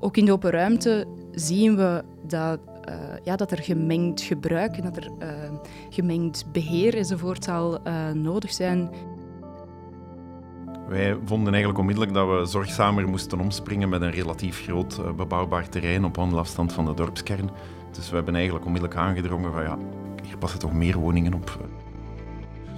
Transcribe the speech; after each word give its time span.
Ook 0.00 0.16
in 0.16 0.24
de 0.24 0.32
open 0.32 0.50
ruimte 0.50 1.06
zien 1.30 1.76
we 1.76 2.04
dat, 2.26 2.60
uh, 2.88 2.94
ja, 3.24 3.36
dat 3.36 3.50
er 3.50 3.62
gemengd 3.62 4.20
gebruik 4.20 4.76
en 4.76 4.82
dat 4.82 4.96
er 4.96 5.10
uh, 5.22 5.28
gemengd 5.90 6.46
beheer 6.52 6.96
enzovoort 6.96 7.44
zal 7.44 7.78
uh, 7.86 8.10
nodig 8.10 8.52
zijn. 8.52 8.90
Wij 10.88 11.16
vonden 11.24 11.48
eigenlijk 11.52 11.78
onmiddellijk 11.78 12.14
dat 12.14 12.28
we 12.28 12.46
zorgzamer 12.46 13.08
moesten 13.08 13.40
omspringen 13.40 13.88
met 13.88 14.02
een 14.02 14.10
relatief 14.10 14.62
groot 14.62 15.16
bebouwbaar 15.16 15.68
terrein 15.68 16.04
op 16.04 16.16
wandelafstand 16.16 16.72
van 16.72 16.84
de 16.84 16.94
dorpskern. 16.94 17.50
Dus 17.92 18.08
we 18.10 18.16
hebben 18.16 18.34
eigenlijk 18.34 18.66
onmiddellijk 18.66 19.00
aangedrongen 19.00 19.52
van 19.52 19.62
ja, 19.62 19.78
hier 20.22 20.38
passen 20.38 20.58
toch 20.58 20.72
meer 20.72 20.98
woningen 20.98 21.34
op. 21.34 21.58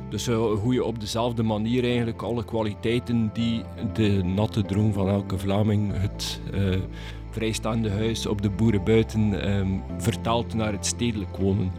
Dus 0.09 0.27
hoe 0.63 0.75
je 0.75 0.85
op 0.85 1.01
dezelfde 1.01 1.43
manier 1.43 1.85
eigenlijk 1.85 2.23
alle 2.23 2.45
kwaliteiten 2.45 3.31
die 3.33 3.63
de 3.93 4.23
natte 4.25 4.63
droom 4.63 4.93
van 4.93 5.09
elke 5.09 5.39
Vlaming, 5.39 5.93
het 6.01 6.41
uh, 6.55 6.77
vrijstaande 7.31 7.91
huis 7.91 8.27
op 8.27 8.43
de 8.43 8.51
boeren 8.51 8.85
buiten, 8.85 9.51
um, 9.51 9.83
vertaalt 9.99 10.55
naar 10.55 10.73
het 10.73 10.87
stedelijk 10.87 11.37
wonen. 11.37 11.73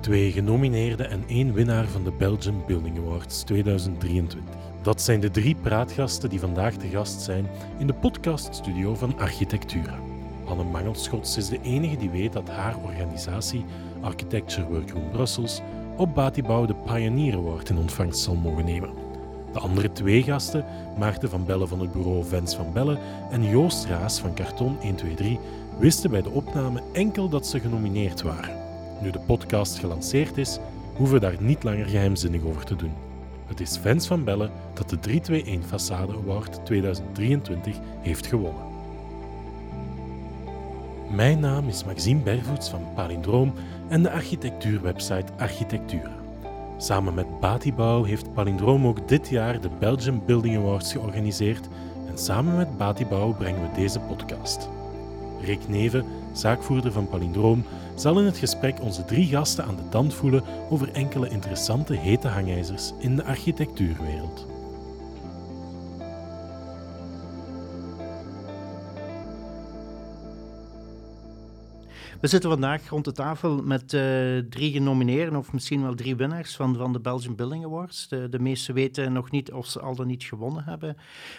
Twee 0.00 0.32
genomineerden 0.32 1.10
en 1.10 1.24
één 1.26 1.52
winnaar 1.52 1.86
van 1.86 2.04
de 2.04 2.12
Belgian 2.12 2.62
Building 2.66 2.98
Awards 2.98 3.42
2023. 3.42 4.54
Dat 4.82 5.02
zijn 5.02 5.20
de 5.20 5.30
drie 5.30 5.54
praatgasten 5.54 6.30
die 6.30 6.40
vandaag 6.40 6.74
te 6.74 6.86
gast 6.86 7.20
zijn 7.20 7.46
in 7.78 7.86
de 7.86 7.94
podcaststudio 7.94 8.94
van 8.94 9.18
Architectura. 9.18 9.98
Anne 10.44 10.64
Mangelschots 10.64 11.36
is 11.36 11.48
de 11.48 11.60
enige 11.62 11.96
die 11.96 12.10
weet 12.10 12.32
dat 12.32 12.48
haar 12.48 12.76
organisatie 12.82 13.64
Architecture 14.00 14.66
Workroom 14.66 15.10
Brussels 15.10 15.60
op 15.96 16.14
Batibouw 16.14 16.66
de 16.66 16.74
Pioneer 16.74 17.34
Award 17.34 17.68
in 17.68 17.78
ontvangst 17.78 18.20
zal 18.20 18.34
mogen 18.34 18.64
nemen. 18.64 19.09
De 19.52 19.58
andere 19.58 19.92
twee 19.92 20.22
gasten, 20.22 20.64
Maarten 20.98 21.30
van 21.30 21.44
Bellen 21.44 21.68
van 21.68 21.80
het 21.80 21.92
bureau 21.92 22.24
Vens 22.24 22.54
van 22.54 22.72
Bellen 22.72 22.98
en 23.30 23.44
Joost 23.44 23.84
Raas 23.84 24.20
van 24.20 24.34
Karton 24.34 24.76
123, 24.80 25.38
wisten 25.78 26.10
bij 26.10 26.22
de 26.22 26.30
opname 26.30 26.82
enkel 26.92 27.28
dat 27.28 27.46
ze 27.46 27.60
genomineerd 27.60 28.22
waren. 28.22 28.56
Nu 29.02 29.10
de 29.10 29.18
podcast 29.18 29.78
gelanceerd 29.78 30.36
is, 30.36 30.58
hoeven 30.96 31.14
we 31.14 31.20
daar 31.20 31.36
niet 31.42 31.62
langer 31.62 31.86
geheimzinnig 31.86 32.42
over 32.44 32.64
te 32.64 32.76
doen. 32.76 32.92
Het 33.46 33.60
is 33.60 33.78
Vens 33.78 34.06
van 34.06 34.24
Bellen 34.24 34.50
dat 34.74 34.90
de 34.90 34.98
321 34.98 35.68
Façade 35.68 36.14
Award 36.14 36.64
2023 36.64 37.76
heeft 38.00 38.26
gewonnen. 38.26 38.68
Mijn 41.10 41.40
naam 41.40 41.68
is 41.68 41.84
Maxime 41.84 42.20
Bervoets 42.20 42.68
van 42.68 42.86
Palindroom 42.94 43.52
en 43.88 44.02
de 44.02 44.10
architectuurwebsite 44.10 45.32
Architectura. 45.38 46.19
Samen 46.80 47.14
met 47.14 47.40
Batibouw 47.40 48.04
heeft 48.04 48.32
Palindroom 48.32 48.86
ook 48.86 49.08
dit 49.08 49.28
jaar 49.28 49.60
de 49.60 49.68
Belgian 49.78 50.22
Building 50.26 50.56
Awards 50.56 50.92
georganiseerd 50.92 51.68
en 52.08 52.18
samen 52.18 52.56
met 52.56 52.76
Batibouw 52.76 53.34
brengen 53.34 53.62
we 53.62 53.74
deze 53.74 54.00
podcast. 54.00 54.68
Rick 55.40 55.68
Neven, 55.68 56.04
zaakvoerder 56.32 56.92
van 56.92 57.08
Palindroom, 57.08 57.64
zal 57.94 58.18
in 58.18 58.24
het 58.24 58.36
gesprek 58.36 58.80
onze 58.80 59.04
drie 59.04 59.26
gasten 59.26 59.64
aan 59.64 59.76
de 59.76 59.88
tand 59.88 60.14
voelen 60.14 60.42
over 60.70 60.92
enkele 60.92 61.28
interessante 61.28 61.96
hete 61.96 62.28
hangijzers 62.28 62.92
in 62.98 63.16
de 63.16 63.24
architectuurwereld. 63.24 64.46
We 72.20 72.26
zitten 72.26 72.50
vandaag 72.50 72.88
rond 72.88 73.04
de 73.04 73.12
tafel 73.12 73.62
met 73.62 73.92
uh, 73.92 74.38
drie 74.38 74.72
genomineerden, 74.72 75.36
of 75.38 75.52
misschien 75.52 75.82
wel 75.82 75.94
drie 75.94 76.16
winnaars 76.16 76.56
van, 76.56 76.76
van 76.76 76.92
de 76.92 77.00
Belgian 77.00 77.34
Building 77.34 77.64
Awards. 77.64 78.08
De, 78.08 78.28
de 78.28 78.38
meesten 78.38 78.74
weten 78.74 79.12
nog 79.12 79.30
niet 79.30 79.52
of 79.52 79.66
ze 79.66 79.80
al 79.80 79.94
dan 79.94 80.06
niet 80.06 80.24
gewonnen 80.24 80.64
hebben. 80.64 80.96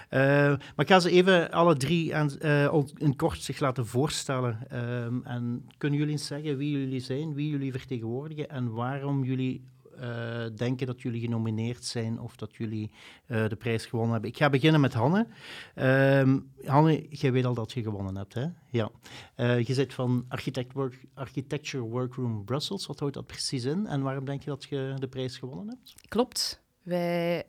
Uh, 0.09 0.19
maar 0.49 0.59
ik 0.75 0.87
ga 0.87 0.99
ze 0.99 1.09
even 1.09 1.51
alle 1.51 1.75
drie 1.75 2.15
aan, 2.15 2.29
uh, 2.41 2.73
in 2.97 3.15
kort 3.15 3.41
zich 3.41 3.59
laten 3.59 3.87
voorstellen. 3.87 4.57
Ehm, 4.69 5.19
en 5.23 5.65
kunnen 5.77 5.99
jullie 5.99 6.13
eens 6.13 6.27
zeggen 6.27 6.57
wie 6.57 6.79
jullie 6.79 6.99
zijn, 6.99 7.33
wie 7.33 7.49
jullie 7.49 7.71
vertegenwoordigen 7.71 8.49
en 8.49 8.71
waarom 8.71 9.23
jullie 9.23 9.63
uh, 10.01 10.45
denken 10.55 10.87
dat 10.87 11.01
jullie 11.01 11.21
genomineerd 11.21 11.85
zijn 11.85 12.19
of 12.19 12.35
dat 12.35 12.55
jullie 12.55 12.91
uh, 13.27 13.47
de 13.47 13.55
prijs 13.55 13.85
gewonnen 13.85 14.11
hebben. 14.13 14.29
Ik 14.29 14.37
ga 14.37 14.49
beginnen 14.49 14.81
met 14.81 14.93
Hanne. 14.93 15.27
Uh, 15.75 16.37
Hanne, 16.65 17.07
jij 17.09 17.31
weet 17.31 17.45
al 17.45 17.53
dat 17.53 17.71
je 17.71 17.81
gewonnen 17.81 18.15
hebt, 18.15 18.33
hè? 18.33 18.45
Ja. 18.69 18.91
Uh, 19.37 19.63
je 19.63 19.73
zit 19.73 19.93
van 19.93 20.25
Architect 20.27 20.73
Work, 20.73 21.05
Architecture 21.13 21.83
Workroom 21.83 22.43
Brussels. 22.43 22.85
Wat 22.85 22.99
houdt 22.99 23.13
dat 23.13 23.27
precies 23.27 23.63
in 23.63 23.87
en 23.87 24.01
waarom 24.01 24.25
denk 24.25 24.43
je 24.43 24.49
dat 24.49 24.63
je 24.63 24.93
de 24.99 25.07
prijs 25.07 25.37
gewonnen 25.37 25.67
hebt? 25.67 25.93
Klopt. 26.07 26.61
Wij 26.81 27.45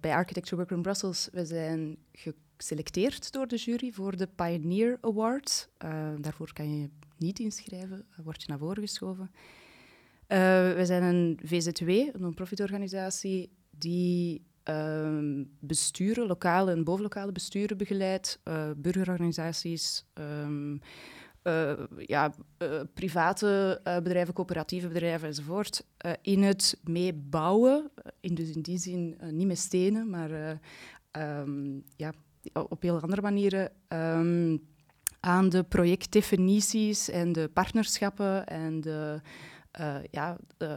bij 0.00 0.14
Architecture 0.14 0.56
Workroom 0.56 0.82
Brussels 0.82 1.28
we 1.32 1.44
zijn 1.44 1.96
geselecteerd 2.56 3.32
door 3.32 3.46
de 3.46 3.56
jury 3.56 3.92
voor 3.92 4.16
de 4.16 4.28
Pioneer 4.34 4.98
Award. 5.00 5.68
daarvoor 6.20 6.52
kan 6.52 6.78
je 6.80 6.90
niet 7.18 7.38
inschrijven, 7.38 8.06
word 8.22 8.42
je 8.42 8.48
naar 8.48 8.58
voren 8.58 8.82
geschoven. 8.82 9.30
Uh, 10.28 10.38
we 10.74 10.82
zijn 10.84 11.02
een 11.02 11.38
VZW, 11.42 11.88
een 11.88 12.12
non-profitorganisatie, 12.18 13.50
die 13.70 14.46
uh, 14.68 15.40
besturen, 15.60 16.26
lokale 16.26 16.70
en 16.70 16.84
bovenlokale 16.84 17.32
besturen 17.32 17.76
begeleidt, 17.76 18.40
uh, 18.44 18.70
burgerorganisaties, 18.76 20.04
um, 20.14 20.80
ja, 21.98 22.34
private 22.94 23.80
bedrijven, 23.84 24.34
coöperatieve 24.34 24.88
bedrijven 24.88 25.28
enzovoort, 25.28 25.86
in 26.22 26.42
het 26.42 26.80
meebouwen, 26.84 27.90
in, 28.20 28.34
dus 28.34 28.50
in 28.50 28.62
die 28.62 28.78
zin 28.78 29.16
niet 29.30 29.46
met 29.46 29.58
stenen, 29.58 30.10
maar 30.10 30.60
um, 31.12 31.84
ja, 31.96 32.12
op 32.52 32.82
heel 32.82 33.00
andere 33.00 33.22
manieren, 33.22 33.72
aan 35.20 35.48
de 35.48 35.62
projectdefinities 35.62 37.10
en 37.10 37.32
de 37.32 37.50
partnerschappen 37.52 38.46
en 38.46 38.80
de 38.80 39.20
uh, 39.80 39.96
ja, 40.10 40.36
uh, 40.58 40.68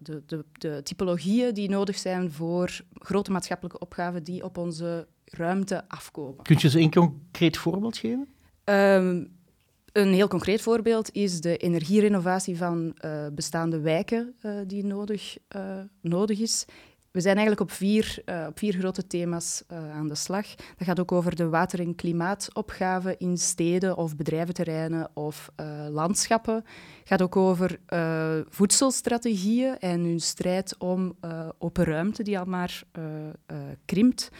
de, 0.00 0.22
de, 0.26 0.44
de, 0.52 0.80
typologieën 0.82 1.54
die 1.54 1.68
nodig 1.68 1.98
zijn 1.98 2.32
voor 2.32 2.80
grote 2.94 3.30
maatschappelijke 3.30 3.78
opgaven 3.78 4.24
die 4.24 4.44
op 4.44 4.58
onze 4.58 5.06
ruimte 5.24 5.88
afkomen. 5.88 6.42
Kun 6.42 6.56
je 6.58 6.64
eens 6.64 6.74
een 6.74 6.90
concreet 6.90 7.56
voorbeeld 7.56 7.96
geven? 7.96 8.28
Um, 8.64 9.32
een 9.92 10.12
heel 10.12 10.28
concreet 10.28 10.60
voorbeeld 10.60 11.12
is 11.12 11.40
de 11.40 11.56
energierenovatie 11.56 12.56
van 12.56 12.96
uh, 13.04 13.26
bestaande 13.32 13.80
wijken 13.80 14.34
die 14.66 14.84
nodig, 14.84 15.36
nodig 16.00 16.40
is. 16.40 16.64
We 17.14 17.20
zijn 17.20 17.36
eigenlijk 17.36 17.70
op 17.70 17.76
vier, 17.76 18.22
uh, 18.26 18.46
op 18.48 18.58
vier 18.58 18.72
grote 18.72 19.06
thema's 19.06 19.62
uh, 19.72 19.90
aan 19.90 20.08
de 20.08 20.14
slag. 20.14 20.54
Dat 20.54 20.86
gaat 20.86 21.00
ook 21.00 21.12
over 21.12 21.36
de 21.36 21.48
water- 21.48 21.80
en 21.80 21.94
klimaatopgave 21.94 23.14
in 23.18 23.38
steden 23.38 23.96
of 23.96 24.16
bedrijventerreinen 24.16 25.10
of 25.12 25.50
uh, 25.60 25.66
landschappen. 25.90 26.54
Het 26.54 26.64
gaat 27.04 27.22
ook 27.22 27.36
over 27.36 27.78
voedselstrategieën 28.48 29.78
en 29.78 30.00
hun 30.00 30.20
strijd 30.20 30.78
om 30.78 31.16
open 31.58 31.84
ruimte 31.84 32.22
die 32.22 32.38
al 32.38 32.44
maar 32.44 32.82
krimpt. 33.84 34.30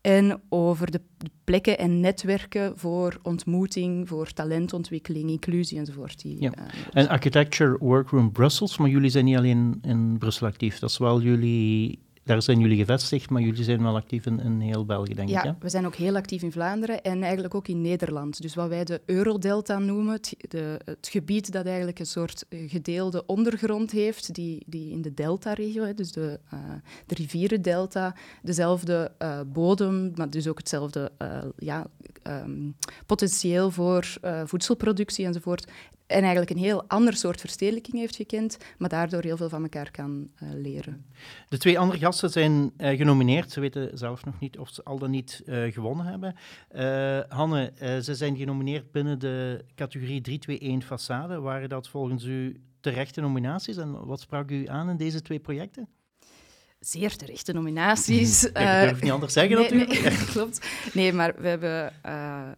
En 0.00 0.40
over 0.48 0.90
de 0.90 1.00
plekken 1.44 1.78
en 1.78 2.00
netwerken 2.00 2.78
voor 2.78 3.18
ontmoeting, 3.22 4.08
voor 4.08 4.32
talentontwikkeling, 4.32 5.30
inclusie 5.30 5.78
enzovoort. 5.78 6.22
Die, 6.22 6.40
ja. 6.40 6.52
en 6.92 7.08
Architecture 7.08 7.76
Workroom 7.78 8.32
Brussels, 8.32 8.78
maar 8.78 8.88
jullie 8.88 9.10
zijn 9.10 9.24
niet 9.24 9.36
alleen 9.36 9.78
in 9.82 10.18
Brussel 10.18 10.46
actief. 10.46 10.78
Dat 10.78 10.90
is 10.90 10.98
wel 10.98 11.20
jullie 11.20 11.98
daar 12.30 12.42
zijn 12.42 12.60
jullie 12.60 12.76
gevestigd, 12.76 13.30
maar 13.30 13.42
jullie 13.42 13.64
zijn 13.64 13.82
wel 13.82 13.96
actief 13.96 14.26
in, 14.26 14.40
in 14.40 14.60
heel 14.60 14.84
België, 14.84 15.14
denk 15.14 15.28
ja, 15.28 15.38
ik. 15.38 15.44
Ja, 15.44 15.56
we 15.60 15.68
zijn 15.68 15.86
ook 15.86 15.94
heel 15.94 16.16
actief 16.16 16.42
in 16.42 16.52
Vlaanderen 16.52 17.02
en 17.02 17.22
eigenlijk 17.22 17.54
ook 17.54 17.68
in 17.68 17.80
Nederland. 17.80 18.42
Dus 18.42 18.54
wat 18.54 18.68
wij 18.68 18.84
de 18.84 19.00
Eurodelta 19.06 19.78
noemen, 19.78 20.12
het, 20.12 20.34
de, 20.48 20.80
het 20.84 21.08
gebied 21.10 21.52
dat 21.52 21.66
eigenlijk 21.66 21.98
een 21.98 22.06
soort 22.06 22.44
eh, 22.48 22.70
gedeelde 22.70 23.26
ondergrond 23.26 23.90
heeft, 23.90 24.34
die, 24.34 24.62
die 24.66 24.90
in 24.90 25.02
de 25.02 25.14
delta-regio, 25.14 25.94
dus 25.94 26.12
de, 26.12 26.40
uh, 26.54 26.60
de 27.06 27.14
rivierendelta, 27.14 28.14
dezelfde 28.42 29.12
uh, 29.22 29.40
bodem, 29.46 30.12
maar 30.14 30.30
dus 30.30 30.48
ook 30.48 30.58
hetzelfde 30.58 31.12
uh, 31.22 31.38
ja, 31.56 31.86
um, 32.22 32.76
potentieel 33.06 33.70
voor 33.70 34.18
voedselproductie 34.44 35.26
enzovoort 35.26 35.66
en 36.10 36.20
eigenlijk 36.20 36.50
een 36.50 36.58
heel 36.58 36.84
ander 36.86 37.16
soort 37.16 37.40
verstedelijking 37.40 37.96
heeft 37.96 38.16
gekend, 38.16 38.56
maar 38.78 38.88
daardoor 38.88 39.22
heel 39.22 39.36
veel 39.36 39.48
van 39.48 39.62
elkaar 39.62 39.90
kan 39.90 40.30
uh, 40.42 40.48
leren. 40.54 41.04
De 41.48 41.58
twee 41.58 41.78
andere 41.78 41.98
gasten 41.98 42.30
zijn 42.30 42.72
uh, 42.78 42.96
genomineerd. 42.96 43.50
Ze 43.50 43.60
weten 43.60 43.98
zelf 43.98 44.24
nog 44.24 44.40
niet 44.40 44.58
of 44.58 44.68
ze 44.68 44.84
al 44.84 44.98
dan 44.98 45.10
niet 45.10 45.42
uh, 45.46 45.72
gewonnen 45.72 46.06
hebben. 46.06 46.34
Hanne, 47.28 47.72
ze 48.02 48.14
zijn 48.14 48.36
genomineerd 48.36 48.92
binnen 48.92 49.18
de 49.18 49.64
categorie 49.74 50.20
321 50.20 50.88
façade. 50.88 51.42
Waren 51.42 51.68
dat 51.68 51.88
volgens 51.88 52.24
u 52.24 52.60
terechte 52.80 53.20
nominaties 53.20 53.76
en 53.76 54.06
wat 54.06 54.20
sprak 54.20 54.50
u 54.50 54.68
aan 54.68 54.90
in 54.90 54.96
deze 54.96 55.22
twee 55.22 55.38
projecten? 55.38 55.88
zeer 56.80 57.16
terechte 57.16 57.52
nominaties. 57.52 58.44
ik 58.44 58.54
durf 58.54 59.02
niet 59.02 59.10
anders 59.10 59.32
zeggen 59.32 59.56
nee, 59.56 59.62
natuurlijk. 59.62 60.02
Nee, 60.02 60.26
klopt. 60.32 60.68
Nee, 60.92 61.12
maar 61.12 61.34
we 61.38 61.48
hebben 61.48 61.92
uh, 62.06 62.48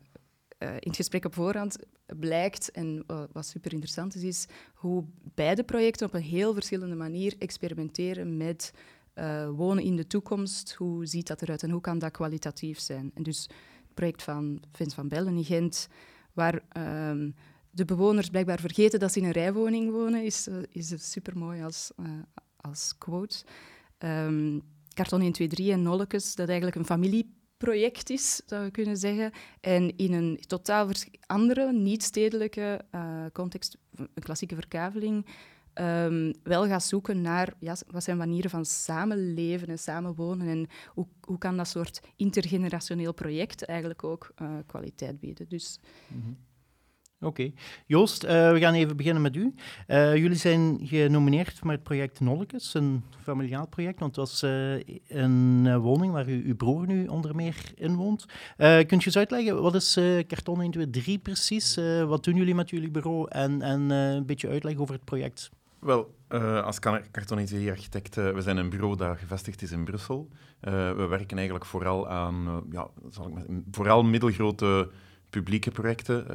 in 0.62 0.88
het 0.88 0.97
gesprek 0.97 1.25
op 1.25 1.35
voorhand 1.35 1.76
blijkt, 2.19 2.70
en 2.70 3.05
wat 3.32 3.47
super 3.47 3.73
interessant 3.73 4.14
is, 4.14 4.23
is 4.23 4.47
hoe 4.75 5.05
beide 5.35 5.64
projecten 5.64 6.06
op 6.06 6.14
een 6.14 6.23
heel 6.23 6.55
verschillende 6.55 6.94
manier 6.94 7.35
experimenteren 7.38 8.37
met 8.37 8.73
uh, 9.14 9.49
wonen 9.49 9.85
in 9.85 9.97
de 9.97 10.06
toekomst. 10.06 10.73
Hoe 10.73 11.06
ziet 11.06 11.26
dat 11.26 11.43
eruit 11.43 11.62
en 11.62 11.70
hoe 11.70 11.81
kan 11.81 11.99
dat 11.99 12.11
kwalitatief 12.11 12.81
zijn? 12.81 13.11
En 13.14 13.23
dus 13.23 13.43
het 13.82 13.94
project 13.94 14.23
van 14.23 14.62
Vince 14.73 14.94
van 14.94 15.09
Bellen 15.09 15.37
in 15.37 15.44
Gent, 15.44 15.88
waar 16.32 16.62
ehm, 16.69 17.31
de 17.70 17.85
bewoners 17.85 18.29
blijkbaar 18.29 18.61
vergeten 18.61 19.00
dat 19.00 19.12
ze 19.12 19.19
in 19.19 19.25
een 19.25 19.32
rijwoning 19.32 19.91
wonen, 19.91 20.25
is, 20.25 20.49
uh, 20.49 20.56
is 20.70 21.11
super 21.11 21.38
mooi 21.38 21.62
als, 21.62 21.91
als 22.56 22.99
quote. 22.99 23.44
Um, 23.99 24.62
Karton 24.94 25.20
123 25.20 25.69
en 25.69 25.82
Nollekes, 25.82 26.35
dat 26.35 26.49
eigenlijk 26.49 26.76
een 26.76 26.85
familieproject 27.62 28.11
is, 28.11 28.41
zou 28.47 28.64
je 28.64 28.70
kunnen 28.70 28.97
zeggen. 28.97 29.32
En 29.61 29.97
in 29.97 30.12
een 30.12 30.38
totaal 30.47 30.88
andere, 31.26 31.73
niet-stedelijke 31.73 32.85
uh, 32.94 33.25
context, 33.32 33.76
een 33.97 34.23
klassieke 34.23 34.55
verkaveling, 34.55 35.26
um, 35.75 36.35
wel 36.43 36.67
gaat 36.67 36.85
zoeken 36.85 37.20
naar 37.20 37.55
ja, 37.59 37.76
wat 37.87 38.03
zijn 38.03 38.17
manieren 38.17 38.50
van 38.50 38.64
samenleven 38.64 39.69
en 39.69 39.79
samenwonen 39.79 40.49
en 40.49 40.67
hoe, 40.88 41.06
hoe 41.20 41.38
kan 41.38 41.56
dat 41.56 41.69
soort 41.69 42.00
intergenerationeel 42.17 43.12
project 43.12 43.64
eigenlijk 43.64 44.05
ook 44.05 44.32
uh, 44.43 44.49
kwaliteit 44.67 45.20
bieden. 45.20 45.49
Dus, 45.49 45.81
-hmm. 46.09 46.37
Oké. 47.23 47.51
Joost, 47.87 48.25
uh, 48.25 48.31
we 48.31 48.59
gaan 48.59 48.75
even 48.75 48.97
beginnen 48.97 49.23
met 49.23 49.37
u. 49.37 49.55
Uh, 49.89 50.17
jullie 50.17 50.37
zijn 50.37 50.79
genomineerd 50.83 51.59
voor 51.59 51.71
het 51.71 51.83
project 51.83 52.21
Nollekes, 52.21 52.75
een 52.75 53.03
familiaal 53.23 53.67
project, 53.67 53.99
want 53.99 54.17
het 54.17 54.31
was 54.31 54.43
uh, 54.43 54.81
een 55.09 55.79
woning 55.79 56.13
waar 56.13 56.29
u, 56.29 56.47
uw 56.47 56.57
broer 56.57 56.87
nu 56.87 57.07
onder 57.07 57.35
meer 57.35 57.73
in 57.75 57.95
woont. 57.95 58.27
kunt 58.57 58.89
je 58.89 59.07
eens 59.07 59.17
uitleggen, 59.17 59.63
wat 59.63 59.75
is 59.75 59.95
Karton 60.27 60.61
123 60.61 61.23
precies? 61.23 61.79
wat 62.07 62.25
doen 62.25 62.37
jullie 62.37 62.55
met 62.55 62.71
jullie 62.71 62.91
bureau? 62.91 63.27
En, 63.29 63.63
en 63.63 63.91
een 63.91 64.27
beetje 64.27 64.49
uitleggen 64.49 64.83
over 64.83 64.95
het 64.95 65.05
project. 65.05 65.51
Wel, 65.79 66.15
uh, 66.29 66.63
als 66.63 66.79
kartonische 67.11 67.71
architect, 67.71 68.17
uh, 68.17 68.31
we 68.31 68.43
zijn 68.43 68.57
een 68.57 68.71
bureau 68.71 68.97
dat 68.97 69.19
gevestigd 69.19 69.63
is 69.63 69.73
in 69.73 69.85
Brussel. 69.85 70.29
We 70.61 71.07
werken 71.09 71.37
eigenlijk 71.37 71.67
vooral 71.67 72.09
aan 72.09 72.65
ja, 72.71 72.89
zal 73.11 73.29
ik 73.29 73.35
vooral 73.71 74.03
middelgrote 74.03 74.91
publieke 75.32 75.70
projecten. 75.70 76.26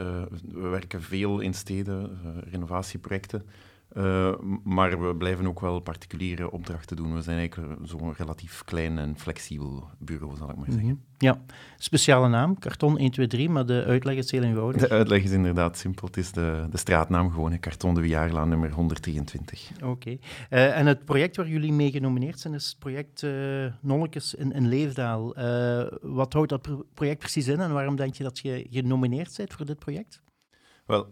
we 0.53 0.67
werken 0.67 1.01
veel 1.01 1.39
in 1.39 1.53
steden, 1.53 2.19
renovatieprojecten. 2.51 3.45
Uh, 3.95 4.33
maar 4.63 5.01
we 5.01 5.15
blijven 5.15 5.47
ook 5.47 5.59
wel 5.59 5.79
particuliere 5.79 6.51
opdrachten 6.51 6.95
doen. 6.95 7.15
We 7.15 7.21
zijn 7.21 7.37
eigenlijk 7.37 7.79
zo'n 7.83 8.13
relatief 8.13 8.63
klein 8.65 8.97
en 8.97 9.17
flexibel 9.17 9.89
bureau, 9.97 10.37
zal 10.37 10.49
ik 10.49 10.55
maar 10.55 10.65
zeggen. 10.65 10.83
Mm 10.83 10.89
-hmm. 10.89 11.05
Ja, 11.17 11.41
speciale 11.77 12.27
naam, 12.27 12.59
karton 12.59 12.89
123, 12.89 13.47
maar 13.47 13.65
de 13.65 13.83
uitleg 13.83 14.15
is 14.15 14.31
heel 14.31 14.43
eenvoudig. 14.43 14.81
De 14.81 14.89
uitleg 14.89 15.23
is 15.23 15.31
inderdaad 15.31 15.77
simpel. 15.77 16.07
Het 16.07 16.17
is 16.17 16.31
de, 16.31 16.67
de 16.69 16.77
straatnaam 16.77 17.31
gewoon, 17.31 17.59
karton 17.59 17.93
de 17.93 18.01
Viaarlaan 18.01 18.49
nummer 18.49 18.71
123. 18.71 19.71
Oké. 19.75 19.85
Okay. 19.85 20.19
Uh, 20.49 20.77
en 20.77 20.85
het 20.85 21.05
project 21.05 21.35
waar 21.35 21.47
jullie 21.47 21.73
mee 21.73 21.91
genomineerd 21.91 22.39
zijn, 22.39 22.53
is 22.53 22.67
het 22.67 22.79
project 22.79 23.21
uh, 23.21 23.65
Nonnekes 23.81 24.33
in, 24.33 24.51
in 24.51 24.67
Leefdaal. 24.67 25.33
wat 26.01 26.33
houdt 26.33 26.49
dat 26.49 26.69
project 26.93 27.19
precies 27.19 27.47
in 27.47 27.59
en 27.59 27.73
waarom 27.73 27.95
denk 27.95 28.15
je 28.15 28.23
dat 28.23 28.39
je 28.39 28.67
genomineerd 28.69 29.37
bent 29.37 29.53
voor 29.53 29.65
dit 29.65 29.79
project? 29.79 30.21
Wel, 30.85 31.07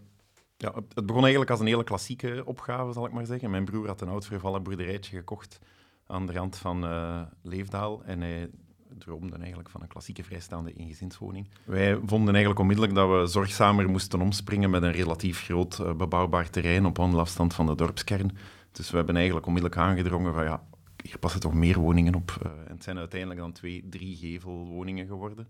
ja, 0.56 0.74
het 0.94 1.06
begon 1.06 1.22
eigenlijk 1.22 1.50
als 1.50 1.60
een 1.60 1.66
hele 1.66 1.84
klassieke 1.84 2.42
opgave, 2.44 2.92
zal 2.92 3.06
ik 3.06 3.12
maar 3.12 3.26
zeggen. 3.26 3.50
Mijn 3.50 3.64
broer 3.64 3.86
had 3.86 4.00
een 4.00 4.08
oud 4.08 4.26
vervallen 4.26 4.62
boerderijtje 4.62 5.16
gekocht 5.16 5.58
aan 6.06 6.26
de 6.26 6.32
rand 6.32 6.56
van 6.56 6.84
uh, 6.84 7.22
Leefdaal. 7.42 8.04
En 8.04 8.20
hij 8.20 8.50
droomde 8.98 9.36
eigenlijk 9.36 9.70
van 9.70 9.82
een 9.82 9.88
klassieke 9.88 10.24
vrijstaande 10.24 10.72
eengezinswoning. 10.72 11.48
Wij 11.64 11.98
vonden 12.04 12.34
eigenlijk 12.34 12.60
onmiddellijk 12.60 12.94
dat 12.94 13.10
we 13.10 13.26
zorgzamer 13.26 13.90
moesten 13.90 14.20
omspringen 14.20 14.70
met 14.70 14.82
een 14.82 14.92
relatief 14.92 15.42
groot 15.42 15.78
uh, 15.78 15.94
bebouwbaar 15.94 16.50
terrein 16.50 16.86
op 16.86 16.96
wandelafstand 16.96 17.54
van 17.54 17.66
de 17.66 17.74
dorpskern. 17.74 18.36
Dus 18.72 18.90
we 18.90 18.96
hebben 18.96 19.16
eigenlijk 19.16 19.46
onmiddellijk 19.46 19.80
aangedrongen 19.80 20.34
van 20.34 20.44
ja, 20.44 20.66
hier 21.02 21.18
passen 21.18 21.40
toch 21.40 21.54
meer 21.54 21.78
woningen 21.78 22.14
op. 22.14 22.38
Uh, 22.42 22.52
en 22.52 22.72
het 22.72 22.84
zijn 22.84 22.98
uiteindelijk 22.98 23.40
dan 23.40 23.52
twee, 23.52 23.86
drie 23.88 24.16
gevelwoningen 24.16 25.06
geworden. 25.06 25.48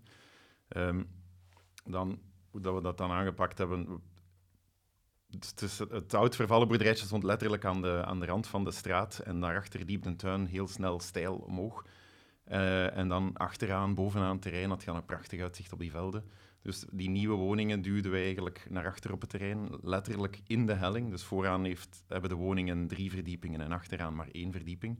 Um, 0.77 1.07
dan, 1.85 2.19
hoe 2.51 2.61
dat 2.61 2.75
we 2.75 2.81
dat 2.81 2.97
dan 2.97 3.11
aangepakt 3.11 3.57
hebben, 3.57 4.01
het, 5.29 5.79
het 5.89 6.13
oud 6.13 6.35
vervallen 6.35 6.67
boerderijtje 6.67 7.05
stond 7.05 7.23
letterlijk 7.23 7.65
aan 7.65 7.81
de, 7.81 8.03
aan 8.05 8.19
de 8.19 8.25
rand 8.25 8.47
van 8.47 8.63
de 8.63 8.71
straat 8.71 9.19
en 9.19 9.39
daarachter 9.39 9.85
liep 9.85 10.03
de 10.03 10.15
tuin 10.15 10.45
heel 10.45 10.67
snel 10.67 10.99
steil 10.99 11.35
omhoog. 11.35 11.85
Uh, 12.51 12.97
en 12.97 13.07
dan 13.07 13.33
achteraan, 13.33 13.95
bovenaan 13.95 14.31
het 14.31 14.41
terrein, 14.41 14.69
had 14.69 14.83
je 14.83 14.91
een 14.91 15.05
prachtig 15.05 15.41
uitzicht 15.41 15.73
op 15.73 15.79
die 15.79 15.91
velden. 15.91 16.23
Dus 16.61 16.85
die 16.91 17.09
nieuwe 17.09 17.35
woningen 17.35 17.81
duwden 17.81 18.11
wij 18.11 18.23
eigenlijk 18.23 18.65
naar 18.69 18.85
achter 18.85 19.11
op 19.11 19.21
het 19.21 19.29
terrein, 19.29 19.69
letterlijk 19.81 20.41
in 20.47 20.65
de 20.65 20.73
helling. 20.73 21.09
Dus 21.09 21.23
vooraan 21.23 21.63
heeft, 21.63 22.03
hebben 22.07 22.29
de 22.29 22.35
woningen 22.35 22.87
drie 22.87 23.11
verdiepingen 23.11 23.61
en 23.61 23.71
achteraan 23.71 24.15
maar 24.15 24.27
één 24.31 24.51
verdieping. 24.51 24.99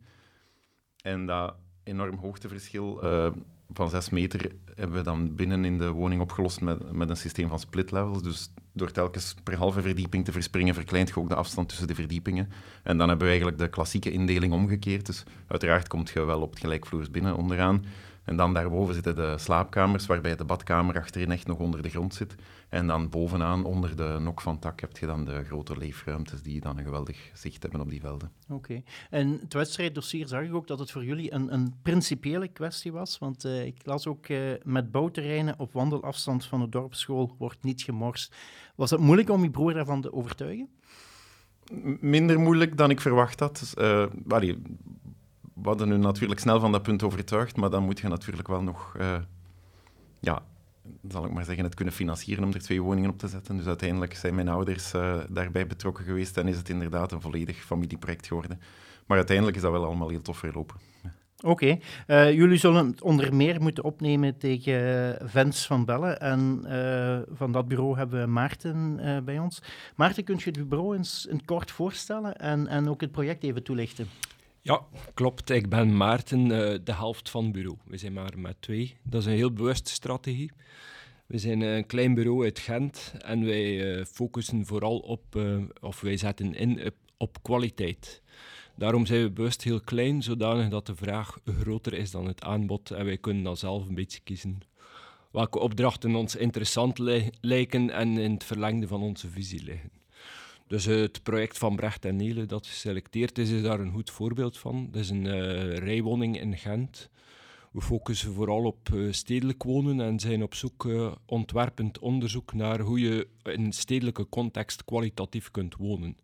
En 1.02 1.26
dat 1.26 1.56
enorm 1.84 2.18
hoogteverschil 2.18 3.04
uh, 3.04 3.32
van 3.74 3.90
zes 3.90 4.10
meter 4.10 4.52
hebben 4.76 4.98
we 4.98 5.04
dan 5.04 5.36
binnen 5.36 5.66
in 5.66 5.78
de 5.78 5.92
woning 5.92 6.22
opgelost 6.22 6.62
met, 6.62 6.92
met 6.92 7.10
een 7.10 7.18
systeem 7.18 7.50
van 7.50 7.60
split 7.60 7.92
levels. 7.92 8.24
Dus 8.24 8.52
door 8.74 8.92
telkens 8.92 9.36
per 9.44 9.58
halve 9.58 9.82
verdieping 9.82 10.26
te 10.26 10.32
verspringen, 10.32 10.74
verkleint 10.74 11.10
je 11.10 11.18
ook 11.18 11.30
de 11.30 11.36
afstand 11.36 11.70
tussen 11.70 11.88
de 11.88 11.96
verdiepingen. 11.96 12.50
En 12.84 12.98
dan 12.98 13.08
hebben 13.08 13.26
we 13.26 13.32
eigenlijk 13.32 13.62
de 13.62 13.70
klassieke 13.70 14.12
indeling 14.12 14.54
omgekeerd. 14.54 15.06
Dus 15.06 15.24
uiteraard 15.48 15.88
komt 15.88 16.10
je 16.10 16.26
wel 16.26 16.42
op 16.42 16.50
het 16.50 16.60
gelijkvloers 16.60 17.12
binnen 17.12 17.36
onderaan. 17.36 17.86
En 18.28 18.36
dan 18.36 18.54
daarboven 18.54 18.94
zitten 18.94 19.16
de 19.16 19.36
slaapkamers, 19.38 20.06
waarbij 20.06 20.36
de 20.36 20.46
badkamer 20.46 20.96
achterin 20.96 21.32
echt 21.32 21.48
nog 21.48 21.58
onder 21.58 21.82
de 21.82 21.90
grond 21.90 22.14
zit. 22.14 22.36
En 22.70 22.88
dan 22.88 23.10
bovenaan, 23.10 23.66
onder 23.66 23.96
de 23.96 24.18
nok 24.20 24.42
van 24.42 24.60
tak, 24.60 24.80
heb 24.80 24.98
je 24.98 25.06
dan 25.06 25.26
de 25.26 25.44
grote 25.44 25.78
leefruimtes 25.78 26.42
die 26.42 26.60
dan 26.60 26.78
een 26.78 26.84
geweldig 26.84 27.32
zicht 27.34 27.62
hebben 27.62 27.82
op 27.82 27.90
die 27.90 28.00
velden. 28.00 28.32
Oké. 28.44 28.54
Okay. 28.54 28.84
En 29.10 29.38
het 29.42 29.54
wedstrijddossier 29.54 30.28
zag 30.28 30.44
ik 30.44 30.54
ook 30.54 30.68
dat 30.68 30.80
het 30.80 30.92
voor 30.92 31.06
jullie 31.06 31.34
een, 31.34 31.54
een 31.54 31.74
principiële 31.82 32.48
kwestie 32.48 32.92
was. 32.92 33.18
Want 33.20 33.46
uh, 33.46 33.66
ik 33.66 33.82
las 33.84 34.08
ook 34.08 34.28
uh, 34.28 34.40
met 34.64 34.92
bouwterreinen 34.92 35.60
op 35.60 35.74
wandelafstand 35.74 36.46
van 36.46 36.60
de 36.60 36.70
dorpsschool 36.70 37.36
wordt 37.38 37.64
niet 37.64 37.82
gemorst. 37.82 38.36
Was 38.76 38.90
het 38.90 39.00
moeilijk 39.00 39.30
om 39.30 39.44
je 39.44 39.52
broer 39.52 39.74
daarvan 39.74 40.02
te 40.02 40.14
overtuigen? 40.14 40.70
Minder 42.00 42.40
moeilijk 42.40 42.78
dan 42.78 42.90
ik 42.90 43.02
verwacht 43.02 43.40
had. 43.40 43.74
Uh, 43.78 44.06
we 45.62 45.68
hadden 45.68 45.88
nu 45.88 45.98
natuurlijk 45.98 46.40
snel 46.40 46.60
van 46.60 46.72
dat 46.72 46.84
punt 46.84 47.04
overtuigd, 47.04 47.56
maar 47.56 47.70
dan 47.70 47.84
moet 47.84 48.00
je 48.00 48.08
natuurlijk 48.08 48.48
wel 48.48 48.62
nog, 48.64 48.96
uh, 49.00 49.16
ja, 50.20 50.44
zal 51.08 51.26
ik 51.26 51.32
maar 51.32 51.46
zeggen, 51.46 51.64
het 51.64 51.76
kunnen 51.76 51.94
financieren 51.94 52.44
om 52.44 52.54
er 52.54 52.62
twee 52.62 52.82
woningen 52.82 53.10
op 53.10 53.18
te 53.18 53.28
zetten. 53.28 53.58
Dus 53.58 53.66
uiteindelijk 53.66 54.16
zijn 54.16 54.36
mijn 54.36 54.50
ouders 54.50 54.94
uh, 54.94 55.18
daarbij 55.30 55.68
betrokken 55.68 56.06
geweest 56.06 56.38
en 56.38 56.48
is 56.48 56.58
het 56.58 56.70
inderdaad 56.70 57.12
een 57.12 57.22
volledig 57.22 57.58
familieproject 57.58 58.28
geworden. 58.28 58.62
Maar 59.06 59.18
uiteindelijk 59.18 59.58
is 59.58 59.64
dat 59.64 59.72
wel 59.72 59.86
allemaal 59.86 60.10
heel 60.10 60.22
tof 60.22 60.38
verlopen. 60.38 60.76
Oké, 61.44 61.78
uh, 62.08 62.32
jullie 62.32 62.58
zullen 62.58 62.88
het 62.88 63.02
onder 63.02 63.36
meer 63.36 63.62
moeten 63.62 63.84
opnemen 63.84 64.38
tegen 64.38 65.18
Vens 65.30 65.68
van 65.68 65.86
Bellen. 65.86 66.20
En 66.20 66.64
van 67.32 67.52
dat 67.52 67.68
bureau 67.68 67.98
hebben 67.98 68.22
we 68.22 68.28
Maarten 68.28 69.00
bij 69.26 69.40
ons. 69.40 69.62
Maarten, 69.96 70.24
kunt 70.24 70.42
je 70.42 70.52
het 70.52 70.70
bureau 70.70 70.98
eens 70.98 71.26
in 71.26 71.46
kort 71.46 71.72
voorstellen 71.72 72.38
en, 72.38 72.68
en 72.68 72.90
ook 72.90 73.02
het 73.02 73.12
project 73.12 73.44
even 73.44 73.64
toelichten? 73.64 74.08
Ja, 74.68 74.86
klopt. 75.14 75.50
Ik 75.50 75.70
ben 75.70 75.98
Maarten, 75.98 76.48
de 76.86 76.94
helft 76.94 77.30
van 77.30 77.44
het 77.44 77.54
bureau. 77.54 77.78
We 77.86 77.98
zijn 77.98 78.14
maar 78.14 78.40
met 78.40 78.56
twee. 78.60 78.96
Dat 79.04 79.22
is 79.22 79.28
een 79.28 79.34
heel 79.34 79.54
bewuste 79.54 79.92
strategie. 79.92 80.52
We 81.26 81.38
zijn 81.38 81.62
een 81.62 81.86
klein 81.86 82.14
bureau 82.14 82.44
uit 82.44 82.60
Gent 82.60 83.14
en 83.20 83.46
wij 83.46 84.06
focussen 84.06 84.66
vooral 84.66 84.98
op, 84.98 85.42
of 85.82 86.02
wij 86.02 86.18
zetten 86.18 86.54
in 86.54 86.94
op 87.18 87.44
kwaliteit. 87.44 88.22
Daarom 88.76 89.06
zijn 89.06 89.22
we 89.22 89.32
bewust 89.32 89.64
heel 89.64 89.82
klein, 89.82 90.24
zodanig 90.24 90.70
dat 90.70 90.86
de 90.86 90.96
vraag 90.96 91.38
groter 91.60 91.94
is 91.94 92.12
dan 92.12 92.28
het 92.28 92.44
aanbod 92.44 92.92
en 92.92 93.06
wij 93.06 93.18
kunnen 93.18 93.44
dan 93.44 93.58
zelf 93.58 93.88
een 93.88 93.96
beetje 93.96 94.20
kiezen 94.24 94.62
welke 95.32 95.60
opdrachten 95.60 96.16
ons 96.16 96.36
interessant 96.36 96.98
lijken 97.42 97.90
en 97.90 98.18
in 98.18 98.32
het 98.32 98.44
verlengde 98.44 98.88
van 98.88 99.02
onze 99.02 99.30
visie 99.30 99.64
liggen. 99.64 99.97
Dus 100.68 100.86
het 100.86 101.24
project 101.24 101.58
van 101.58 101.76
Brecht 101.76 102.06
en 102.06 102.16
Nele 102.16 102.46
dat 102.46 102.68
geselecteerd 102.68 103.38
is, 103.38 103.50
is 103.50 103.62
daar 103.62 103.80
een 103.80 103.92
goed 103.92 104.10
voorbeeld 104.10 104.58
van. 104.58 104.88
Dat 104.92 105.02
is 105.02 105.10
een 105.10 105.26
uh, 105.26 105.78
rijwoning 105.78 106.40
in 106.40 106.58
Gent. 106.58 107.10
We 107.72 107.82
focussen 107.82 108.34
vooral 108.34 108.64
op 108.64 108.90
uh, 108.94 109.12
stedelijk 109.12 109.64
wonen 109.64 110.02
en 110.02 110.20
zijn 110.20 110.44
op 110.44 110.56
zoek, 110.56 110.88
ontwerpend 111.26 112.00
onderzoek 112.00 112.54
naar 112.54 112.80
hoe 112.80 113.00
je 113.00 113.28
in 113.44 113.74
stedelijke 113.74 114.30
context 114.30 114.86
kwalitatief 114.86 115.52
kunt 115.52 115.76
wonen. 115.76 116.18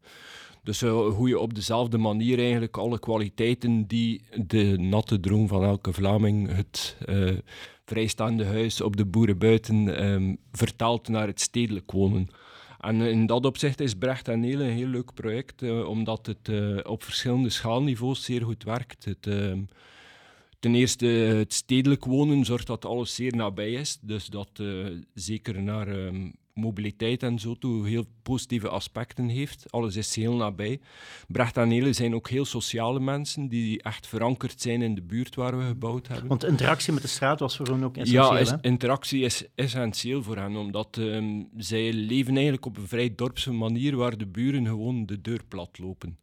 Dus 0.64 0.82
hoe 0.82 1.28
je 1.28 1.40
op 1.40 1.54
dezelfde 1.54 1.98
manier 1.98 2.40
eigenlijk 2.40 2.78
alle 2.78 3.00
kwaliteiten 3.00 3.88
die 3.88 4.22
de 4.46 4.78
natte 4.78 5.20
droom 5.20 5.48
van 5.48 5.64
elke 5.64 5.94
Vlaming, 5.94 6.56
het 6.56 6.98
vrijstaande 7.86 8.46
huis 8.46 8.82
op 8.82 8.98
de 8.98 9.06
boerenbuiten, 9.06 10.06
um, 10.06 10.38
vertaalt 10.52 11.08
naar 11.08 11.28
het 11.28 11.42
stedelijk 11.42 11.92
wonen. 11.92 12.30
En 12.84 13.02
in 13.02 13.26
dat 13.26 13.46
opzicht 13.46 13.80
is 13.80 13.94
Brecht 13.94 14.28
en 14.28 14.40
Nele 14.40 14.64
een 14.64 14.76
heel 14.76 14.88
leuk 14.88 15.14
project, 15.14 15.62
uh, 15.62 15.88
omdat 15.88 16.26
het 16.26 16.50
op 16.86 17.04
verschillende 17.04 17.50
schaalniveaus 17.50 18.24
zeer 18.24 18.42
goed 18.42 18.64
werkt. 18.64 19.06
Het, 19.06 19.28
ehm, 19.28 19.60
ten 20.60 20.76
eerste, 20.76 21.06
het 21.06 21.54
stedelijk 21.54 22.06
wonen 22.06 22.46
zorgt 22.46 22.68
dat 22.68 22.86
alles 22.86 23.16
zeer 23.16 23.36
nabij 23.36 23.72
is. 23.72 23.98
Dus 24.02 24.26
dat 24.26 24.50
zeker 25.14 25.62
naar 25.62 25.88
um, 25.88 26.34
mobiliteit 26.54 27.24
en 27.24 27.40
zo 27.40 27.56
toe 27.56 27.88
heel 27.88 28.06
positieve 28.24 28.70
aspecten 28.70 29.28
heeft. 29.28 29.66
Alles 29.70 29.96
is 29.96 30.16
heel 30.16 30.36
nabij. 30.36 30.80
Brecht 31.28 31.58
en 31.58 31.70
Hele 31.70 31.94
zijn 31.94 32.16
ook 32.16 32.30
heel 32.30 32.46
sociale 32.46 33.00
mensen 33.00 33.48
die 33.48 33.82
echt 33.82 34.08
verankerd 34.08 34.62
zijn 34.62 34.82
in 34.82 34.96
de 34.96 35.02
buurt 35.02 35.36
waar 35.36 35.58
we 35.58 35.64
gebouwd 35.64 36.08
hebben. 36.08 36.28
Want 36.28 36.44
interactie 36.44 36.94
met 36.94 37.02
de 37.02 37.08
straat 37.08 37.40
was 37.40 37.58
voor 37.58 37.68
hen 37.68 37.84
ook 37.84 37.98
essentieel, 37.98 38.34
Ja, 38.34 38.40
is, 38.40 38.54
interactie 38.62 39.24
is 39.24 39.46
essentieel 39.56 40.24
voor 40.24 40.38
hen, 40.38 40.56
omdat 40.56 40.98
ehm, 40.98 41.42
zij 41.58 41.94
leven 41.94 42.34
eigenlijk 42.34 42.66
op 42.66 42.78
een 42.78 42.88
vrij 42.88 43.16
dorpse 43.16 43.52
manier 43.52 43.96
waar 43.96 44.18
de 44.18 44.28
buren 44.28 44.66
gewoon 44.66 45.06
de 45.06 45.22
deur 45.22 45.44
plat 45.48 45.80
lopen. 45.80 46.18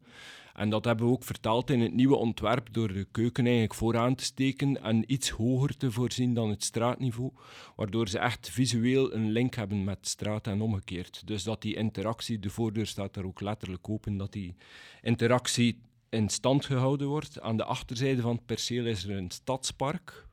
En 0.61 0.69
dat 0.69 0.85
hebben 0.85 1.05
we 1.05 1.11
ook 1.11 1.23
vertaald 1.23 1.69
in 1.69 1.79
het 1.79 1.93
nieuwe 1.93 2.15
ontwerp 2.15 2.73
door 2.73 2.93
de 2.93 3.07
keuken 3.11 3.43
eigenlijk 3.43 3.75
vooraan 3.75 4.15
te 4.15 4.23
steken 4.23 4.83
en 4.83 5.11
iets 5.11 5.29
hoger 5.29 5.77
te 5.77 5.91
voorzien 5.91 6.33
dan 6.33 6.49
het 6.49 6.63
straatniveau, 6.63 7.31
waardoor 7.75 8.07
ze 8.07 8.19
echt 8.19 8.49
visueel 8.49 9.13
een 9.13 9.31
link 9.31 9.55
hebben 9.55 9.83
met 9.83 10.07
straat 10.07 10.47
en 10.47 10.61
omgekeerd. 10.61 11.27
Dus 11.27 11.43
dat 11.43 11.61
die 11.61 11.75
interactie, 11.75 12.39
de 12.39 12.49
voordeur 12.49 12.87
staat 12.87 13.13
daar 13.13 13.25
ook 13.25 13.41
letterlijk 13.41 13.89
open, 13.89 14.17
dat 14.17 14.31
die 14.31 14.55
interactie 15.01 15.81
in 16.09 16.29
stand 16.29 16.65
gehouden 16.65 17.07
wordt. 17.07 17.41
Aan 17.41 17.57
de 17.57 17.65
achterzijde 17.65 18.21
van 18.21 18.35
het 18.35 18.45
perceel 18.45 18.85
is 18.85 19.03
er 19.03 19.17
een 19.17 19.31
stadspark, 19.31 20.27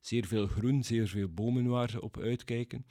zeer 0.00 0.26
veel 0.26 0.46
groen, 0.46 0.84
zeer 0.84 1.08
veel 1.08 1.28
bomen 1.28 1.66
waar 1.66 1.90
ze 1.90 2.02
op 2.02 2.18
uitkijken. 2.18 2.86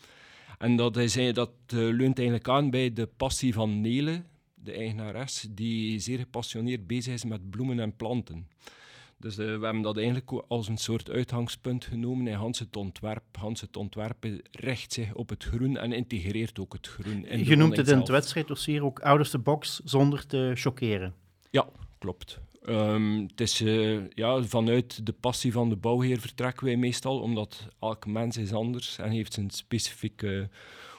En 0.58 0.76
dat, 0.76 0.98
is, 0.98 1.34
dat 1.34 1.52
eh, 1.68 1.78
leunt 1.78 2.18
eigenlijk 2.18 2.50
aan 2.50 2.70
bij 2.70 2.94
de 2.94 3.08
passie 3.18 3.54
van 3.54 3.82
Nele, 3.82 4.24
de 4.68 4.74
eigenares, 4.74 5.48
die 5.50 6.00
zeer 6.00 6.18
gepassioneerd 6.18 6.88
bezig 6.88 7.14
is 7.14 7.26
met 7.26 7.50
bloemen 7.50 7.80
en 7.80 7.96
planten. 7.96 8.48
Dus 9.20 9.38
eh, 9.38 9.46
we 9.46 9.64
hebben 9.64 9.82
dat 9.82 9.98
eigenlijk 9.98 10.32
als 10.48 10.68
een 10.68 10.78
soort 10.78 11.10
uitgangspunt 11.10 11.86
genomen 11.86 12.28
in 12.28 12.34
Hans 12.34 12.60
het 12.60 12.76
ontwerp. 12.76 13.24
Hans 13.32 13.62
het 13.62 13.78
ontwerp 13.78 14.26
richt 14.52 14.94
zich 14.94 15.14
op 15.14 15.30
het 15.30 15.44
groen 15.44 15.78
en 15.78 15.92
integreert 15.92 16.60
ook 16.60 16.74
het 16.74 16.88
groen. 16.88 17.26
In 17.26 17.38
de 17.38 17.46
Je 17.46 17.56
noemt 17.56 17.78
het 17.78 17.88
in 17.88 17.98
het 17.98 18.08
wedstrijddossier 18.08 18.84
ook 18.84 19.00
out 19.00 19.20
of 19.20 19.30
the 19.30 19.40
box 19.40 19.82
zonder 19.84 20.28
te 20.28 20.52
choqueren. 20.56 21.14
Ja, 21.50 21.68
klopt. 21.98 22.40
Ehm, 22.64 23.22
het 23.22 23.42
is 23.42 23.62
eh, 23.62 24.10
ja, 24.10 24.44
vanuit 24.44 25.06
de 25.06 25.14
passie 25.14 25.52
van 25.52 25.70
de 25.70 25.76
bouwheer 25.76 26.20
vertrekken 26.20 26.66
wij 26.66 26.78
meestal, 26.78 27.20
omdat 27.20 27.68
elk 27.80 28.06
mens 28.06 28.38
is 28.38 28.54
anders 28.54 28.98
en 28.98 29.10
heeft 29.10 29.34
zijn 29.34 29.50
specifieke 29.50 30.50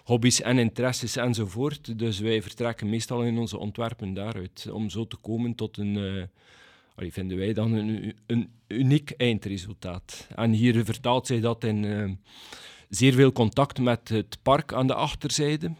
hobby's 0.08 0.40
en 0.40 0.58
interesses 0.58 1.16
enzovoort. 1.16 1.98
Dus 1.98 2.18
wij 2.18 2.42
vertrekken 2.42 2.88
meestal 2.88 3.22
in 3.22 3.38
onze 3.38 3.58
ontwerpen 3.58 4.14
daaruit, 4.14 4.68
om 4.72 4.90
zo 4.90 5.06
te 5.06 5.16
komen 5.16 5.54
tot 5.54 5.76
een, 5.76 6.28
allee, 6.94 7.12
vinden 7.12 7.38
wij 7.38 7.52
dan 7.52 7.72
een 8.26 8.50
uniek 8.68 9.10
eindresultaat. 9.10 10.26
En 10.34 10.52
hier 10.52 10.84
vertaalt 10.84 11.26
zich 11.26 11.40
dat 11.40 11.64
in 11.64 11.84
eh, 11.84 12.10
zeer 12.88 13.12
veel 13.12 13.32
contact 13.32 13.78
met 13.78 14.08
het 14.08 14.38
park 14.42 14.72
aan 14.72 14.86
de 14.86 14.94
achterzijde, 14.94 15.72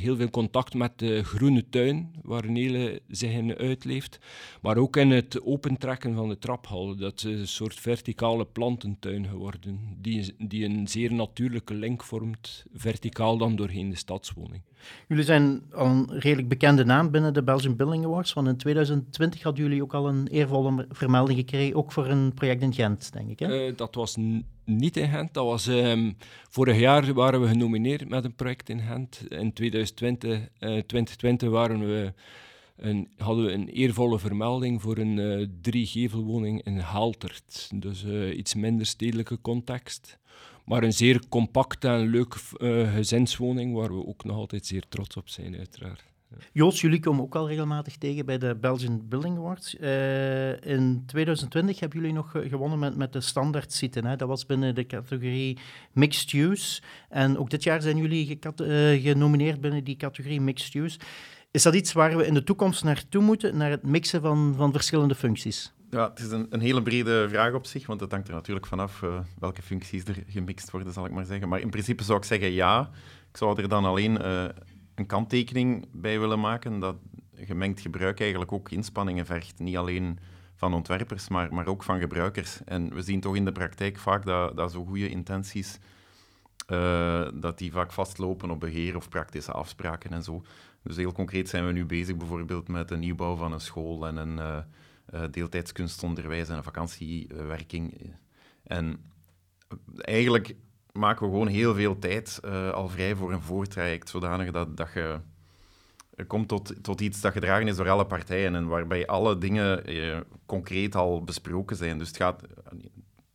heel 0.00 0.16
veel 0.16 0.30
contact 0.30 0.74
met 0.74 0.98
de 0.98 1.24
groene 1.24 1.68
tuin, 1.68 2.14
waar 2.22 2.50
Nele 2.50 3.02
zich 3.08 3.32
in 3.32 3.56
uitleeft. 3.56 4.18
Maar 4.62 4.76
ook 4.76 4.96
in 4.96 5.10
het 5.10 5.42
opentrekken 5.42 6.14
van 6.14 6.28
de 6.28 6.38
traphal. 6.38 6.96
Dat 6.96 7.24
is 7.24 7.40
een 7.40 7.48
soort 7.48 7.74
verticale 7.74 8.46
plantentuin 8.46 9.26
geworden, 9.26 9.96
die, 10.00 10.34
die 10.38 10.64
een 10.64 10.88
zeer 10.88 11.12
natuurlijke 11.12 11.74
link 11.74 12.04
vormt, 12.04 12.64
verticaal 12.72 13.38
dan 13.38 13.56
doorheen 13.56 13.90
de 13.90 13.96
stadswoning. 13.96 14.62
Jullie 15.08 15.24
zijn 15.24 15.62
al 15.72 15.86
een 15.86 16.18
redelijk 16.18 16.48
bekende 16.48 16.84
naam 16.84 17.10
binnen 17.10 17.34
de 17.34 17.42
Belgian 17.42 17.76
Building 17.76 18.04
Awards, 18.04 18.32
want 18.32 18.48
in 18.48 18.56
2020 18.56 19.42
hadden 19.42 19.64
jullie 19.64 19.82
ook 19.82 19.94
al 19.94 20.08
een 20.08 20.26
eervolle 20.26 20.86
vermelding 20.90 21.38
gekregen, 21.38 21.76
ook 21.76 21.92
voor 21.92 22.06
een 22.06 22.34
project 22.34 22.62
in 22.62 22.72
Gent, 22.72 23.12
denk 23.12 23.30
ik. 23.30 23.38
Hè? 23.38 23.66
Eh, 23.66 23.76
dat 23.76 23.94
was 23.94 24.16
niet 24.64 24.96
in 24.96 25.08
Gent. 25.08 25.34
Dat 25.34 25.44
was, 25.44 25.66
ehm, 25.66 26.12
vorig 26.48 26.78
jaar 26.78 27.12
waren 27.12 27.40
we 27.40 27.48
genomineerd 27.48 28.08
met 28.08 28.24
een 28.24 28.34
project 28.34 28.68
in 28.68 28.80
Gent. 28.80 29.22
In 29.28 29.52
2020, 29.52 30.38
eh, 30.58 30.68
2020 30.68 31.48
waren 31.48 31.80
we 31.80 32.12
een, 32.76 33.08
hadden 33.16 33.44
we 33.44 33.52
een 33.52 33.68
eervolle 33.68 34.18
vermelding 34.18 34.82
voor 34.82 34.98
een 34.98 35.18
eh 35.18 35.46
driegevelwoning 35.60 36.62
in 36.64 36.78
Haltert. 36.78 37.70
Dus 37.74 38.04
eh, 38.04 38.36
iets 38.36 38.54
minder 38.54 38.86
stedelijke 38.86 39.40
context. 39.40 40.18
Maar 40.70 40.82
een 40.82 40.92
zeer 40.92 41.20
compacte 41.28 41.88
en 41.88 42.06
leuke 42.08 42.38
eh, 42.56 42.94
gezinswoning, 42.94 43.74
waar 43.74 43.96
we 43.96 44.06
ook 44.06 44.24
nog 44.24 44.36
altijd 44.36 44.66
zeer 44.66 44.84
trots 44.88 45.16
op 45.16 45.28
zijn, 45.28 45.56
uiteraard. 45.56 46.04
Joost, 46.52 46.80
jullie 46.80 47.00
komen 47.00 47.22
ook 47.22 47.34
al 47.34 47.48
regelmatig 47.48 47.96
tegen 47.96 48.26
bij 48.26 48.38
de 48.38 48.56
Belgian 48.60 49.08
Building 49.08 49.36
Awards. 49.36 49.76
Eh, 49.76 50.64
in 50.64 51.02
2020 51.06 51.80
hebben 51.80 51.98
jullie 51.98 52.14
nog 52.14 52.30
ge- 52.30 52.48
gewonnen 52.48 52.78
met, 52.78 52.96
met 52.96 53.12
de 53.12 53.20
standaard 53.20 53.72
zitten. 53.72 54.18
Dat 54.18 54.28
was 54.28 54.46
binnen 54.46 54.74
de 54.74 54.86
categorie 54.86 55.58
Mixed 55.92 56.32
Use. 56.32 56.82
En 57.08 57.38
ook 57.38 57.50
dit 57.50 57.62
jaar 57.62 57.82
zijn 57.82 57.96
jullie 57.96 58.38
eh, 58.38 59.02
genomineerd 59.02 59.60
binnen 59.60 59.84
die 59.84 59.96
categorie 59.96 60.40
Mixed 60.40 60.74
Use. 60.74 60.98
Is 61.50 61.62
dat 61.62 61.74
iets 61.74 61.92
waar 61.92 62.16
we 62.16 62.26
in 62.26 62.34
de 62.34 62.44
toekomst 62.44 62.84
naartoe 62.84 63.22
moeten, 63.22 63.56
naar 63.56 63.70
het 63.70 63.82
mixen 63.82 64.20
van, 64.20 64.54
van 64.56 64.72
verschillende 64.72 65.14
functies? 65.14 65.72
Ja, 65.90 66.08
het 66.08 66.18
is 66.18 66.30
een, 66.30 66.46
een 66.50 66.60
hele 66.60 66.82
brede 66.82 67.28
vraag 67.28 67.52
op 67.52 67.66
zich, 67.66 67.86
want 67.86 68.00
het 68.00 68.10
hangt 68.10 68.28
er 68.28 68.34
natuurlijk 68.34 68.66
vanaf 68.66 69.02
eh, 69.02 69.20
welke 69.38 69.62
functies 69.62 70.04
er 70.04 70.24
gemixt 70.26 70.70
worden, 70.70 70.92
zal 70.92 71.04
ik 71.04 71.12
maar 71.12 71.24
zeggen. 71.24 71.48
Maar 71.48 71.60
in 71.60 71.70
principe 71.70 72.02
zou 72.02 72.18
ik 72.18 72.24
zeggen 72.24 72.52
ja. 72.52 72.90
Ik 73.30 73.36
zou 73.36 73.62
er 73.62 73.68
dan 73.68 73.84
alleen 73.84 74.18
eh, 74.18 74.44
een 74.94 75.06
kanttekening 75.06 75.88
bij 75.92 76.18
willen 76.18 76.40
maken 76.40 76.78
dat 76.78 76.96
gemengd 77.34 77.80
gebruik 77.80 78.20
eigenlijk 78.20 78.52
ook 78.52 78.70
inspanningen 78.70 79.26
vergt. 79.26 79.58
Niet 79.58 79.76
alleen 79.76 80.18
van 80.54 80.74
ontwerpers, 80.74 81.28
maar, 81.28 81.54
maar 81.54 81.66
ook 81.66 81.82
van 81.82 82.00
gebruikers. 82.00 82.64
En 82.64 82.94
we 82.94 83.02
zien 83.02 83.20
toch 83.20 83.36
in 83.36 83.44
de 83.44 83.52
praktijk 83.52 83.98
vaak 83.98 84.24
dat, 84.24 84.56
dat 84.56 84.72
zo 84.72 84.84
goede 84.84 85.08
intenties, 85.08 85.78
eh, 86.66 87.28
dat 87.34 87.58
die 87.58 87.72
vaak 87.72 87.92
vastlopen 87.92 88.50
op 88.50 88.60
beheer 88.60 88.96
of 88.96 89.08
praktische 89.08 89.52
afspraken 89.52 90.10
en 90.10 90.22
zo. 90.22 90.42
Dus 90.82 90.96
heel 90.96 91.12
concreet 91.12 91.48
zijn 91.48 91.66
we 91.66 91.72
nu 91.72 91.86
bezig 91.86 92.16
bijvoorbeeld 92.16 92.68
met 92.68 92.88
de 92.88 92.96
nieuwbouw 92.96 93.36
van 93.36 93.52
een 93.52 93.60
school 93.60 94.06
en 94.06 94.16
een... 94.16 94.64
eh, 95.10 95.22
eh, 95.22 95.30
deeltijds 95.30 95.72
kunstonderwijs 95.72 96.48
en 96.48 96.64
vakantiewerking. 96.64 98.14
En 98.62 99.10
eigenlijk 99.96 100.54
maken 100.92 101.26
we 101.26 101.32
gewoon 101.32 101.46
heel 101.46 101.74
veel 101.74 101.98
tijd 101.98 102.38
eh, 102.42 102.70
al 102.70 102.88
vrij 102.88 103.14
voor 103.14 103.32
een 103.32 103.42
voortraject, 103.42 104.08
zodanig 104.08 104.50
dat, 104.50 104.76
dat 104.76 104.92
je 104.94 105.20
er 106.14 106.26
komt 106.26 106.48
tot, 106.48 106.82
tot 106.82 107.00
iets 107.00 107.20
dat 107.20 107.32
gedragen 107.32 107.68
is 107.68 107.76
door 107.76 107.88
alle 107.88 108.06
partijen 108.06 108.54
en 108.54 108.66
waarbij 108.66 109.06
alle 109.06 109.38
dingen 109.38 109.84
eh, 109.84 110.20
concreet 110.46 110.94
al 110.94 111.24
besproken 111.24 111.76
zijn. 111.76 111.98
Dus 111.98 112.08
het 112.08 112.16
gaat... 112.16 112.42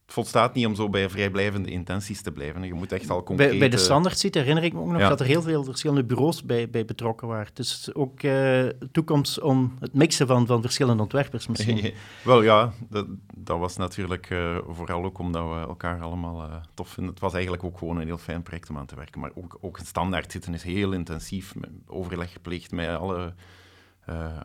Het 0.05 0.13
volstaat 0.13 0.53
niet 0.53 0.65
om 0.65 0.75
zo 0.75 0.89
bij 0.89 1.09
vrijblijvende 1.09 1.69
intenties 1.69 2.21
te 2.21 2.31
blijven. 2.31 2.63
Je 2.63 2.73
moet 2.73 2.91
echt 2.91 3.09
al 3.09 3.23
concreet... 3.23 3.49
Bij, 3.49 3.59
bij 3.59 3.69
de 3.69 3.77
standaard 3.77 4.19
zit 4.19 4.33
herinner 4.33 4.63
ik 4.63 4.73
me 4.73 4.79
ook 4.79 4.91
nog 4.91 5.01
Ja. 5.01 5.09
dat 5.09 5.19
er 5.19 5.25
heel 5.25 5.41
veel 5.41 5.63
verschillende 5.63 6.03
bureaus 6.03 6.43
bij, 6.43 6.69
bij 6.69 6.85
betrokken 6.85 7.27
waren. 7.27 7.51
Dus 7.53 7.93
ook 7.93 8.23
eh 8.23 8.65
toekomst 8.91 9.41
om 9.41 9.73
het 9.79 9.93
mixen 9.93 10.27
van, 10.27 10.47
van 10.47 10.61
verschillende 10.61 11.01
ontwerpers 11.03 11.47
misschien. 11.47 11.93
Wel 12.23 12.41
ja, 12.41 12.73
dat, 12.89 13.07
dat 13.35 13.59
was 13.59 13.77
natuurlijk 13.77 14.29
eh, 14.29 14.57
vooral 14.67 15.03
ook 15.03 15.19
omdat 15.19 15.49
we 15.49 15.59
elkaar 15.59 16.01
allemaal 16.01 16.43
eh, 16.43 16.55
tof 16.73 16.89
vinden. 16.89 17.13
Het 17.13 17.21
was 17.21 17.33
eigenlijk 17.33 17.63
ook 17.63 17.77
gewoon 17.77 17.97
een 17.97 18.05
heel 18.07 18.17
fijn 18.17 18.43
project 18.43 18.69
om 18.69 18.77
aan 18.77 18.85
te 18.85 18.95
werken. 18.95 19.19
Maar 19.19 19.31
ook, 19.35 19.57
ook 19.61 19.77
een 19.77 19.85
standaard 19.85 20.31
zitten 20.31 20.53
is 20.53 20.63
heel 20.63 20.91
intensief. 20.91 21.53
Overleg 21.87 22.31
gepleegd 22.31 22.71
met, 22.71 22.89
alle, 22.89 23.33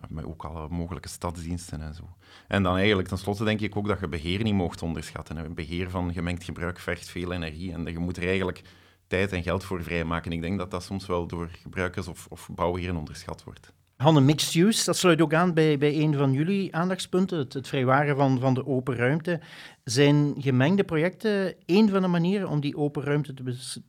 met 0.08 0.24
ook 0.24 0.44
alle 0.44 0.68
mogelijke 0.68 1.08
stadsdiensten 1.08 1.82
en 1.82 1.94
zo. 1.94 2.08
En 2.48 2.62
dan 2.62 2.76
eigenlijk 2.76 3.08
tenslotte 3.08 3.44
denk 3.44 3.60
ik 3.60 3.76
ook 3.76 3.88
dat 3.88 4.00
je 4.00 4.08
beheer 4.08 4.42
niet 4.42 4.54
mocht 4.54 4.82
onderschatten. 4.82 5.36
hè. 5.36 5.50
Beheer 5.50 5.90
van 5.90 6.12
gemengd 6.12 6.44
gebruik 6.44 6.78
vergt 6.78 7.08
veel 7.08 7.32
energie 7.32 7.72
en 7.72 7.84
je 7.84 7.98
moet 7.98 8.16
er 8.16 8.26
eigenlijk 8.26 8.62
tijd 9.06 9.32
en 9.32 9.42
geld 9.42 9.64
voor 9.64 9.82
vrijmaken. 9.82 10.32
Ik 10.32 10.40
denk 10.40 10.58
dat 10.58 10.70
dat 10.70 10.82
soms 10.82 11.06
wel 11.06 11.26
door 11.26 11.48
gebruikers 11.62 12.08
of, 12.08 12.26
of 12.30 12.48
bouwheren 12.54 12.96
onderschat 12.96 13.44
wordt. 13.44 13.72
Hanne, 13.96 14.20
mixed 14.20 14.54
use, 14.54 14.84
dat 14.84 14.96
sluit 14.96 15.20
ook 15.20 15.34
aan 15.34 15.54
bij, 15.54 15.78
bij 15.78 15.98
een 15.98 16.14
van 16.14 16.32
jullie 16.32 16.74
aandachtspunten, 16.74 17.38
het, 17.38 17.52
het 17.52 17.68
vrijwaren 17.68 18.16
van, 18.16 18.40
van 18.40 18.54
de 18.54 18.66
open 18.66 18.96
ruimte. 18.96 19.40
Zijn 19.84 20.34
gemengde 20.38 20.84
projecten 20.84 21.54
één 21.66 21.88
van 21.88 22.02
de 22.02 22.08
manieren 22.08 22.48
om 22.48 22.60
die 22.60 22.76
open 22.76 23.02
ruimte 23.02 23.34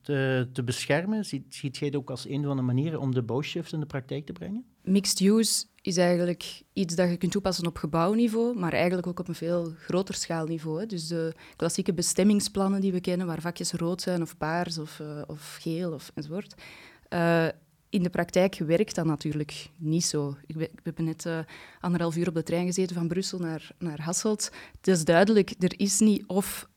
te, 0.01 0.49
te 0.53 0.63
beschermen? 0.63 1.25
Ziet, 1.25 1.55
ziet 1.55 1.77
jij 1.77 1.87
het 1.87 1.97
ook 1.97 2.09
als 2.09 2.27
een 2.27 2.43
van 2.43 2.55
de 2.55 2.61
manieren 2.61 2.99
om 2.99 3.13
de 3.13 3.23
bouwshift 3.23 3.73
in 3.73 3.79
de 3.79 3.85
praktijk 3.85 4.25
te 4.25 4.33
brengen? 4.33 4.65
Mixed 4.83 5.19
use 5.19 5.65
is 5.81 5.97
eigenlijk 5.97 6.61
iets 6.73 6.95
dat 6.95 7.09
je 7.09 7.17
kunt 7.17 7.31
toepassen 7.31 7.67
op 7.67 7.77
gebouwniveau, 7.77 8.59
maar 8.59 8.73
eigenlijk 8.73 9.07
ook 9.07 9.19
op 9.19 9.27
een 9.27 9.35
veel 9.35 9.73
groter 9.77 10.15
schaalniveau. 10.15 10.79
Hè. 10.79 10.85
Dus 10.85 11.07
de 11.07 11.33
klassieke 11.55 11.93
bestemmingsplannen 11.93 12.81
die 12.81 12.91
we 12.91 13.01
kennen, 13.01 13.27
waar 13.27 13.41
vakjes 13.41 13.71
rood 13.71 14.01
zijn 14.01 14.21
of 14.21 14.37
paars 14.37 14.77
of, 14.77 14.99
eh, 14.99 15.21
of 15.27 15.57
geel 15.61 15.93
of 15.93 16.11
enzovoort. 16.15 16.53
Eh, 17.09 17.47
in 17.89 18.03
de 18.03 18.09
praktijk 18.09 18.55
werkt 18.55 18.95
dat 18.95 19.05
natuurlijk 19.05 19.69
niet 19.77 20.05
zo. 20.05 20.35
Ik, 20.45 20.55
ik 20.55 20.79
heb 20.83 20.99
net 20.99 21.25
eh, 21.25 21.39
anderhalf 21.79 22.15
uur 22.15 22.27
op 22.27 22.33
de 22.33 22.43
trein 22.43 22.65
gezeten 22.65 22.95
van 22.95 23.07
Brussel 23.07 23.39
naar, 23.39 23.71
naar 23.77 24.01
Hasselt. 24.01 24.51
Het 24.77 24.87
is 24.87 25.05
duidelijk, 25.05 25.53
er 25.59 25.79
is 25.79 25.99
niet 25.99 26.23
of, 26.27 26.69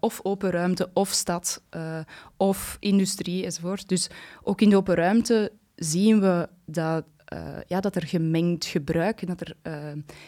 of 0.00 0.20
open 0.22 0.50
ruimte, 0.50 0.90
of 0.92 1.08
stad, 1.08 1.62
of 2.36 2.76
industrie 2.80 3.44
enzovoort. 3.44 3.88
Dus 3.88 4.08
ook 4.42 4.60
in 4.60 4.70
de 4.70 4.76
open 4.76 4.94
ruimte 4.94 5.52
zien 5.74 6.20
we 6.20 6.48
dat, 6.66 7.04
eh, 7.28 7.56
ja, 7.66 7.80
dat 7.80 7.96
er 7.96 8.06
gemengd 8.06 8.64
gebruik 8.64 9.20
en 9.20 9.26
dat 9.26 9.40
er 9.40 9.56
eh, 9.62 9.74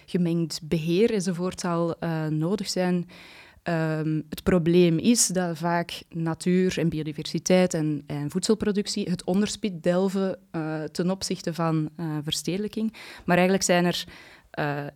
gemengd 0.06 0.60
beheer 0.62 1.12
enzovoort 1.12 1.60
zal 1.60 1.98
eh, 1.98 2.26
nodig 2.26 2.68
zijn. 2.68 3.08
Ehm, 3.62 4.20
het 4.28 4.42
probleem 4.42 4.98
is 4.98 5.26
dat 5.26 5.58
vaak 5.58 6.02
natuur 6.08 6.78
en 6.78 6.88
biodiversiteit 6.88 7.74
en, 7.74 8.02
en 8.06 8.30
voedselproductie 8.30 9.10
het 9.10 9.24
onderspit 9.24 9.82
delven 9.82 10.38
ten 10.92 11.10
opzichte 11.10 11.54
van 11.54 11.90
verstedelijking. 12.22 12.92
Maar 13.24 13.36
eigenlijk 13.36 13.64
zijn 13.66 13.84
er, 13.84 14.04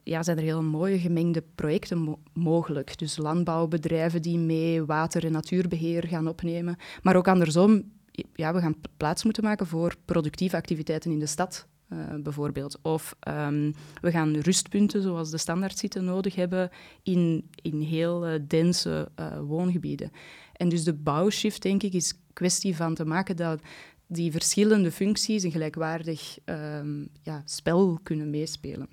ja, 0.05 0.23
zijn 0.23 0.37
er 0.37 0.43
heel 0.43 0.63
mooie 0.63 0.99
gemengde 0.99 1.45
projecten 1.55 1.99
mo 1.99 2.19
mogelijk. 2.33 2.99
Dus 2.99 3.17
landbouwbedrijven 3.17 4.23
die 4.23 4.39
mee 4.39 4.85
water- 4.85 5.25
en 5.25 5.33
natuurbeheer 5.33 6.07
gaan 6.07 6.29
opnemen. 6.29 6.77
Maar 7.03 7.17
ook 7.17 7.29
andersom, 7.29 7.93
ja, 8.35 8.55
we 8.55 8.61
gaan 8.61 8.77
plaats 8.97 9.25
moeten 9.25 9.45
maken 9.45 9.67
voor 9.67 9.95
productieve 10.05 10.57
activiteiten 10.57 11.11
in 11.11 11.19
de 11.19 11.27
stad. 11.27 11.67
Uh, 11.93 11.99
bijvoorbeeld. 12.23 12.79
Of 12.83 13.17
um, 13.29 13.75
we 14.01 14.11
gaan 14.11 14.37
rustpunten, 14.37 15.03
zoals 15.03 15.31
de 15.31 15.39
standaardzitten, 15.39 16.05
nodig 16.05 16.35
hebben 16.35 16.71
in, 17.03 17.51
in 17.63 17.81
heel 17.81 18.29
uh, 18.29 18.41
dense 18.49 19.09
uh, 19.21 19.39
woongebieden. 19.41 20.11
En 20.53 20.69
dus 20.69 20.85
de 20.85 20.95
bouwshift, 20.95 21.63
denk 21.63 21.83
ik, 21.83 21.93
is 21.93 22.15
kwestie 22.33 22.77
van 22.77 22.95
te 22.95 23.05
maken 23.05 23.37
dat 23.37 23.61
die 24.07 24.33
verschillende 24.33 24.93
functies 24.93 25.43
een 25.43 25.51
gelijkwaardig 25.51 26.39
um, 26.45 27.09
ja, 27.23 27.43
spel 27.45 27.99
kunnen 28.03 28.31
meespelen. 28.31 28.89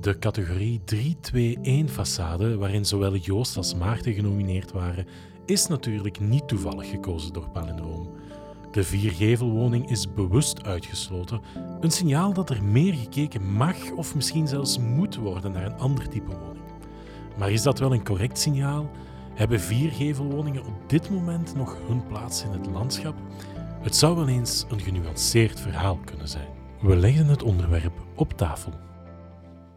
De 0.00 0.18
categorie 0.18 0.80
3-2-1 0.94 1.90
façade, 1.90 2.54
waarin 2.58 2.84
zowel 2.84 3.16
Joost 3.16 3.56
als 3.56 3.74
Maarten 3.74 4.12
genomineerd 4.12 4.72
waren, 4.72 5.06
is 5.46 5.66
natuurlijk 5.66 6.20
niet 6.20 6.48
toevallig 6.48 6.90
gekozen 6.90 7.32
door 7.32 7.50
Palindroom. 7.50 8.17
De 8.78 8.84
viergevelwoning 8.84 9.90
is 9.90 10.12
bewust 10.12 10.64
uitgesloten, 10.64 11.40
een 11.80 11.90
signaal 11.90 12.32
dat 12.32 12.50
er 12.50 12.64
meer 12.64 12.94
gekeken 12.94 13.52
mag 13.52 13.90
of 13.90 14.14
misschien 14.14 14.48
zelfs 14.48 14.78
moet 14.78 15.16
worden 15.16 15.52
naar 15.52 15.66
een 15.66 15.78
ander 15.78 16.08
type 16.08 16.36
woning. 16.36 16.64
Maar 17.38 17.50
is 17.50 17.62
dat 17.62 17.78
wel 17.78 17.92
een 17.92 18.04
correct 18.04 18.38
signaal? 18.38 18.90
Hebben 19.34 19.60
viergevelwoningen 19.60 20.64
op 20.66 20.88
dit 20.88 21.10
moment 21.10 21.54
nog 21.56 21.76
hun 21.86 22.06
plaats 22.06 22.44
in 22.44 22.50
het 22.50 22.66
landschap? 22.66 23.14
Het 23.80 23.96
zou 23.96 24.16
wel 24.16 24.28
eens 24.28 24.64
een 24.68 24.80
genuanceerd 24.80 25.60
verhaal 25.60 25.98
kunnen 26.04 26.28
zijn. 26.28 26.48
We 26.80 26.96
leggen 26.96 27.26
het 27.26 27.42
onderwerp 27.42 28.06
op 28.14 28.32
tafel. 28.32 28.72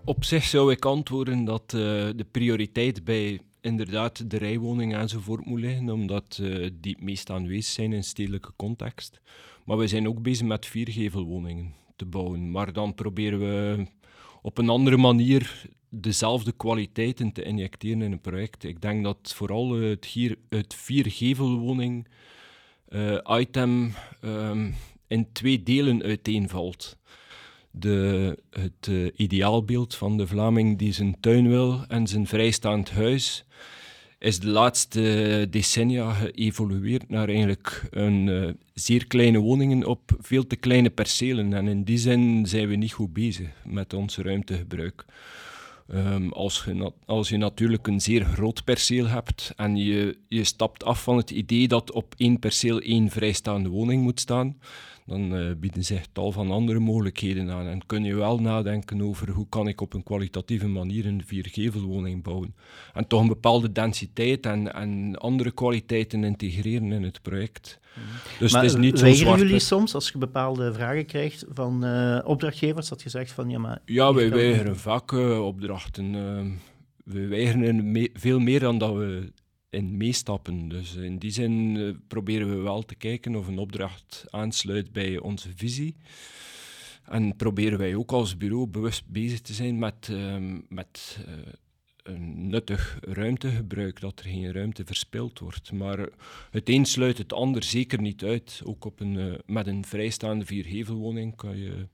Op 0.05 0.23
zich 0.23 0.43
zou 0.43 0.71
ik 0.71 0.85
antwoorden 0.85 1.43
dat 1.45 1.73
uh, 1.73 1.81
de 2.15 2.25
prioriteit 2.31 3.03
bij 3.03 3.41
inderdaad 3.61 4.29
de 4.29 4.37
rijwoningen 4.37 4.99
enzovoort 4.99 5.45
moet 5.45 5.59
liggen, 5.59 5.89
omdat 5.89 6.39
uh, 6.41 6.69
die 6.73 6.93
het 6.93 7.03
meest 7.03 7.29
aanwezig 7.29 7.73
zijn 7.73 7.93
in 7.93 8.03
stedelijke 8.03 8.51
context. 8.55 9.21
Maar 9.65 9.77
we 9.77 9.87
zijn 9.87 10.07
ook 10.07 10.21
bezig 10.21 10.47
met 10.47 10.65
viergevelwoningen 10.65 11.73
te 11.95 12.05
bouwen. 12.05 12.51
Maar 12.51 12.73
dan 12.73 12.95
proberen 12.95 13.39
we 13.39 13.85
op 14.41 14.57
een 14.57 14.69
andere 14.69 14.97
manier 14.97 15.65
dezelfde 15.89 16.51
kwaliteiten 16.51 17.31
te 17.31 17.43
injecteren 17.43 18.01
in 18.01 18.11
een 18.11 18.21
project. 18.21 18.63
Ik 18.63 18.81
denk 18.81 19.03
dat 19.03 19.33
vooral 19.35 19.71
het, 19.71 20.05
hier, 20.05 20.37
het 20.49 20.73
viergevelwoning 20.73 22.07
uh, 22.89 23.17
item 23.27 23.93
um, 24.21 24.75
in 25.07 25.31
twee 25.31 25.63
delen 25.63 26.03
uiteenvalt. 26.03 26.97
De, 27.71 28.37
het 28.49 28.87
uh, 28.89 29.11
ideaalbeeld 29.15 29.95
van 29.95 30.17
de 30.17 30.27
Vlaming 30.27 30.77
die 30.77 30.93
zijn 30.93 31.17
tuin 31.19 31.49
wil 31.49 31.85
en 31.87 32.07
zijn 32.07 32.27
vrijstaand 32.27 32.91
huis 32.91 33.45
is 34.21 34.39
de 34.39 34.47
laatste 34.47 35.47
decennia 35.49 36.11
geëvolueerd 36.13 37.09
naar 37.09 37.27
eigenlijk 37.27 37.87
een 37.89 38.27
uh, 38.27 38.49
zeer 38.73 39.07
kleine 39.07 39.39
woningen 39.39 39.85
op 39.85 40.11
veel 40.19 40.47
te 40.47 40.55
kleine 40.55 40.89
percelen. 40.89 41.53
En 41.53 41.67
in 41.67 41.83
die 41.83 41.97
zin 41.97 42.45
zijn 42.45 42.67
we 42.67 42.75
niet 42.75 42.93
goed 42.93 43.13
bezig 43.13 43.47
met 43.65 43.93
ons 43.93 44.17
ruimtegebruik. 44.17 45.05
Um, 45.93 46.31
als, 46.31 46.63
je 46.65 46.93
als 47.05 47.29
je 47.29 47.37
natuurlijk 47.37 47.87
een 47.87 48.01
zeer 48.01 48.25
groot 48.25 48.63
perceel 48.63 49.07
hebt 49.07 49.53
en 49.55 49.75
je, 49.75 50.17
je 50.27 50.43
stapt 50.43 50.83
af 50.83 51.03
van 51.03 51.17
het 51.17 51.31
idee 51.31 51.67
dat 51.67 51.91
op 51.91 52.13
één 52.17 52.39
perceel 52.39 52.79
één 52.79 53.09
vrijstaande 53.09 53.69
woning 53.69 54.03
moet 54.03 54.19
staan, 54.19 54.57
dan 55.05 55.35
uh, 55.37 55.55
bieden 55.57 55.83
zich 55.83 56.05
tal 56.11 56.31
van 56.31 56.51
andere 56.51 56.79
mogelijkheden 56.79 57.49
aan. 57.49 57.67
En 57.67 57.85
kun 57.85 58.03
je 58.03 58.15
wel 58.15 58.39
nadenken 58.39 59.01
over 59.01 59.29
hoe 59.29 59.45
kan 59.49 59.67
ik 59.67 59.81
op 59.81 59.93
een 59.93 60.03
kwalitatieve 60.03 60.67
manier 60.67 61.05
een 61.05 61.23
viergevelwoning 61.25 62.23
bouwen. 62.23 62.55
En 62.93 63.07
toch 63.07 63.21
een 63.21 63.27
bepaalde 63.27 63.71
densiteit 63.71 64.45
en, 64.45 64.73
en 64.73 65.15
andere 65.17 65.51
kwaliteiten 65.51 66.23
integreren 66.23 66.91
in 66.91 67.03
het 67.03 67.21
project. 67.21 67.79
Mm. 67.95 68.03
Dus 68.39 68.51
maar 68.51 68.61
het 68.61 68.71
is 68.71 68.77
niet 68.77 68.97
zo 68.97 69.03
weigeren 69.03 69.37
jullie 69.37 69.59
soms, 69.59 69.93
als 69.93 70.09
je 70.09 70.17
bepaalde 70.17 70.73
vragen 70.73 71.05
krijgt 71.05 71.45
van 71.49 71.85
uh, 71.85 72.19
opdrachtgevers, 72.23 72.89
dat 72.89 73.01
je 73.01 73.09
zegt 73.09 73.31
van 73.31 73.49
ja, 73.49 73.59
maar... 73.59 73.81
Ja, 73.85 74.13
wij 74.13 74.29
weigeren 74.29 74.77
vaak 74.77 75.11
uh, 75.11 75.45
opdrachten. 75.45 76.13
Uh, 76.13 76.41
we 77.03 77.27
weigeren 77.27 78.09
veel 78.13 78.39
meer 78.39 78.59
dan 78.59 78.77
dat 78.77 78.93
we 78.93 79.31
in 79.71 79.97
meestappen. 79.97 80.67
Dus 80.67 80.95
in 80.95 81.17
die 81.17 81.31
zin 81.31 81.75
uh, 81.75 81.95
proberen 82.07 82.49
we 82.49 82.55
wel 82.55 82.83
te 82.83 82.95
kijken 82.95 83.35
of 83.35 83.47
een 83.47 83.57
opdracht 83.57 84.25
aansluit 84.29 84.91
bij 84.91 85.17
onze 85.17 85.49
visie. 85.55 85.95
En 87.05 87.35
proberen 87.35 87.77
wij 87.77 87.95
ook 87.95 88.11
als 88.11 88.37
bureau 88.37 88.67
bewust 88.67 89.07
bezig 89.07 89.41
te 89.41 89.53
zijn 89.53 89.79
met, 89.79 90.07
uh, 90.11 90.35
met 90.69 91.19
uh, 91.27 91.33
een 92.03 92.49
nuttig 92.49 92.97
ruimtegebruik, 93.01 93.99
dat 94.01 94.19
er 94.19 94.25
geen 94.25 94.53
ruimte 94.53 94.85
verspild 94.85 95.39
wordt. 95.39 95.71
Maar 95.71 96.07
het 96.51 96.69
een 96.69 96.85
sluit 96.85 97.17
het 97.17 97.33
ander 97.33 97.63
zeker 97.63 98.01
niet 98.01 98.23
uit. 98.23 98.61
Ook 98.63 98.85
op 98.85 98.99
een, 98.99 99.41
met 99.45 99.67
een 99.67 99.85
vrijstaande 99.85 100.45
vierhevelwoning 100.45 101.35
kan 101.35 101.57
je 101.57 101.87